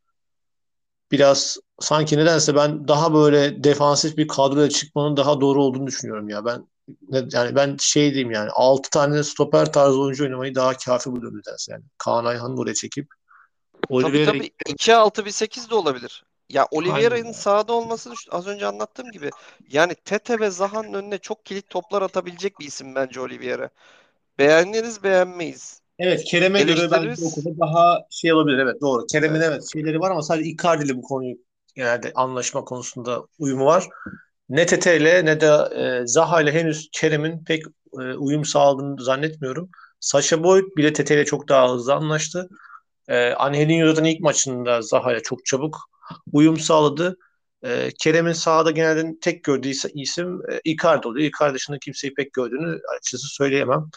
biraz 1.13 1.59
sanki 1.81 2.17
nedense 2.17 2.55
ben 2.55 2.89
daha 2.89 3.15
böyle 3.15 3.65
defansif 3.65 4.17
bir 4.17 4.29
kadroya 4.29 4.69
çıkmanın 4.69 5.17
daha 5.17 5.41
doğru 5.41 5.63
olduğunu 5.63 5.87
düşünüyorum 5.87 6.29
ya. 6.29 6.45
Ben 6.45 6.67
yani 7.33 7.55
ben 7.55 7.77
şey 7.81 8.11
diyeyim 8.11 8.31
yani 8.31 8.51
6 8.51 8.91
tane 8.91 9.23
stoper 9.23 9.73
tarzı 9.73 10.01
oyuncu 10.01 10.25
oynamayı 10.25 10.55
daha 10.55 10.77
kafi 10.77 11.11
buluyorum 11.11 11.39
nedense 11.39 11.73
yani. 11.73 11.85
Kaan 11.99 12.25
Ayhan'ı 12.25 12.61
oraya 12.61 12.75
çekip 12.75 13.09
Oliveira... 13.89 14.33
Tabii 14.33 14.51
tabii 14.65 14.75
2-6-1-8 14.75 15.71
de 15.71 15.75
olabilir. 15.75 16.25
Ya 16.49 16.69
Oliveira'nın 16.71 17.33
sahada 17.33 17.73
olması 17.73 18.13
az 18.31 18.47
önce 18.47 18.67
anlattığım 18.67 19.11
gibi 19.11 19.31
yani 19.69 19.95
Tete 19.95 20.41
ve 20.41 20.51
Zaha'nın 20.51 20.93
önüne 20.95 21.19
çok 21.19 21.47
kilit 21.47 21.71
toplar 21.71 22.03
atabilecek 22.03 22.61
bir 22.61 22.67
isim 22.67 22.95
bence 22.95 23.21
Oliveira. 23.21 23.71
Beğeniriz 24.39 25.03
beğenmeyiz. 25.03 25.80
Evet 26.03 26.25
Kerem'e 26.25 26.63
göre 26.63 26.91
bence 26.91 27.23
o 27.25 27.61
daha 27.61 28.07
şey 28.11 28.33
olabilir 28.33 28.59
evet 28.59 28.81
doğru. 28.81 29.07
Kerem'in 29.07 29.41
evet. 29.41 29.49
evet 29.51 29.73
şeyleri 29.73 30.01
var 30.01 30.11
ama 30.11 30.23
sadece 30.23 30.51
Icardi 30.51 30.85
ile 30.85 30.97
bu 30.97 31.03
konuyu 31.03 31.37
genelde 31.75 32.13
anlaşma 32.15 32.65
konusunda 32.65 33.23
uyumu 33.39 33.65
var. 33.65 33.89
Ne 34.49 34.67
Tete 34.67 34.97
ile 34.97 35.25
ne 35.25 35.41
de 35.41 35.47
e, 35.47 36.07
Zaha 36.07 36.43
ile 36.43 36.53
henüz 36.53 36.89
Kerem'in 36.93 37.45
pek 37.45 37.63
e, 38.01 38.15
uyum 38.15 38.45
sağladığını 38.45 39.03
zannetmiyorum. 39.03 39.71
Sasha 40.01 40.45
Boy 40.45 40.63
bile 40.77 40.93
Tete 40.93 41.15
ile 41.15 41.25
çok 41.25 41.49
daha 41.49 41.73
hızlı 41.73 41.95
anlaştı. 41.95 42.49
Ee, 43.09 43.33
Angelinho 43.33 43.89
zaten 43.89 44.05
ilk 44.05 44.21
maçında 44.21 44.83
Zaha'ya 44.83 45.21
çok 45.21 45.47
çabuk 45.47 45.79
uyum 46.33 46.59
sağladı. 46.59 47.17
Ee, 47.65 47.89
Kerem'in 47.99 48.33
sahada 48.33 48.71
genelde 48.71 49.19
tek 49.21 49.45
gördüğü 49.45 49.69
isim 49.95 50.41
e, 50.53 50.61
Icardi 50.65 51.09
oluyor. 51.09 51.31
Icardi 51.31 51.55
dışında 51.55 51.79
kimseyi 51.79 52.15
pek 52.15 52.33
gördüğünü 52.33 52.81
açıkçası 52.97 53.27
söyleyemem. 53.29 53.91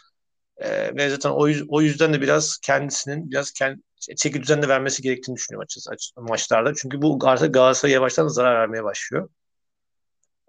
Ee, 0.64 0.96
ve 0.96 1.10
zaten 1.10 1.30
o, 1.30 1.48
o 1.70 1.82
yüzden 1.82 2.14
de 2.14 2.22
biraz 2.22 2.58
kendisinin 2.58 3.32
biraz 3.32 3.52
kendi, 3.52 3.82
çeki 4.18 4.42
düzenle 4.42 4.68
vermesi 4.68 5.02
gerektiğini 5.02 5.36
düşünüyorum 5.36 5.64
açıkçası 5.64 5.92
aç, 5.92 6.12
maçlarda. 6.18 6.74
Çünkü 6.76 7.02
bu 7.02 7.20
artık 7.24 7.54
Galatasaray'a 7.54 7.96
yavaştan 7.96 8.28
zarar 8.28 8.56
vermeye 8.56 8.84
başlıyor. 8.84 9.30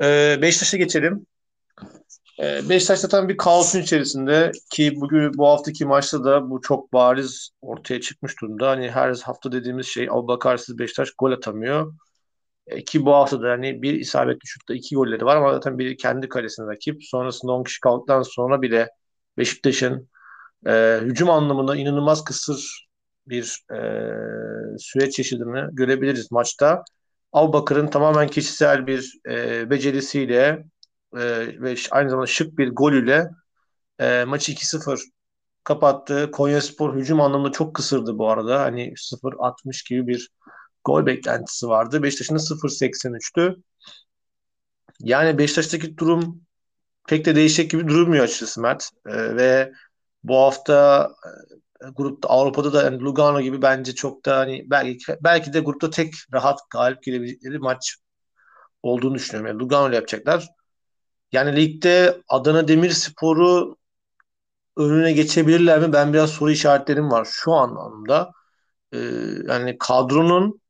Ee, 0.03 0.39
Beşiktaş'a 0.43 0.77
geçelim. 0.77 1.27
Ee, 2.41 2.69
Beşiktaş 2.69 2.99
zaten 2.99 3.29
bir 3.29 3.37
kaosun 3.37 3.81
içerisinde 3.81 4.53
ki 4.71 4.93
bugün 5.01 5.35
bu 5.35 5.49
haftaki 5.49 5.87
maçta 5.87 6.25
da 6.25 6.51
bu 6.51 6.61
çok 6.61 6.93
bariz 6.93 7.51
ortaya 7.63 8.01
çıkmış 8.01 8.41
durumda. 8.41 8.71
Hani 8.71 8.91
her 8.91 9.15
hafta 9.15 9.53
dediğimiz 9.53 9.87
şey 9.87 10.09
Abubakarsız 10.11 10.79
Beşiktaş 10.79 11.11
gol 11.19 11.33
atamıyor. 11.33 11.95
E, 12.67 12.85
ki 12.85 13.07
bu 13.07 13.15
hafta 13.15 13.43
da 13.43 13.51
hani 13.51 13.83
bir 13.83 13.95
isabetli 13.95 14.47
şutta 14.47 14.75
iki 14.75 14.95
golleri 14.95 15.25
var 15.25 15.37
ama 15.37 15.53
zaten 15.55 15.79
biri 15.79 15.97
kendi 15.97 16.29
kalesine 16.29 16.67
rakip. 16.67 17.05
Sonrasında 17.05 17.53
10 17.53 17.65
kişi 17.65 17.81
kaldıktan 17.81 18.23
sonra 18.23 18.63
bile 18.63 18.89
Beşiktaş'ın 19.39 20.09
e, 20.67 21.01
hücum 21.03 21.31
anlamında 21.31 21.77
inanılmaz 21.77 22.25
kısır 22.25 22.89
bir 23.29 23.65
e, 23.73 23.79
süreç 24.79 25.19
yaşadığını 25.19 25.71
görebiliriz 25.73 26.33
maçta. 26.33 26.85
Abubakar'ın 27.33 27.87
tamamen 27.87 28.29
kişisel 28.29 28.87
bir 28.87 29.13
e, 29.29 29.71
becerisiyle 29.71 30.65
e, 31.17 31.21
ve 31.61 31.75
aynı 31.91 32.11
zamanda 32.11 32.27
şık 32.27 32.59
bir 32.59 32.71
golüyle 32.71 33.31
e, 33.99 34.25
maçı 34.25 34.53
2-0 34.53 35.01
kapattı. 35.65 36.31
Konyaspor 36.31 36.97
hücum 36.97 37.21
anlamında 37.21 37.53
çok 37.53 37.75
kısırdı 37.75 38.19
bu 38.19 38.31
arada. 38.31 38.61
Hani 38.61 38.93
0-60 38.97 39.89
gibi 39.89 40.07
bir 40.07 40.31
gol 40.85 41.07
beklentisi 41.07 41.69
vardı. 41.69 42.03
Beşiktaş'ın 42.03 42.39
0-83'tü. 42.39 43.63
Yani 45.01 45.39
Beşiktaş'taki 45.39 45.99
durum 45.99 46.43
pek 47.09 47.25
de 47.25 47.37
değişecek 47.37 47.71
gibi 47.71 47.89
durmuyor 47.89 48.25
açıkçası 48.25 48.61
Mert. 48.61 48.91
E, 49.07 49.37
ve 49.37 49.73
bu 50.25 50.37
hafta 50.37 51.11
e, 51.85 51.89
grupta 51.97 52.29
Avrupa'da 52.29 52.73
da 52.73 52.83
yani 52.83 53.01
Lugano 53.01 53.41
gibi 53.41 53.63
bence 53.63 53.95
çok 53.95 54.25
da 54.27 54.37
hani 54.39 54.65
belki 54.71 55.17
belki 55.25 55.53
de 55.53 55.61
grupta 55.61 55.91
tek 55.91 56.15
rahat 56.33 56.61
galip 56.71 57.03
gelebilecekleri 57.03 57.59
maç 57.59 57.97
olduğunu 58.83 59.15
düşünüyorum. 59.15 59.49
Yani 59.49 59.59
Lugano 59.61 59.95
yapacaklar. 59.95 60.49
Yani 61.33 61.57
ligde 61.57 62.23
Adana 62.29 62.69
Demirspor'u 62.69 63.77
önüne 64.77 65.13
geçebilirler 65.13 65.81
mi? 65.81 65.93
Ben 65.93 66.13
biraz 66.13 66.31
soru 66.31 66.51
işaretlerim 66.51 67.11
var 67.11 67.29
şu 67.31 67.53
anlamda. 67.53 68.33
Ee, 68.93 68.99
yani 69.49 69.77
kadronun 69.79 70.61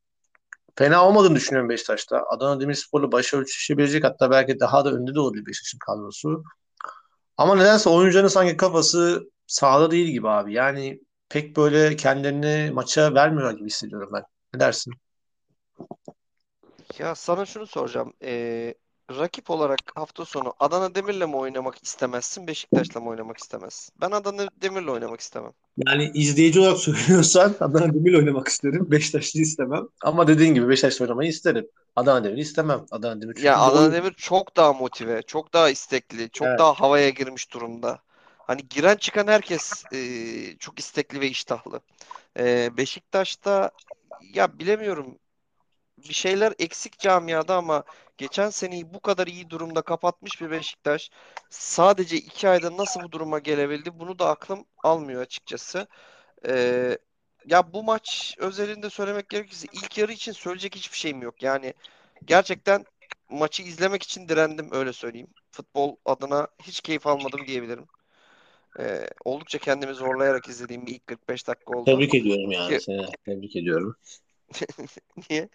fena 0.76 1.08
olmadığını 1.08 1.36
düşünüyorum 1.36 1.68
Beşiktaş'ta. 1.68 2.24
Adana 2.30 2.60
Demirspor'la 2.60 3.12
başa 3.12 3.36
ölçüşebilecek 3.36 4.04
hatta 4.04 4.30
belki 4.30 4.60
daha 4.60 4.84
da 4.84 4.92
önde 4.92 5.14
de 5.14 5.20
olabilir 5.20 5.46
Beşiktaş'ın 5.46 5.78
kadrosu. 5.78 6.44
Ama 7.36 7.56
nedense 7.56 7.90
oyuncuların 7.90 8.28
sanki 8.28 8.56
kafası 8.56 9.22
sahada 9.46 9.90
değil 9.90 10.06
gibi 10.06 10.28
abi. 10.28 10.52
Yani 10.52 11.00
pek 11.28 11.56
böyle 11.56 11.96
kendilerini 11.96 12.70
maça 12.70 13.14
vermiyorlar 13.14 13.54
gibi 13.58 13.66
hissediyorum 13.66 14.10
ben. 14.12 14.22
Ne 14.54 14.60
dersin? 14.60 14.92
Ya 16.98 17.14
sana 17.14 17.46
şunu 17.46 17.66
soracağım. 17.66 18.12
Ee, 18.22 18.74
rakip 19.10 19.50
olarak 19.50 19.80
hafta 19.94 20.24
sonu 20.24 20.54
Adana 20.60 20.94
Demir'le 20.94 21.26
mi 21.28 21.36
oynamak 21.36 21.82
istemezsin, 21.82 22.46
Beşiktaş'la 22.46 23.00
mı 23.00 23.08
oynamak 23.10 23.38
istemezsin? 23.38 23.94
Ben 24.00 24.10
Adana 24.10 24.48
Demir'le 24.62 24.88
oynamak 24.88 25.20
istemem. 25.20 25.52
Yani 25.76 26.10
izleyici 26.14 26.60
olarak 26.60 26.78
söylüyorsan 26.78 27.54
Adana 27.60 27.94
Demir 27.94 28.14
oynamak 28.14 28.48
isterim. 28.48 28.90
Beşiktaş'ı 28.90 29.38
istemem. 29.38 29.82
Ama 30.02 30.26
dediğin 30.26 30.54
gibi 30.54 30.68
Beşiktaş'ta 30.68 31.04
oynamayı 31.04 31.30
isterim. 31.30 31.66
Adana 31.96 32.24
Demir'i 32.24 32.40
istemem. 32.40 32.84
Adana 32.90 33.22
Demir 33.22 33.36
Ya 33.42 33.58
Adana. 33.58 33.92
Demir 33.92 34.12
çok 34.14 34.56
daha 34.56 34.72
motive, 34.72 35.22
çok 35.22 35.52
daha 35.54 35.70
istekli, 35.70 36.30
çok 36.30 36.46
Evet. 36.48 36.58
daha 36.58 36.72
havaya 36.74 37.10
girmiş 37.10 37.52
durumda. 37.52 37.98
Hani 38.38 38.68
giren 38.68 38.96
çıkan 38.96 39.26
herkes 39.26 39.84
e, 39.92 39.98
çok 40.58 40.78
istekli 40.78 41.20
ve 41.20 41.28
iştahlı. 41.28 41.80
E, 42.38 42.76
Beşiktaş'ta 42.76 43.70
ya 44.34 44.58
bilemiyorum 44.58 45.18
bir 46.08 46.14
şeyler 46.14 46.52
eksik 46.58 46.98
camiada 46.98 47.56
ama 47.56 47.84
geçen 48.18 48.50
seneyi 48.50 48.94
bu 48.94 49.00
kadar 49.00 49.26
iyi 49.26 49.50
durumda 49.50 49.82
kapatmış 49.82 50.40
bir 50.40 50.50
Beşiktaş 50.50 51.10
sadece 51.50 52.16
iki 52.16 52.48
ayda 52.48 52.76
nasıl 52.76 53.02
bu 53.02 53.12
duruma 53.12 53.38
gelebildi 53.38 53.98
bunu 53.98 54.18
da 54.18 54.28
aklım 54.28 54.64
almıyor 54.82 55.22
açıkçası. 55.22 55.86
Ee, 56.48 56.98
ya 57.46 57.72
bu 57.72 57.82
maç 57.82 58.34
özelinde 58.38 58.90
söylemek 58.90 59.28
gerekirse 59.28 59.68
ilk 59.72 59.98
yarı 59.98 60.12
için 60.12 60.32
söyleyecek 60.32 60.76
hiçbir 60.76 60.96
şeyim 60.98 61.22
yok. 61.22 61.42
Yani 61.42 61.74
gerçekten 62.24 62.84
maçı 63.30 63.62
izlemek 63.62 64.02
için 64.02 64.28
direndim 64.28 64.68
öyle 64.72 64.92
söyleyeyim. 64.92 65.28
Futbol 65.50 65.96
adına 66.04 66.48
hiç 66.62 66.80
keyif 66.80 67.06
almadım 67.06 67.46
diyebilirim. 67.46 67.86
Ee, 68.78 69.08
oldukça 69.24 69.58
kendimi 69.58 69.94
zorlayarak 69.94 70.48
izlediğim 70.48 70.86
bir 70.86 70.94
ilk 70.94 71.06
45 71.06 71.48
dakika 71.48 71.78
oldu. 71.78 71.84
Tebrik 71.84 72.14
ediyorum 72.14 72.52
yani 72.52 72.80
seni. 72.80 73.06
Tebrik 73.24 73.56
ediyorum. 73.56 73.96
niye? 75.30 75.48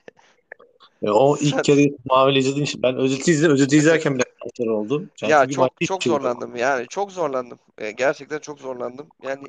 E, 1.02 1.10
o 1.10 1.38
ilk 1.38 1.56
Sen 1.56 1.62
kere 1.62 1.92
Mavili 2.06 2.40
izlediğim 2.40 2.64
için 2.64 2.84
ben 2.84 2.96
özeti 2.96 3.32
izledim. 3.32 3.54
Özeti 3.54 3.78
izlerken 3.78 4.16
bile 4.16 4.24
kanser 4.44 4.72
oldum. 4.72 5.10
Ya 5.24 5.46
Çünkü 5.46 5.62
maç 5.62 5.72
çok 5.80 5.88
çok 5.88 6.04
şey 6.04 6.12
zorlandım 6.14 6.56
yani 6.56 6.88
çok 6.88 7.12
zorlandım. 7.12 7.60
Ee, 7.78 7.92
gerçekten 7.92 8.40
çok 8.40 8.60
zorlandım. 8.60 9.08
Yani 9.24 9.48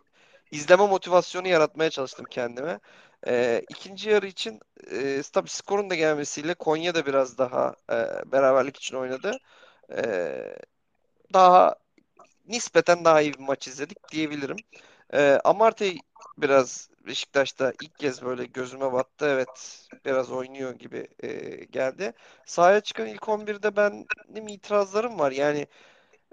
izleme 0.52 0.86
motivasyonu 0.86 1.48
yaratmaya 1.48 1.90
çalıştım 1.90 2.26
kendime. 2.30 2.80
Ee, 3.28 3.62
ikinci 3.68 4.10
yarı 4.10 4.26
için 4.26 4.60
e, 4.92 5.22
tabii 5.32 5.48
skorun 5.48 5.90
da 5.90 5.94
gelmesiyle 5.94 6.54
Konya 6.54 6.94
da 6.94 7.06
biraz 7.06 7.38
daha 7.38 7.74
e, 7.92 7.96
beraberlik 8.32 8.76
için 8.76 8.96
oynadı. 8.96 9.38
Ee, 9.96 10.56
daha 11.34 11.76
nispeten 12.48 13.04
daha 13.04 13.20
iyi 13.20 13.34
bir 13.34 13.38
maç 13.38 13.68
izledik 13.68 14.12
diyebilirim. 14.12 14.56
Ee, 15.14 15.40
Amartey 15.44 15.98
biraz 16.38 16.89
Beşiktaş'ta 17.06 17.72
ilk 17.82 17.98
kez 17.98 18.22
böyle 18.22 18.44
gözüme 18.44 18.92
battı. 18.92 19.26
Evet 19.26 19.88
biraz 20.04 20.32
oynuyor 20.32 20.74
gibi 20.74 21.08
e, 21.22 21.28
geldi. 21.64 22.12
Sahaya 22.46 22.80
çıkan 22.80 23.06
ilk 23.06 23.28
11'de 23.28 23.76
benim 23.76 24.48
itirazlarım 24.48 25.18
var. 25.18 25.32
Yani 25.32 25.66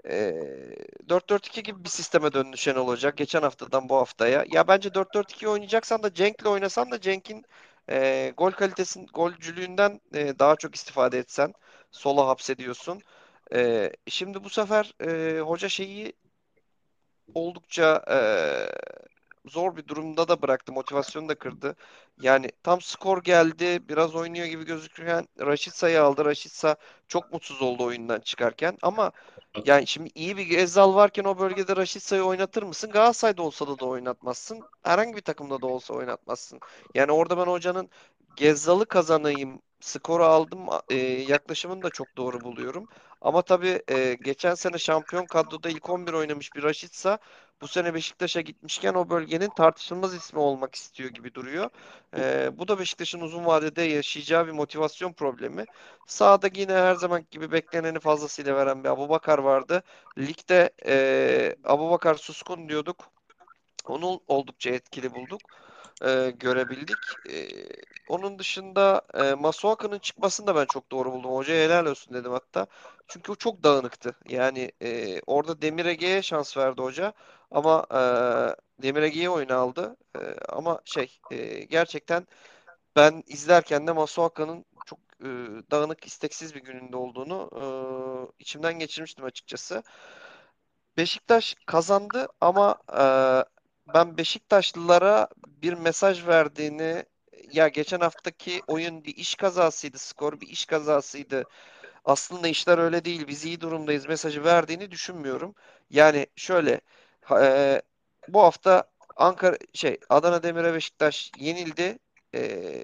ee, 0.04 0.76
4-4-2 1.08 1.62
gibi 1.62 1.84
bir 1.84 1.88
sisteme 1.88 2.32
döndü 2.32 2.56
Şenol 2.56 2.88
Hoca. 2.88 3.10
Geçen 3.10 3.42
haftadan 3.42 3.88
bu 3.88 3.96
haftaya. 3.96 4.44
Ya 4.52 4.68
bence 4.68 4.94
4-4-2 4.94 5.48
oynayacaksan 5.48 6.02
da 6.02 6.14
Cenk'le 6.14 6.46
oynasan 6.46 6.90
da 6.90 7.00
Cenk'in 7.00 7.44
e, 7.90 8.32
gol 8.36 8.50
kalitesinin 8.50 9.06
golcülüğünden 9.06 10.00
e, 10.14 10.38
daha 10.38 10.56
çok 10.56 10.74
istifade 10.74 11.18
etsen. 11.18 11.52
Sola 11.90 12.26
hapsediyorsun. 12.26 13.00
E, 13.54 13.92
şimdi 14.08 14.44
bu 14.44 14.50
sefer 14.50 14.94
e, 15.00 15.40
hoca 15.40 15.68
şeyi 15.68 16.12
oldukça 17.34 18.04
e, 18.10 18.18
zor 19.46 19.76
bir 19.76 19.88
durumda 19.88 20.28
da 20.28 20.42
bıraktı. 20.42 20.72
Motivasyonu 20.72 21.28
da 21.28 21.34
kırdı. 21.34 21.76
Yani 22.20 22.48
tam 22.62 22.80
skor 22.80 23.22
geldi. 23.22 23.88
Biraz 23.88 24.14
oynuyor 24.14 24.46
gibi 24.46 24.64
gözükürken 24.64 25.28
Raşitsa'yı 25.40 26.02
aldı. 26.02 26.24
Raşitsa 26.24 26.76
çok 27.08 27.32
mutsuz 27.32 27.62
oldu 27.62 27.84
oyundan 27.84 28.20
çıkarken. 28.20 28.78
Ama 28.82 29.12
yani 29.64 29.86
şimdi 29.86 30.10
iyi 30.14 30.36
bir 30.36 30.46
Gezzal 30.46 30.94
varken 30.94 31.24
o 31.24 31.38
bölgede 31.38 31.76
Raşitsa'yı 31.76 32.22
oynatır 32.22 32.62
mısın? 32.62 32.90
Galatasaray'da 32.90 33.42
olsa 33.42 33.68
da 33.68 33.78
da 33.78 33.86
oynatmazsın. 33.86 34.60
Herhangi 34.82 35.16
bir 35.16 35.22
takımda 35.22 35.62
da 35.62 35.66
olsa 35.66 35.94
oynatmazsın. 35.94 36.60
Yani 36.94 37.12
orada 37.12 37.38
ben 37.38 37.46
hocanın 37.52 37.90
Gezzal'ı 38.36 38.86
kazanayım, 38.86 39.62
skoru 39.80 40.24
aldım 40.24 40.66
e, 40.88 40.96
yaklaşımını 41.28 41.82
da 41.82 41.90
çok 41.90 42.16
doğru 42.16 42.40
buluyorum. 42.44 42.88
Ama 43.20 43.42
tabii 43.42 43.82
e, 43.90 44.14
geçen 44.14 44.54
sene 44.54 44.78
şampiyon 44.78 45.26
kadroda 45.26 45.68
ilk 45.70 45.90
11 45.90 46.12
oynamış 46.12 46.54
bir 46.54 46.62
Raşitsa 46.62 47.18
bu 47.62 47.68
sene 47.68 47.94
Beşiktaş'a 47.94 48.40
gitmişken 48.40 48.94
o 48.94 49.10
bölgenin 49.10 49.50
tartışılmaz 49.50 50.14
ismi 50.14 50.38
olmak 50.40 50.74
istiyor 50.74 51.10
gibi 51.10 51.34
duruyor. 51.34 51.70
Ee, 52.16 52.50
bu 52.58 52.68
da 52.68 52.78
Beşiktaş'ın 52.78 53.20
uzun 53.20 53.46
vadede 53.46 53.82
yaşayacağı 53.82 54.46
bir 54.46 54.52
motivasyon 54.52 55.12
problemi. 55.12 55.66
Sağda 56.06 56.48
yine 56.54 56.72
her 56.72 56.94
zaman 56.94 57.26
gibi 57.30 57.52
bekleneni 57.52 58.00
fazlasıyla 58.00 58.56
veren 58.56 58.84
bir 58.84 58.88
Abubakar 58.88 59.38
vardı. 59.38 59.82
Ligde 60.18 60.70
e, 60.86 61.56
Abubakar 61.64 62.14
suskun 62.14 62.68
diyorduk. 62.68 63.10
Onu 63.86 64.20
oldukça 64.28 64.70
etkili 64.70 65.14
bulduk. 65.14 65.50
e, 66.04 66.30
görebildik. 66.40 67.20
E, 67.30 67.48
onun 68.06 68.38
dışında 68.38 69.02
e, 69.14 69.34
Masuaka'nın 69.34 69.98
çıkmasını 69.98 70.46
da 70.46 70.56
ben 70.56 70.66
çok 70.66 70.92
doğru 70.92 71.12
buldum. 71.12 71.32
Hocaya 71.32 71.64
helal 71.64 71.86
olsun 71.86 72.14
dedim 72.14 72.32
hatta. 72.32 72.66
Çünkü 73.08 73.32
o 73.32 73.34
çok 73.34 73.64
dağınıktı. 73.64 74.16
Yani 74.28 74.72
e, 74.82 75.20
orada 75.26 75.62
Demir 75.62 75.86
Ege'ye 75.86 76.22
şans 76.22 76.56
verdi 76.56 76.82
hoca. 76.82 77.12
Ama 77.50 77.86
e, 77.90 78.82
Demir 78.82 79.02
Ege'yi 79.02 79.30
oyuna 79.30 79.54
aldı. 79.56 79.96
E, 80.16 80.20
ama 80.48 80.80
şey 80.84 81.20
e, 81.30 81.64
gerçekten 81.64 82.26
ben 82.96 83.22
izlerken 83.26 83.86
de 83.86 83.92
Masuaka'nın 83.92 84.64
çok 84.84 84.98
e, 85.20 85.26
dağınık, 85.70 86.06
isteksiz 86.06 86.54
bir 86.54 86.60
gününde 86.60 86.96
olduğunu 86.96 87.50
e, 87.62 87.64
içimden 88.38 88.78
geçirmiştim 88.78 89.24
açıkçası. 89.24 89.82
Beşiktaş 90.96 91.54
kazandı 91.66 92.28
ama 92.40 92.78
e, 92.92 93.04
ben 93.94 94.18
Beşiktaşlılara 94.18 95.28
bir 95.46 95.72
mesaj 95.72 96.26
verdiğini 96.26 97.04
ya 97.52 97.68
geçen 97.68 98.00
haftaki 98.00 98.62
oyun 98.66 99.04
bir 99.04 99.16
iş 99.16 99.34
kazasıydı, 99.34 99.98
skor 99.98 100.40
bir 100.40 100.48
iş 100.48 100.66
kazasıydı. 100.66 101.44
Aslında 102.04 102.48
işler 102.48 102.78
öyle 102.78 103.04
değil. 103.04 103.28
Biz 103.28 103.44
iyi 103.44 103.60
durumdayız 103.60 104.06
mesajı 104.06 104.44
verdiğini 104.44 104.90
düşünmüyorum. 104.90 105.54
Yani 105.90 106.26
şöyle 106.36 106.80
e, 107.30 107.82
bu 108.28 108.42
hafta 108.42 108.84
Ankara 109.16 109.56
şey 109.74 110.00
Adana 110.08 110.42
Demir'e 110.42 110.74
Beşiktaş 110.74 111.32
yenildi. 111.38 111.98
E, 112.34 112.40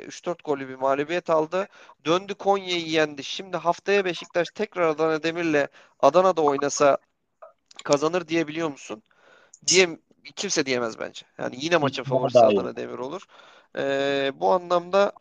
3-4 0.07 0.44
gollü 0.44 0.68
bir 0.68 0.74
mağlubiyet 0.74 1.30
aldı. 1.30 1.68
Döndü 2.04 2.35
Konya'yı 2.35 2.87
yendi. 2.87 3.24
Şimdi 3.24 3.57
haftaya 3.57 4.04
Beşiktaş 4.04 4.48
tekrar 4.54 4.88
Adana 4.88 5.22
Demir'le 5.22 5.66
Adana'da 6.00 6.42
oynasa 6.42 6.98
kazanır 7.85 8.28
diyebiliyor 8.28 8.68
musun? 8.68 9.02
Diye 9.66 9.98
kimse 10.37 10.66
diyemez 10.66 10.98
bence. 10.98 11.26
Yani 11.38 11.57
yine 11.59 11.76
maçın 11.76 12.02
favorisi 12.02 12.38
Adana 12.38 12.76
Demir 12.76 12.98
olur. 12.98 13.26
E, 13.78 14.33
bu 14.35 14.52
anlamda 14.52 15.12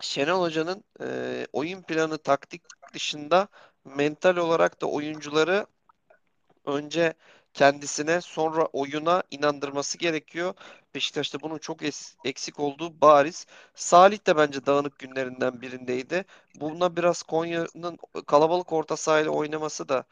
Şenol 0.00 0.42
Hoca'nın 0.42 0.84
e, 1.02 1.46
oyun 1.52 1.82
planı 1.82 2.18
taktik 2.18 2.62
dışında 2.94 3.48
mental 3.84 4.36
olarak 4.36 4.80
da 4.80 4.86
oyuncuları 4.86 5.66
önce 6.64 7.14
kendisine 7.58 8.20
sonra 8.20 8.66
oyuna 8.66 9.22
inandırması 9.30 9.98
gerekiyor. 9.98 10.54
Beşiktaş'ta 10.94 11.40
bunun 11.42 11.58
çok 11.58 11.82
es- 11.82 12.16
eksik 12.24 12.60
olduğu 12.60 13.00
bariz. 13.00 13.46
Salih 13.74 14.26
de 14.26 14.36
bence 14.36 14.66
dağınık 14.66 14.98
günlerinden 14.98 15.60
birindeydi. 15.62 16.24
Buna 16.54 16.96
biraz 16.96 17.22
Konya'nın 17.22 17.98
kalabalık 18.26 18.72
orta 18.72 18.96
sahayla 18.96 19.30
oynaması 19.30 19.88
da 19.88 20.04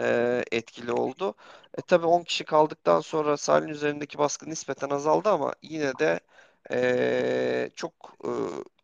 e, 0.00 0.44
etkili 0.52 0.92
oldu. 0.92 1.34
E 1.78 1.82
tabii 1.82 2.06
10 2.06 2.22
kişi 2.24 2.44
kaldıktan 2.44 3.00
sonra 3.00 3.36
Salih'in 3.36 3.68
üzerindeki 3.72 4.18
baskı 4.18 4.50
nispeten 4.50 4.90
azaldı 4.90 5.28
ama 5.30 5.54
yine 5.62 5.98
de 5.98 6.20
e, 6.72 7.70
çok 7.76 7.92
e, 8.24 8.30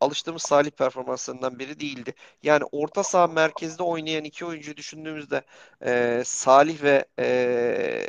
alıştığımız 0.01 0.43
Salih 0.43 0.71
performanslarından 0.71 1.59
biri 1.59 1.81
değildi. 1.81 2.15
Yani 2.43 2.65
orta 2.73 3.03
saha 3.03 3.27
merkezde 3.27 3.83
oynayan 3.83 4.25
iki 4.25 4.45
oyuncuyu 4.45 4.77
düşündüğümüzde 4.77 5.43
e, 5.85 6.23
Salih 6.25 6.83
ve 6.83 7.05
e, 7.19 8.07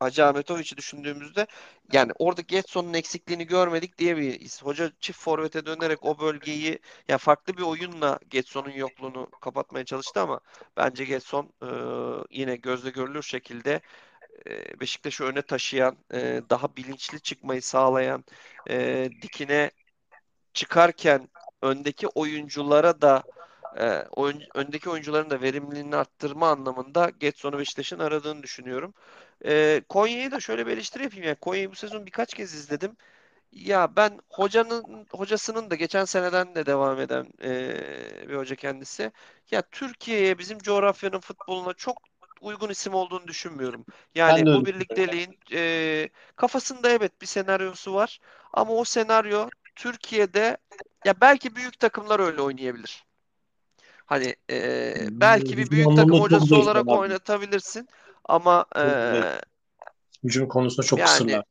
Hacı 0.00 0.26
Ahmetoviç'i 0.26 0.76
düşündüğümüzde 0.76 1.46
yani 1.92 2.12
orada 2.18 2.40
Getson'un 2.40 2.94
eksikliğini 2.94 3.46
görmedik 3.46 3.98
diyemeyiz. 3.98 4.62
Hoca 4.62 4.92
çift 5.00 5.18
forvete 5.20 5.66
dönerek 5.66 6.04
o 6.04 6.18
bölgeyi 6.18 6.78
ya 7.08 7.18
farklı 7.18 7.56
bir 7.56 7.62
oyunla 7.62 8.18
Getson'un 8.28 8.70
yokluğunu 8.70 9.30
kapatmaya 9.40 9.84
çalıştı 9.84 10.20
ama 10.20 10.40
bence 10.76 11.04
Getson 11.04 11.52
e, 11.62 11.68
yine 12.30 12.56
gözle 12.56 12.90
görülür 12.90 13.22
şekilde 13.22 13.80
Beşiktaş'ı 14.80 15.24
öne 15.24 15.42
taşıyan, 15.42 15.96
e, 16.14 16.42
daha 16.50 16.76
bilinçli 16.76 17.20
çıkmayı 17.20 17.62
sağlayan, 17.62 18.24
e, 18.70 19.08
dikine 19.22 19.70
çıkarken 20.54 21.28
öndeki 21.62 22.08
oyunculara 22.08 23.02
da 23.02 23.22
e, 23.78 23.84
öndeki 24.54 24.90
oyuncuların 24.90 25.30
da 25.30 25.40
verimliliğini 25.40 25.96
arttırma 25.96 26.50
anlamında 26.50 27.10
Getson'u 27.20 27.58
Beşiktaş'ın 27.58 27.98
aradığını 27.98 28.42
düşünüyorum. 28.42 28.94
E, 29.44 29.82
Konya'yı 29.88 30.30
da 30.30 30.40
şöyle 30.40 30.66
bir 30.66 30.72
eleştiri 30.72 31.02
yapayım. 31.02 31.26
Yani 31.26 31.36
Konya'yı 31.36 31.70
bu 31.70 31.74
sezon 31.76 32.06
birkaç 32.06 32.34
kez 32.34 32.54
izledim. 32.54 32.96
Ya 33.52 33.96
ben 33.96 34.20
hocanın 34.30 35.06
hocasının 35.10 35.70
da 35.70 35.74
geçen 35.74 36.04
seneden 36.04 36.54
de 36.54 36.66
devam 36.66 37.00
eden 37.00 37.26
e, 37.42 38.28
bir 38.28 38.36
hoca 38.36 38.56
kendisi. 38.56 39.12
Ya 39.50 39.62
Türkiye'ye 39.62 40.38
bizim 40.38 40.58
coğrafyanın 40.58 41.20
futboluna 41.20 41.74
çok 41.74 41.98
uygun 42.40 42.68
isim 42.68 42.94
olduğunu 42.94 43.28
düşünmüyorum. 43.28 43.84
Yani 44.14 44.46
bu 44.46 44.66
birlikteliğin 44.66 45.38
e, 45.52 46.08
kafasında 46.36 46.90
evet 46.90 47.20
bir 47.22 47.26
senaryosu 47.26 47.94
var 47.94 48.20
ama 48.52 48.72
o 48.72 48.84
senaryo 48.84 49.48
Türkiye'de 49.74 50.56
ya 51.04 51.20
belki 51.20 51.56
büyük 51.56 51.78
takımlar 51.78 52.20
öyle 52.20 52.42
oynayabilir. 52.42 53.04
Hani 54.06 54.36
e, 54.50 54.94
belki 55.10 55.58
bir 55.58 55.70
büyük 55.70 55.96
takım 55.96 56.20
hocası 56.20 56.56
olarak 56.56 56.88
oynatabilirsin 56.88 57.88
ama 58.24 58.66
e, 58.76 58.84
hücum 60.24 60.48
konusunda 60.48 60.86
çok 60.86 60.98
yani, 60.98 61.08
kısırlar. 61.08 61.44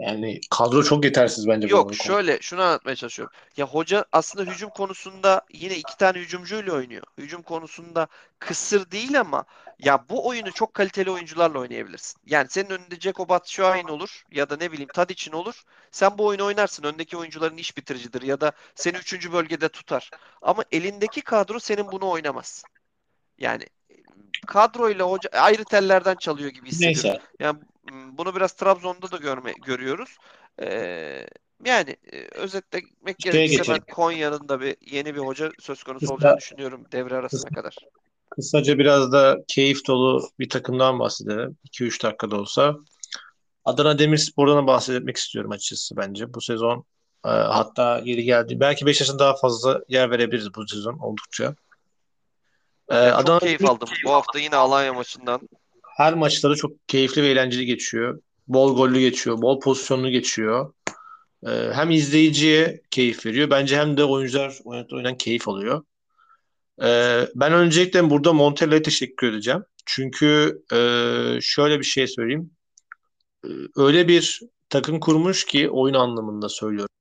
Yani 0.00 0.40
kadro 0.50 0.82
çok 0.82 1.04
yetersiz 1.04 1.48
bence. 1.48 1.68
Yok 1.68 1.94
şöyle 1.94 2.40
şunu 2.40 2.62
anlatmaya 2.62 2.96
çalışıyorum. 2.96 3.34
Ya 3.56 3.66
hoca 3.66 4.04
aslında 4.12 4.50
hücum 4.50 4.70
konusunda 4.70 5.42
yine 5.52 5.76
iki 5.76 5.96
tane 5.96 6.18
hücumcuyla 6.18 6.74
oynuyor. 6.74 7.02
Hücum 7.18 7.42
konusunda 7.42 8.06
kısır 8.38 8.90
değil 8.90 9.20
ama 9.20 9.44
ya 9.78 10.04
bu 10.08 10.28
oyunu 10.28 10.52
çok 10.52 10.74
kaliteli 10.74 11.10
oyuncularla 11.10 11.58
oynayabilirsin. 11.58 12.20
Yani 12.26 12.48
senin 12.50 12.70
önünde 12.70 12.98
Ceko 12.98 13.28
Batshuayin 13.28 13.88
olur 13.88 14.24
ya 14.32 14.50
da 14.50 14.56
ne 14.56 14.72
bileyim 14.72 14.90
Tadic'in 14.94 15.32
olur. 15.32 15.62
Sen 15.90 16.18
bu 16.18 16.26
oyunu 16.26 16.44
oynarsın. 16.44 16.82
Öndeki 16.82 17.16
oyuncuların 17.16 17.56
iş 17.56 17.76
bitiricidir 17.76 18.22
ya 18.22 18.40
da 18.40 18.52
seni 18.74 18.96
üçüncü 18.96 19.32
bölgede 19.32 19.68
tutar. 19.68 20.10
Ama 20.42 20.64
elindeki 20.72 21.22
kadro 21.22 21.58
senin 21.58 21.92
bunu 21.92 22.10
oynamaz. 22.10 22.64
Yani 23.38 23.64
kadroyla 24.46 25.04
hoca 25.10 25.30
ayrı 25.32 25.64
tellerden 25.64 26.14
çalıyor 26.14 26.50
gibi 26.50 26.68
hissediyorum. 26.68 27.02
Neyse. 27.04 27.20
Yani 27.40 27.58
bunu 28.12 28.36
biraz 28.36 28.52
Trabzon'da 28.52 29.10
da 29.10 29.16
görme 29.16 29.54
görüyoruz. 29.66 30.16
Ee, 30.62 31.26
yani 31.64 31.96
e, 32.12 32.22
özetlemek 32.34 33.18
gerekirse 33.18 33.72
ben 33.72 33.80
Konya'nın 33.94 34.48
da 34.48 34.60
bir 34.60 34.76
yeni 34.80 35.14
bir 35.14 35.20
hoca 35.20 35.50
söz 35.60 35.82
konusu 35.82 36.00
Kısa, 36.00 36.14
olacağını 36.14 36.38
düşünüyorum 36.38 36.84
devre 36.92 37.16
arasına 37.16 37.48
kısa, 37.48 37.54
kadar. 37.54 37.76
Kısaca 38.30 38.78
biraz 38.78 39.12
da 39.12 39.38
keyif 39.48 39.86
dolu 39.86 40.28
bir 40.38 40.48
takımdan 40.48 40.98
bahsedelim. 40.98 41.56
2-3 41.64 42.02
dakikada 42.02 42.36
olsa. 42.36 42.76
Adana 43.64 43.98
Demirspor'dan 43.98 44.66
bahsetmek 44.66 45.16
istiyorum 45.16 45.50
açıkçası 45.50 45.96
bence. 45.96 46.34
Bu 46.34 46.40
sezon 46.40 46.84
e, 47.24 47.28
hatta 47.28 48.00
geri 48.00 48.24
geldi. 48.24 48.60
Belki 48.60 48.86
Beşiktaş'ın 48.86 49.18
daha 49.18 49.36
fazla 49.36 49.80
yer 49.88 50.10
verebiliriz 50.10 50.54
bu 50.54 50.68
sezon 50.68 50.98
oldukça. 50.98 51.54
E, 52.88 52.94
Adana 52.94 53.40
çok 53.40 53.40
keyif 53.40 53.64
aldım. 53.64 53.88
Bu 54.04 54.12
hafta 54.12 54.38
yine 54.38 54.56
Alanya 54.56 54.94
maçından 54.94 55.40
her 56.00 56.14
maçları 56.14 56.56
çok 56.56 56.88
keyifli 56.88 57.22
ve 57.22 57.28
eğlenceli 57.28 57.66
geçiyor. 57.66 58.22
Bol 58.48 58.76
gollü 58.76 59.00
geçiyor, 59.00 59.42
bol 59.42 59.60
pozisyonlu 59.60 60.10
geçiyor. 60.10 60.72
Ee, 61.46 61.50
hem 61.72 61.90
izleyiciye 61.90 62.80
keyif 62.90 63.26
veriyor. 63.26 63.50
Bence 63.50 63.76
hem 63.76 63.96
de 63.96 64.04
oyuncular 64.04 64.58
oynayan 64.64 65.16
keyif 65.16 65.48
alıyor. 65.48 65.82
Ee, 66.82 67.28
ben 67.34 67.52
öncelikle 67.52 68.10
burada 68.10 68.32
Montella'ya 68.32 68.82
teşekkür 68.82 69.32
edeceğim. 69.32 69.64
Çünkü 69.86 70.62
e, 70.72 70.78
şöyle 71.40 71.78
bir 71.78 71.84
şey 71.84 72.06
söyleyeyim. 72.06 72.50
Ee, 73.44 73.48
öyle 73.76 74.08
bir 74.08 74.40
takım 74.68 75.00
kurmuş 75.00 75.44
ki 75.44 75.70
oyun 75.70 75.94
anlamında 75.94 76.48
söylüyorum. 76.48 76.94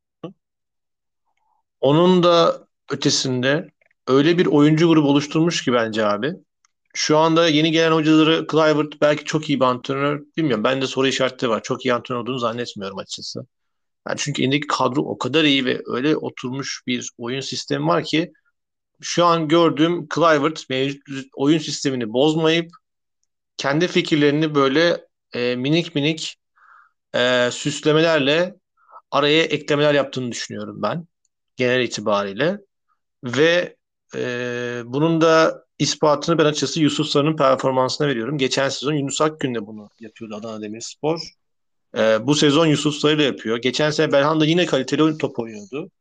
Onun 1.82 2.24
da 2.24 2.68
ötesinde 2.92 3.68
öyle 4.08 4.38
bir 4.38 4.46
oyuncu 4.46 4.88
grubu 4.88 5.10
oluşturmuş 5.10 5.64
ki 5.64 5.74
bence 5.74 6.06
abi. 6.06 6.34
Şu 7.00 7.18
anda 7.18 7.48
yeni 7.48 7.72
gelen 7.72 7.92
hocaları 7.92 8.48
Clivert 8.52 9.02
belki 9.02 9.26
çok 9.26 9.50
iyi 9.50 9.60
bir 9.60 9.66
antrenör. 9.66 10.22
Bilmiyorum. 10.38 10.64
Ben 10.64 10.82
de 10.82 10.88
soru 10.88 11.08
işareti 11.08 11.50
var. 11.50 11.64
Çok 11.64 11.86
iyi 11.86 11.94
antrenör 11.94 12.20
olduğunu 12.20 12.40
zannetmiyorum 12.40 12.98
açıkçası. 12.98 13.40
Yani 14.08 14.18
çünkü 14.18 14.42
elindeki 14.42 14.68
kadro 14.68 15.02
o 15.02 15.18
kadar 15.18 15.44
iyi 15.44 15.66
ve 15.66 15.82
öyle 15.86 16.18
oturmuş 16.18 16.84
bir 16.88 17.10
oyun 17.18 17.42
sistemi 17.42 17.88
var 17.88 18.04
ki 18.04 18.34
şu 19.02 19.26
an 19.26 19.48
gördüğüm 19.48 20.08
Clivert 20.16 20.66
oyun 21.36 21.60
sistemini 21.60 22.14
bozmayıp 22.14 22.72
kendi 23.58 23.88
fikirlerini 23.88 24.56
böyle 24.56 25.06
e, 25.34 25.56
minik 25.56 25.96
minik 25.96 26.38
e, 27.16 27.50
süslemelerle 27.52 28.56
araya 29.12 29.44
eklemeler 29.44 29.94
yaptığını 29.94 30.32
düşünüyorum 30.32 30.82
ben 30.82 31.08
genel 31.56 31.82
itibariyle 31.82 32.60
ve 33.24 33.76
e, 34.16 34.82
bunun 34.86 35.22
da 35.22 35.69
ispatını 35.80 36.38
ben 36.38 36.46
açıkçası 36.46 36.82
Yusuf 36.82 37.08
Sarı'nın 37.08 37.38
performansına 37.38 38.08
veriyorum. 38.08 38.38
Geçen 38.38 38.70
sezon 38.70 38.94
Yunus 38.94 39.22
Akgün 39.22 39.56
de 39.56 39.68
bunu 39.68 39.90
yapıyordu 40.00 40.36
Adana 40.36 40.62
Demirspor. 40.62 41.20
Ee, 41.98 42.28
bu 42.28 42.36
sezon 42.36 42.66
Yusuf 42.66 42.96
Sarı 42.96 43.16
ile 43.16 43.24
yapıyor. 43.24 43.58
Geçen 43.58 43.92
sene 43.92 44.12
Belhanda 44.12 44.46
yine 44.46 44.66
kaliteli 44.66 45.18
top 45.18 45.40
oynuyordu. 45.40 45.92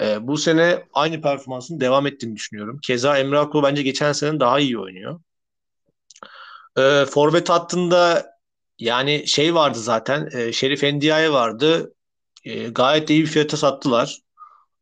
Ee, 0.00 0.26
bu 0.26 0.36
sene 0.38 0.84
aynı 0.92 1.22
performansın 1.22 1.80
devam 1.80 2.06
ettiğini 2.06 2.36
düşünüyorum. 2.36 2.78
Keza 2.82 3.18
Emre 3.18 3.38
Akro 3.38 3.62
bence 3.62 3.82
geçen 3.82 4.12
sene 4.12 4.40
daha 4.40 4.60
iyi 4.60 4.78
oynuyor. 4.78 5.20
Ee, 6.78 7.04
Forvet 7.10 7.50
hattında 7.50 8.30
yani 8.78 9.26
şey 9.26 9.54
vardı 9.54 9.78
zaten. 9.78 10.28
E, 10.32 10.52
Şerif 10.52 10.84
Endiaye 10.84 11.32
vardı. 11.32 11.94
E, 12.44 12.68
gayet 12.68 13.10
iyi 13.10 13.22
bir 13.22 13.26
fiyata 13.26 13.56
sattılar. 13.56 14.18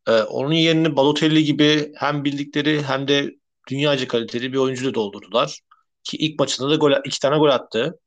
E, 0.07 0.21
onun 0.21 0.53
yerini 0.53 0.95
Balotelli 0.95 1.43
gibi 1.43 1.91
hem 1.95 2.25
bildikleri 2.25 2.83
hem 2.83 3.07
de 3.07 3.38
dünyaca 3.69 4.07
kaliteli 4.07 4.53
bir 4.53 4.57
oyuncu 4.57 4.85
da 4.85 4.93
doldurdular. 4.93 5.59
Ki 6.03 6.17
ilk 6.17 6.39
maçında 6.39 6.69
da 6.69 6.75
gol, 6.75 6.91
iki 7.05 7.19
tane 7.19 7.37
gol 7.37 7.49
attı. 7.49 7.99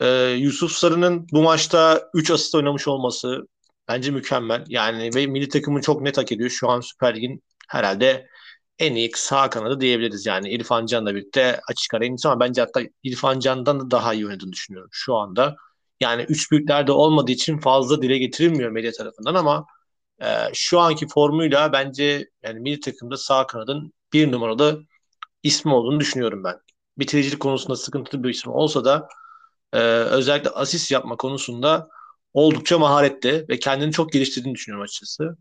Ee, 0.00 0.06
Yusuf 0.38 0.72
Sarı'nın 0.72 1.26
bu 1.32 1.42
maçta 1.42 2.10
3 2.14 2.30
asist 2.30 2.54
oynamış 2.54 2.88
olması 2.88 3.48
bence 3.88 4.10
mükemmel. 4.10 4.64
Yani 4.68 5.10
ve 5.14 5.26
milli 5.26 5.48
takımı 5.48 5.80
çok 5.80 6.02
net 6.02 6.18
hak 6.18 6.32
ediyor. 6.32 6.50
Şu 6.50 6.68
an 6.70 6.80
Süper 6.80 7.16
Lig'in 7.16 7.42
herhalde 7.68 8.28
en 8.78 8.94
iyi 8.94 9.10
sağ 9.14 9.50
kanadı 9.50 9.80
diyebiliriz. 9.80 10.26
Yani 10.26 10.50
İrfan 10.50 10.86
Can'la 10.86 11.14
birlikte 11.14 11.60
açık 11.68 11.94
ara 11.94 12.04
ama 12.24 12.40
bence 12.40 12.60
hatta 12.60 12.80
İrfan 13.02 13.40
Can'dan 13.40 13.80
da 13.80 13.90
daha 13.90 14.14
iyi 14.14 14.26
oynadığını 14.26 14.52
düşünüyorum 14.52 14.90
şu 14.92 15.14
anda. 15.14 15.56
Yani 16.00 16.22
üç 16.22 16.50
büyüklerde 16.52 16.92
olmadığı 16.92 17.32
için 17.32 17.58
fazla 17.58 18.02
dile 18.02 18.18
getirilmiyor 18.18 18.70
medya 18.70 18.92
tarafından 18.92 19.34
ama 19.34 19.66
e, 20.22 20.26
şu 20.54 20.80
anki 20.80 21.06
formuyla 21.08 21.72
bence 21.72 22.30
yani 22.42 22.60
milli 22.60 22.80
takımda 22.80 23.16
sağ 23.16 23.46
kanadın 23.46 23.92
bir 24.12 24.32
numaralı 24.32 24.84
ismi 25.42 25.74
olduğunu 25.74 26.00
düşünüyorum 26.00 26.44
ben. 26.44 26.56
Bitiricilik 26.98 27.40
konusunda 27.40 27.76
sıkıntılı 27.76 28.24
bir 28.24 28.30
isim 28.30 28.52
olsa 28.52 28.84
da 28.84 29.08
e, 29.72 29.78
özellikle 29.88 30.50
asist 30.50 30.90
yapma 30.90 31.16
konusunda 31.16 31.88
oldukça 32.34 32.78
maharetli 32.78 33.46
ve 33.48 33.58
kendini 33.58 33.92
çok 33.92 34.12
geliştirdiğini 34.12 34.54
düşünüyorum 34.54 34.84
açıkçası. 34.84 35.36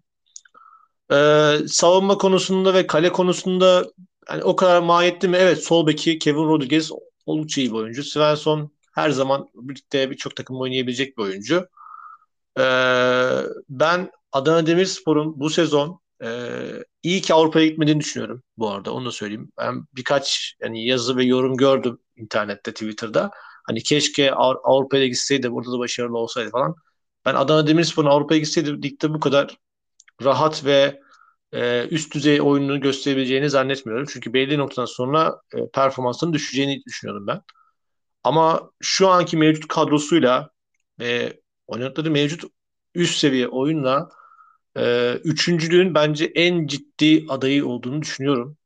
Ee, 1.11 1.57
savunma 1.67 2.17
konusunda 2.17 2.73
ve 2.73 2.87
kale 2.87 3.11
konusunda 3.11 3.85
yani 4.29 4.43
o 4.43 4.55
kadar 4.55 4.81
mahiyetli 4.81 5.27
mi? 5.27 5.37
Evet 5.37 5.63
sol 5.63 5.87
beki 5.87 6.19
Kevin 6.19 6.43
Rodriguez 6.43 6.91
oldukça 7.25 7.61
iyi 7.61 7.71
bir 7.71 7.75
oyuncu. 7.75 8.03
Svensson 8.03 8.71
her 8.95 9.09
zaman 9.09 9.49
birlikte 9.55 10.11
birçok 10.11 10.35
takım 10.35 10.61
oynayabilecek 10.61 11.17
bir 11.17 11.23
oyuncu. 11.23 11.67
Ee, 12.59 12.63
ben 13.69 14.11
Adana 14.31 14.67
Demirspor'un 14.67 15.39
bu 15.39 15.49
sezon 15.49 16.01
e, 16.23 16.49
iyi 17.03 17.21
ki 17.21 17.33
Avrupa'ya 17.33 17.67
gitmediğini 17.67 17.99
düşünüyorum 17.99 18.43
bu 18.57 18.69
arada 18.69 18.93
onu 18.93 19.05
da 19.05 19.11
söyleyeyim. 19.11 19.51
Ben 19.57 19.85
birkaç 19.95 20.55
yani 20.61 20.85
yazı 20.85 21.17
ve 21.17 21.25
yorum 21.25 21.57
gördüm 21.57 21.99
internette, 22.15 22.71
Twitter'da. 22.71 23.31
Hani 23.67 23.83
keşke 23.83 24.33
Avrupa'ya 24.33 25.07
gitseydi, 25.07 25.51
burada 25.51 25.71
da 25.71 25.79
başarılı 25.79 26.17
olsaydı 26.17 26.49
falan. 26.49 26.75
Ben 27.25 27.35
Adana 27.35 27.67
Demirspor'un 27.67 28.09
Avrupa'ya 28.09 28.39
gitseydi 28.39 28.83
ligde 28.83 29.13
bu 29.13 29.19
kadar 29.19 29.57
rahat 30.23 30.65
ve 30.65 30.99
e, 31.53 31.87
üst 31.91 32.13
düzey 32.13 32.41
oyununu 32.41 32.81
gösterebileceğini 32.81 33.49
zannetmiyorum. 33.49 34.05
Çünkü 34.09 34.33
belli 34.33 34.57
noktadan 34.57 34.85
sonra 34.85 35.41
e, 35.55 35.69
performansının 35.73 36.33
düşeceğini 36.33 36.83
düşünüyorum 36.85 37.27
ben. 37.27 37.41
Ama 38.23 38.71
şu 38.81 39.09
anki 39.09 39.37
mevcut 39.37 39.67
kadrosuyla 39.67 40.49
e, 41.01 41.33
oynadıkları 41.67 42.11
mevcut 42.11 42.43
üst 42.97 43.19
seviye 43.19 43.47
oyunla 43.47 44.09
e, 44.77 45.13
üçüncülüğün 45.23 45.95
bence 45.95 46.25
en 46.25 46.67
ciddi 46.67 47.25
adayı 47.29 47.65
olduğunu 47.67 48.01
düşünüyorum. 48.01 48.57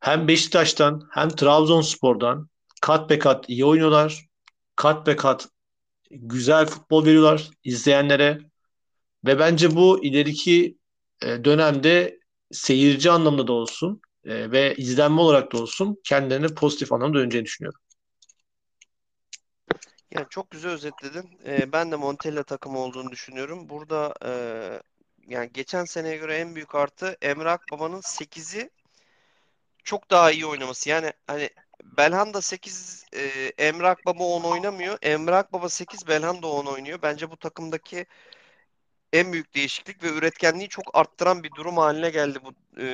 Hem 0.00 0.28
Beşiktaş'tan 0.28 1.08
hem 1.10 1.28
Trabzonspor'dan 1.28 2.48
kat 2.80 3.10
be 3.10 3.18
kat 3.18 3.48
iyi 3.48 3.64
oynuyorlar. 3.64 4.26
Kat 4.76 5.06
be 5.06 5.16
kat 5.16 5.48
güzel 6.10 6.66
futbol 6.66 7.06
veriyorlar 7.06 7.50
izleyenlere. 7.64 8.38
Ve 9.26 9.38
bence 9.38 9.74
bu 9.74 10.04
ileriki 10.04 10.78
e, 11.22 11.44
dönemde 11.44 12.18
seyirci 12.52 13.10
anlamında 13.10 13.46
da 13.46 13.52
olsun 13.52 14.00
e, 14.24 14.50
ve 14.50 14.74
izlenme 14.76 15.20
olarak 15.20 15.52
da 15.52 15.62
olsun 15.62 15.96
kendilerine 16.04 16.48
pozitif 16.48 16.92
anlamda 16.92 17.18
döneceğini 17.18 17.46
düşünüyorum. 17.46 17.80
Yani 20.14 20.26
çok 20.30 20.50
güzel 20.50 20.72
özetledin. 20.72 21.30
Ee, 21.46 21.72
ben 21.72 21.92
de 21.92 21.96
Montella 21.96 22.42
takımı 22.42 22.78
olduğunu 22.78 23.10
düşünüyorum. 23.10 23.68
Burada 23.68 24.14
e, 24.24 24.32
yani 25.26 25.50
geçen 25.52 25.84
seneye 25.84 26.16
göre 26.16 26.36
en 26.36 26.54
büyük 26.54 26.74
artı 26.74 27.16
Emre 27.22 27.50
Akbaba'nın 27.50 28.00
8'i 28.00 28.70
çok 29.84 30.10
daha 30.10 30.30
iyi 30.30 30.46
oynaması. 30.46 30.90
Yani 30.90 31.12
hani 31.26 31.50
Belhanda 31.84 32.40
8 32.40 33.04
e, 33.14 33.52
Emre 33.58 33.88
Akbaba 33.88 34.24
10 34.24 34.42
oynamıyor. 34.42 34.98
Emre 35.02 35.34
Akbaba 35.34 35.68
8 35.68 36.08
Belhanda 36.08 36.46
10 36.46 36.66
oynuyor. 36.66 36.98
Bence 37.02 37.30
bu 37.30 37.36
takımdaki 37.36 38.06
en 39.12 39.32
büyük 39.32 39.54
değişiklik 39.54 40.04
ve 40.04 40.08
üretkenliği 40.08 40.68
çok 40.68 40.84
arttıran 40.94 41.42
bir 41.42 41.50
durum 41.56 41.76
haline 41.76 42.10
geldi 42.10 42.38
bu 42.44 42.80
e, 42.80 42.86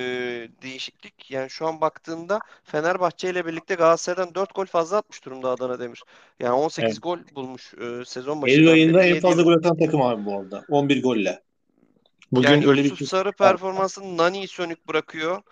değişiklik. 0.62 1.30
Yani 1.30 1.50
şu 1.50 1.66
an 1.66 1.80
baktığında 1.80 2.40
Fenerbahçe 2.64 3.30
ile 3.30 3.46
birlikte 3.46 3.74
Galatasaray'dan 3.74 4.34
4 4.34 4.54
gol 4.54 4.66
fazla 4.66 4.96
atmış 4.96 5.24
durumda 5.24 5.50
Adana 5.50 5.78
Demir. 5.78 6.02
Yani 6.40 6.52
18 6.52 6.84
evet. 6.84 7.02
gol 7.02 7.18
bulmuş 7.34 7.74
e, 7.74 8.04
sezon 8.04 8.42
başında. 8.42 8.56
Eylül 8.56 8.68
ayında 8.68 9.02
en 9.02 9.20
fazla 9.20 9.42
gol 9.42 9.52
atan 9.52 9.76
takım 9.76 10.02
abi 10.02 10.24
bu 10.24 10.38
arada. 10.38 10.64
11 10.68 11.02
golle. 11.02 11.42
Bugün 12.32 12.48
yani 12.48 12.66
öyle 12.66 12.80
Yusuf 12.80 13.00
bir 13.00 13.06
Sarı 13.06 13.32
performansını 13.32 14.16
Nani'yi 14.16 14.48
sönük 14.48 14.88
bırakıyor. 14.88 15.42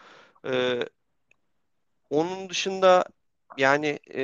Ee, 0.46 0.80
onun 2.10 2.48
dışında 2.48 3.04
yani 3.58 3.98
e, 4.14 4.22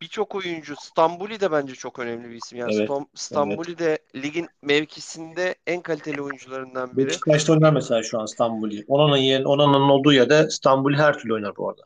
birçok 0.00 0.34
oyuncu 0.34 0.74
Stambuli 0.76 1.40
de 1.40 1.52
bence 1.52 1.74
çok 1.74 1.98
önemli 1.98 2.30
bir 2.30 2.34
isim. 2.34 2.58
Yani 2.58 2.74
evet, 2.74 2.90
Stambuli 3.14 3.70
evet. 3.70 3.78
de 3.78 3.98
ligin 4.22 4.48
mevkisinde 4.62 5.54
en 5.66 5.80
kaliteli 5.80 6.22
oyuncularından 6.22 6.96
biri. 6.96 7.06
Beşiktaş'ta 7.06 7.52
oynar 7.52 7.72
mesela 7.72 8.02
şu 8.02 8.20
an 8.20 8.26
Stambuli. 8.26 8.84
Onan'ın 8.88 9.16
yerin 9.16 9.44
Onan'ın 9.44 9.88
olduğu 9.88 10.12
yerde 10.12 10.50
Stambuli 10.50 10.96
her 10.96 11.18
türlü 11.18 11.34
oynar 11.34 11.56
bu 11.56 11.68
arada. 11.68 11.82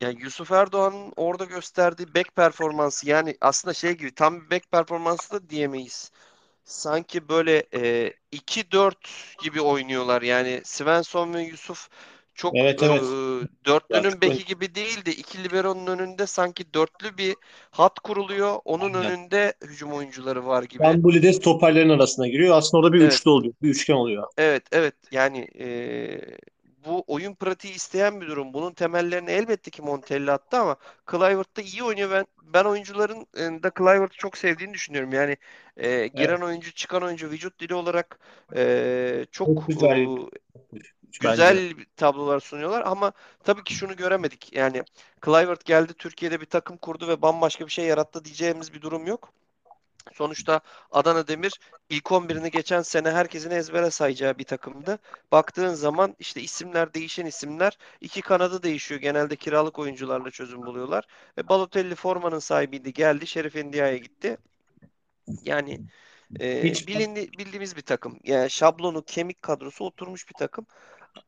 Yani 0.00 0.22
Yusuf 0.22 0.52
Erdoğan'ın 0.52 1.12
orada 1.16 1.44
gösterdiği 1.44 2.14
back 2.14 2.36
performansı 2.36 3.08
yani 3.08 3.36
aslında 3.40 3.74
şey 3.74 3.92
gibi 3.92 4.14
tam 4.14 4.40
bir 4.40 4.50
back 4.50 4.70
performansı 4.70 5.32
da 5.34 5.50
diyemeyiz. 5.50 6.10
Sanki 6.64 7.28
böyle 7.28 7.66
e, 7.74 8.12
2-4 8.32 8.94
gibi 9.42 9.60
oynuyorlar. 9.60 10.22
Yani 10.22 10.60
Svensson 10.64 11.34
ve 11.34 11.42
Yusuf 11.42 11.88
çok 12.34 12.56
evet, 12.56 12.82
evet. 12.82 13.02
E, 13.02 13.66
dörtlünün 13.66 14.20
beki 14.20 14.44
gibi 14.44 14.74
değil 14.74 15.04
de 15.04 15.12
iki 15.12 15.44
liberonun 15.44 15.86
önünde 15.86 16.26
sanki 16.26 16.74
dörtlü 16.74 17.18
bir 17.18 17.36
hat 17.70 18.00
kuruluyor. 18.00 18.58
Onun 18.64 18.94
Aynen. 18.94 19.10
önünde 19.10 19.54
hücum 19.64 19.92
oyuncuları 19.92 20.46
var 20.46 20.62
gibi. 20.62 20.82
Gambuli 20.82 21.22
de 21.22 21.32
stoperlerin 21.32 21.88
arasına 21.88 22.28
giriyor. 22.28 22.56
Aslında 22.56 22.80
orada 22.80 22.92
bir 22.92 23.00
evet. 23.00 23.12
üçlü 23.12 23.30
oluyor. 23.30 23.54
Bir 23.62 23.68
üçgen 23.68 23.94
oluyor. 23.94 24.24
Evet 24.38 24.62
evet 24.72 24.94
yani 25.10 25.48
e, 25.58 25.68
bu 26.86 27.04
oyun 27.06 27.34
pratiği 27.34 27.74
isteyen 27.74 28.20
bir 28.20 28.26
durum. 28.26 28.54
Bunun 28.54 28.72
temellerini 28.72 29.30
elbette 29.30 29.70
ki 29.70 29.82
Montella 29.82 30.32
attı 30.32 30.56
ama 30.56 30.76
Kluivert 31.06 31.56
da 31.56 31.62
iyi 31.62 31.82
oynuyor. 31.82 32.10
Ben 32.10 32.26
ben 32.54 32.64
oyuncuların 32.64 33.26
da 33.62 33.70
Kluivert'ı 33.70 34.16
çok 34.16 34.38
sevdiğini 34.38 34.74
düşünüyorum. 34.74 35.12
Yani 35.12 35.36
e, 35.76 36.06
giren 36.06 36.28
evet. 36.28 36.42
oyuncu, 36.42 36.72
çıkan 36.72 37.02
oyuncu 37.02 37.30
vücut 37.30 37.60
dili 37.60 37.74
olarak 37.74 38.18
e, 38.56 39.26
çok, 39.30 39.46
çok 39.46 39.66
güzel. 39.66 40.06
O, 40.06 40.30
güzel 41.20 41.56
Bence. 41.56 41.84
tablolar 41.96 42.40
sunuyorlar 42.40 42.82
ama 42.86 43.12
tabii 43.44 43.64
ki 43.64 43.74
şunu 43.74 43.96
göremedik. 43.96 44.52
Yani 44.52 44.82
Kluivert 45.20 45.64
geldi 45.64 45.94
Türkiye'de 45.94 46.40
bir 46.40 46.46
takım 46.46 46.76
kurdu 46.76 47.08
ve 47.08 47.22
bambaşka 47.22 47.66
bir 47.66 47.70
şey 47.70 47.84
yarattı 47.84 48.24
diyeceğimiz 48.24 48.74
bir 48.74 48.80
durum 48.80 49.06
yok. 49.06 49.32
Sonuçta 50.12 50.60
Adana 50.90 51.28
Demir 51.28 51.60
ilk 51.88 52.04
11'ini 52.04 52.50
geçen 52.50 52.82
sene 52.82 53.10
herkesin 53.10 53.50
ezbere 53.50 53.90
sayacağı 53.90 54.38
bir 54.38 54.44
takımdı. 54.44 54.98
Baktığın 55.32 55.74
zaman 55.74 56.16
işte 56.18 56.40
isimler 56.40 56.94
değişen 56.94 57.26
isimler 57.26 57.78
iki 58.00 58.22
kanadı 58.22 58.62
değişiyor. 58.62 59.00
Genelde 59.00 59.36
kiralık 59.36 59.78
oyuncularla 59.78 60.30
çözüm 60.30 60.62
buluyorlar. 60.62 61.04
Ve 61.38 61.48
Balotelli 61.48 61.94
formanın 61.94 62.38
sahibiydi. 62.38 62.92
Geldi 62.92 63.26
Şerif 63.26 63.56
Endia'ya 63.56 63.96
gitti. 63.96 64.36
Yani 65.42 65.80
e, 66.40 66.62
bilindi, 66.62 67.32
bildiğimiz 67.38 67.76
bir 67.76 67.82
takım. 67.82 68.18
Yani 68.24 68.50
şablonu, 68.50 69.04
kemik 69.04 69.42
kadrosu 69.42 69.84
oturmuş 69.84 70.28
bir 70.28 70.34
takım. 70.34 70.66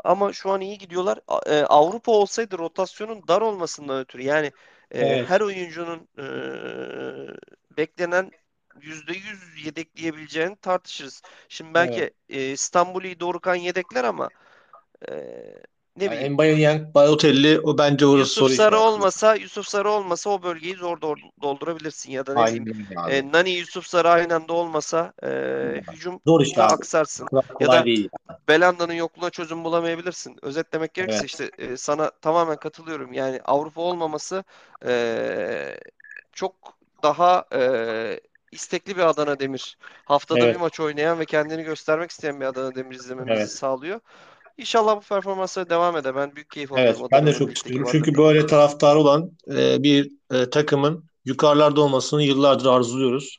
Ama 0.04 0.32
şu 0.32 0.50
an 0.50 0.60
iyi 0.60 0.78
gidiyorlar. 0.78 1.18
E, 1.46 1.62
Avrupa 1.62 2.12
olsaydı 2.12 2.58
rotasyonun 2.58 3.28
dar 3.28 3.40
olmasından 3.40 4.00
ötürü 4.00 4.22
yani 4.22 4.46
e, 4.90 5.00
evet. 5.00 5.30
her 5.30 5.40
oyuncunun 5.40 6.08
e, 6.18 6.26
beklenen 7.76 8.30
%100 8.80 9.64
yedekleyebileceğini 9.64 10.56
tartışırız. 10.56 11.22
Şimdi 11.48 11.74
belki 11.74 12.00
evet. 12.00 12.14
e, 12.28 12.50
İstanbul'u 12.50 13.20
Dorukan 13.20 13.54
yedekler 13.54 14.04
ama 14.04 14.28
e, 15.08 15.14
ne 15.96 16.04
yani 16.04 16.16
bileyim. 16.16 16.32
Mbaye 16.32 16.94
Balotelli 16.94 17.60
o 17.60 17.78
bence 17.78 18.06
orası 18.06 18.20
Yusuf 18.20 18.38
soru 18.38 18.54
Sarı 18.54 18.78
olmasa 18.78 19.34
Yusuf 19.34 19.66
Sarı 19.66 19.90
olmasa 19.90 20.30
o 20.30 20.42
bölgeyi 20.42 20.74
zor 20.74 21.00
doldurabilirsin 21.42 22.12
ya 22.12 22.26
da 22.26 22.34
ne 22.34 22.40
Aynen 22.40 22.66
bileyim. 22.66 22.86
E, 23.10 23.32
Nani 23.32 23.50
Yusuf 23.50 23.86
Sarı 23.86 24.10
aynı 24.10 24.34
anda 24.34 24.52
olmasa 24.52 25.12
e, 25.22 25.28
hücum 25.92 26.20
zor 26.26 26.40
işte 26.40 26.62
aksarsın. 26.62 27.28
ya 27.60 27.68
da 27.68 27.84
değil. 27.84 28.08
Belanda'nın 28.48 28.92
yokluğuna 28.92 29.30
çözüm 29.30 29.64
bulamayabilirsin. 29.64 30.36
Özetlemek 30.42 30.94
gerekirse 30.94 31.44
evet. 31.44 31.52
işte 31.58 31.64
e, 31.64 31.76
sana 31.76 32.10
tamamen 32.10 32.56
katılıyorum. 32.56 33.12
Yani 33.12 33.40
Avrupa 33.44 33.80
olmaması 33.80 34.44
e, 34.86 35.76
çok 36.32 36.54
daha 37.02 37.44
e, 37.54 38.20
istekli 38.52 38.96
bir 38.96 39.02
Adana 39.02 39.40
Demir. 39.40 39.78
Haftada 40.04 40.40
evet. 40.40 40.54
bir 40.54 40.60
maç 40.60 40.80
oynayan 40.80 41.18
ve 41.18 41.24
kendini 41.24 41.62
göstermek 41.62 42.10
isteyen 42.10 42.40
bir 42.40 42.46
Adana 42.46 42.74
Demir 42.74 42.94
izlememizi 42.94 43.40
evet. 43.40 43.50
sağlıyor. 43.50 44.00
İnşallah 44.58 44.96
bu 44.96 45.00
performanslara 45.00 45.70
devam 45.70 45.96
eder. 45.96 46.16
Ben 46.16 46.36
büyük 46.36 46.50
keyif 46.50 46.72
alıyorum. 46.72 46.96
Evet, 47.00 47.10
ben 47.12 47.26
de 47.26 47.32
çok 47.32 47.56
istiyorum. 47.56 47.88
Çünkü 47.92 48.14
böyle 48.14 48.46
taraftar 48.46 48.96
olan 48.96 49.30
e, 49.50 49.82
bir 49.82 50.10
e, 50.32 50.50
takımın 50.50 51.04
yukarılarda 51.24 51.80
olmasını 51.80 52.22
yıllardır 52.22 52.66
arzuluyoruz. 52.66 53.38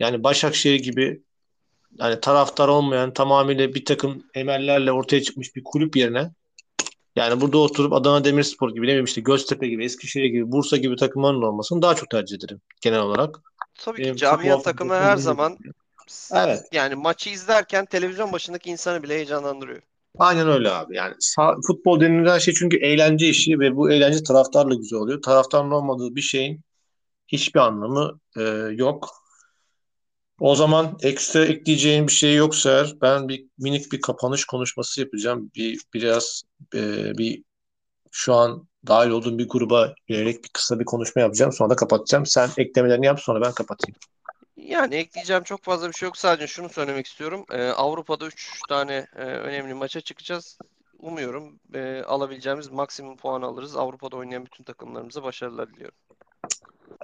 Yani 0.00 0.24
Başakşehir 0.24 0.80
gibi 0.80 1.22
yani 1.98 2.20
taraftar 2.20 2.68
olmayan 2.68 3.12
tamamıyla 3.12 3.74
bir 3.74 3.84
takım 3.84 4.22
emellerle 4.34 4.92
ortaya 4.92 5.22
çıkmış 5.22 5.56
bir 5.56 5.64
kulüp 5.64 5.96
yerine 5.96 6.30
yani 7.16 7.40
burada 7.40 7.58
oturup 7.58 7.92
Adana 7.92 8.24
Demirspor 8.24 8.70
gibi 8.70 8.80
ne 8.80 8.88
bileyim 8.88 9.04
işte 9.04 9.20
Göztepe 9.20 9.68
gibi, 9.68 9.84
Eskişehir 9.84 10.24
gibi, 10.24 10.52
Bursa 10.52 10.76
gibi 10.76 10.96
takımların 10.96 11.42
olmasını 11.42 11.82
daha 11.82 11.94
çok 11.94 12.10
tercih 12.10 12.36
ederim 12.36 12.60
genel 12.80 13.00
olarak. 13.00 13.40
Tabii 13.74 14.02
ki 14.02 14.16
camia 14.16 14.62
takımı 14.62 14.94
her 14.94 15.16
zaman 15.16 15.58
evet. 16.34 16.62
yani 16.72 16.94
maçı 16.94 17.30
izlerken 17.30 17.84
televizyon 17.84 18.32
başındaki 18.32 18.70
insanı 18.70 19.02
bile 19.02 19.14
heyecanlandırıyor. 19.14 19.82
Aynen 20.18 20.48
öyle 20.48 20.70
abi. 20.70 20.96
Yani 20.96 21.14
sağ, 21.20 21.56
futbol 21.66 22.00
denilen 22.00 22.38
şey 22.38 22.54
çünkü 22.54 22.76
eğlence 22.76 23.28
işi 23.28 23.60
ve 23.60 23.76
bu 23.76 23.90
eğlence 23.92 24.22
taraftarla 24.22 24.74
güzel 24.74 24.98
oluyor. 24.98 25.22
Taraftarın 25.22 25.70
olmadığı 25.70 26.16
bir 26.16 26.20
şeyin 26.20 26.60
hiçbir 27.28 27.60
anlamı 27.60 28.20
e, 28.38 28.42
yok. 28.76 29.10
O 30.40 30.54
zaman 30.54 30.96
ekstra 31.02 31.44
ekleyeceğin 31.44 32.06
bir 32.06 32.12
şey 32.12 32.34
yoksa 32.34 32.70
eğer 32.70 32.94
ben 33.02 33.28
bir 33.28 33.46
minik 33.58 33.92
bir 33.92 34.00
kapanış 34.00 34.44
konuşması 34.44 35.00
yapacağım. 35.00 35.50
Bir 35.56 35.80
biraz 35.94 36.42
e, 36.74 37.12
bir 37.18 37.44
şu 38.12 38.34
an 38.34 38.68
dahil 38.86 39.10
olduğum 39.10 39.38
bir 39.38 39.48
gruba 39.48 39.94
yönelik 40.08 40.44
bir 40.44 40.50
kısa 40.54 40.80
bir 40.80 40.84
konuşma 40.84 41.22
yapacağım. 41.22 41.52
Sonra 41.52 41.70
da 41.70 41.76
kapatacağım. 41.76 42.26
Sen 42.26 42.50
eklemelerini 42.56 43.06
yap 43.06 43.20
sonra 43.20 43.40
ben 43.40 43.52
kapatayım. 43.52 43.96
Yani 44.56 44.94
ekleyeceğim 44.94 45.42
çok 45.42 45.62
fazla 45.62 45.88
bir 45.88 45.92
şey 45.92 46.06
yok. 46.06 46.16
Sadece 46.16 46.46
şunu 46.46 46.68
söylemek 46.68 47.06
istiyorum. 47.06 47.44
Ee, 47.50 47.68
Avrupa'da 47.68 48.26
3 48.26 48.60
tane 48.68 49.06
e, 49.16 49.22
önemli 49.22 49.74
maça 49.74 50.00
çıkacağız. 50.00 50.58
Umuyorum 50.98 51.60
e, 51.74 52.02
alabileceğimiz 52.02 52.70
maksimum 52.70 53.16
puan 53.16 53.42
alırız. 53.42 53.76
Avrupa'da 53.76 54.16
oynayan 54.16 54.44
bütün 54.44 54.64
takımlarımıza 54.64 55.22
başarılar 55.22 55.74
diliyorum. 55.74 55.98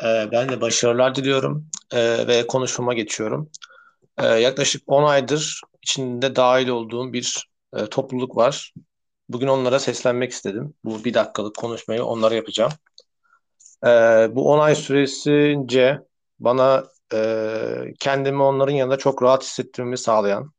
Ee, 0.02 0.28
ben 0.32 0.48
de 0.48 0.60
başarılar 0.60 1.14
diliyorum 1.14 1.66
ee, 1.92 2.28
ve 2.28 2.46
konuşmama 2.46 2.94
geçiyorum. 2.94 3.50
Ee, 4.18 4.26
yaklaşık 4.26 4.82
10 4.86 5.04
aydır 5.04 5.60
içinde 5.82 6.36
dahil 6.36 6.68
olduğum 6.68 7.12
bir 7.12 7.48
e, 7.76 7.86
topluluk 7.86 8.36
var. 8.36 8.74
Bugün 9.28 9.46
onlara 9.46 9.78
seslenmek 9.78 10.32
istedim. 10.32 10.74
Bu 10.84 11.04
bir 11.04 11.14
dakikalık 11.14 11.56
konuşmayı 11.56 12.04
onlara 12.04 12.34
yapacağım. 12.34 12.72
Ee, 13.84 13.88
bu 14.30 14.52
10 14.52 14.58
ay 14.58 14.74
süresince 14.74 15.98
bana 16.40 16.84
e, 17.14 17.94
kendimi 18.00 18.42
onların 18.42 18.74
yanında 18.74 18.96
çok 18.98 19.22
rahat 19.22 19.42
hissettirmemi 19.44 19.98
sağlayan 19.98 20.52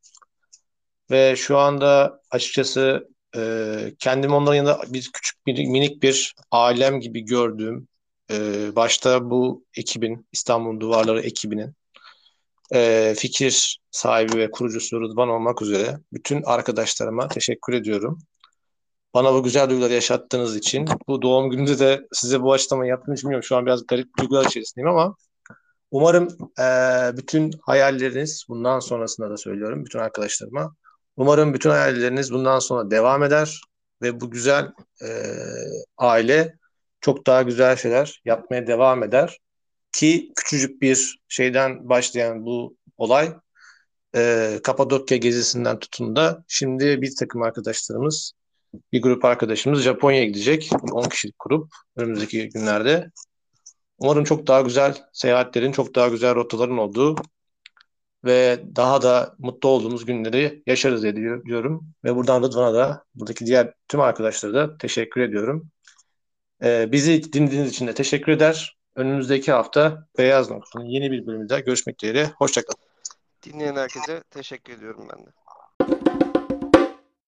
ve 1.12 1.36
şu 1.36 1.58
anda 1.58 2.22
açıkçası 2.32 3.10
e, 3.36 3.94
kendimi 4.00 4.34
onların 4.34 4.56
yanında 4.56 4.82
bir 4.88 5.10
küçük 5.14 5.48
bir 5.48 5.68
minik 5.68 6.04
bir 6.04 6.36
ailem 6.52 7.00
gibi 7.00 7.26
gördüğüm 7.26 7.88
e, 8.32 8.36
başta 8.76 9.30
bu 9.30 9.66
ekibin 9.78 10.28
İstanbul 10.32 10.80
Duvarları 10.80 11.22
ekibinin 11.22 11.74
e, 12.74 13.14
fikir 13.18 13.80
sahibi 13.92 14.38
ve 14.38 14.52
kurucusu 14.52 15.02
Rıdvan 15.02 15.30
olmak 15.30 15.62
üzere 15.62 16.00
bütün 16.14 16.44
arkadaşlarıma 16.44 17.28
teşekkür 17.28 17.74
ediyorum. 17.74 18.20
Bana 19.14 19.34
bu 19.34 19.44
güzel 19.44 19.70
duyguları 19.70 19.94
yaşattığınız 19.94 20.56
için. 20.56 20.86
Bu 21.08 21.22
doğum 21.22 21.50
gününde 21.50 21.80
de 21.80 22.08
size 22.12 22.42
bu 22.42 22.54
açıklamayı 22.54 22.90
yaptığım 22.90 23.14
için 23.14 23.24
bilmiyorum. 23.24 23.44
Şu 23.44 23.58
an 23.58 23.66
biraz 23.66 23.88
garip 23.88 24.18
duygular 24.20 24.46
içerisindeyim 24.46 24.90
ama 24.90 25.16
umarım 25.92 26.28
e, 26.60 27.18
bütün 27.18 27.52
hayalleriniz 27.62 28.46
bundan 28.50 28.80
sonrasında 28.80 29.30
da 29.30 29.38
söylüyorum 29.38 29.86
bütün 29.86 30.00
arkadaşlarıma. 30.00 30.76
Umarım 31.18 31.54
bütün 31.54 31.70
hayalleriniz 31.70 32.34
bundan 32.34 32.60
sonra 32.60 32.92
devam 32.92 33.24
eder 33.24 33.62
ve 34.02 34.22
bu 34.22 34.32
güzel 34.32 34.72
e, 35.04 35.08
aile 35.98 36.58
çok 37.02 37.28
daha 37.28 37.42
güzel 37.42 37.76
şeyler 37.76 38.22
yapmaya 38.26 38.68
devam 38.68 39.04
eder. 39.04 39.40
Ki 39.92 40.32
küçücük 40.36 40.82
bir 40.82 41.20
şeyden 41.28 41.90
başlayan 41.90 42.46
bu 42.46 42.78
olay 42.98 43.34
e, 44.16 44.60
Kapadokya 44.64 45.18
gezisinden 45.18 45.80
tutun 45.80 46.16
da 46.16 46.44
şimdi 46.48 47.02
bir 47.02 47.16
takım 47.20 47.42
arkadaşlarımız 47.42 48.34
bir 48.94 49.02
grup 49.02 49.26
arkadaşımız 49.26 49.82
Japonya'ya 49.82 50.26
gidecek. 50.26 50.70
10 50.92 51.04
kişilik 51.04 51.36
grup 51.40 51.72
önümüzdeki 51.96 52.50
günlerde. 52.50 53.12
Umarım 54.00 54.24
çok 54.24 54.48
daha 54.48 54.62
güzel 54.62 54.98
seyahatlerin, 55.14 55.72
çok 55.72 55.96
daha 55.96 56.08
güzel 56.08 56.36
rotaların 56.36 56.78
olduğu 56.78 57.16
ve 58.26 58.60
daha 58.76 59.02
da 59.02 59.36
mutlu 59.38 59.70
olduğumuz 59.70 60.06
günleri 60.06 60.64
yaşarız 60.68 61.04
diye 61.04 61.16
diyorum. 61.16 61.88
Ve 62.04 62.16
buradan 62.16 62.44
Rıdvan'a 62.44 62.74
da, 62.74 63.04
buradaki 63.16 63.46
diğer 63.46 63.74
tüm 63.88 64.00
arkadaşlara 64.00 64.54
da 64.54 64.78
teşekkür 64.78 65.22
ediyorum. 65.22 65.70
Ee, 66.64 66.92
bizi 66.92 67.34
dinlediğiniz 67.34 67.70
için 67.70 67.88
de 67.88 67.94
teşekkür 67.94 68.32
eder. 68.32 68.78
Önümüzdeki 68.96 69.52
hafta 69.52 70.08
Beyaz 70.18 70.52
Nokta'nın 70.52 70.86
yeni 70.86 71.12
bir 71.12 71.28
bölümünde 71.28 71.60
görüşmek 71.60 72.00
dileğiyle. 72.02 72.32
Hoşçakalın. 72.38 72.80
Dinleyen 73.44 73.76
herkese 73.76 74.24
teşekkür 74.32 74.74
ediyorum 74.74 75.08
ben 75.14 75.26
de. 75.26 76.09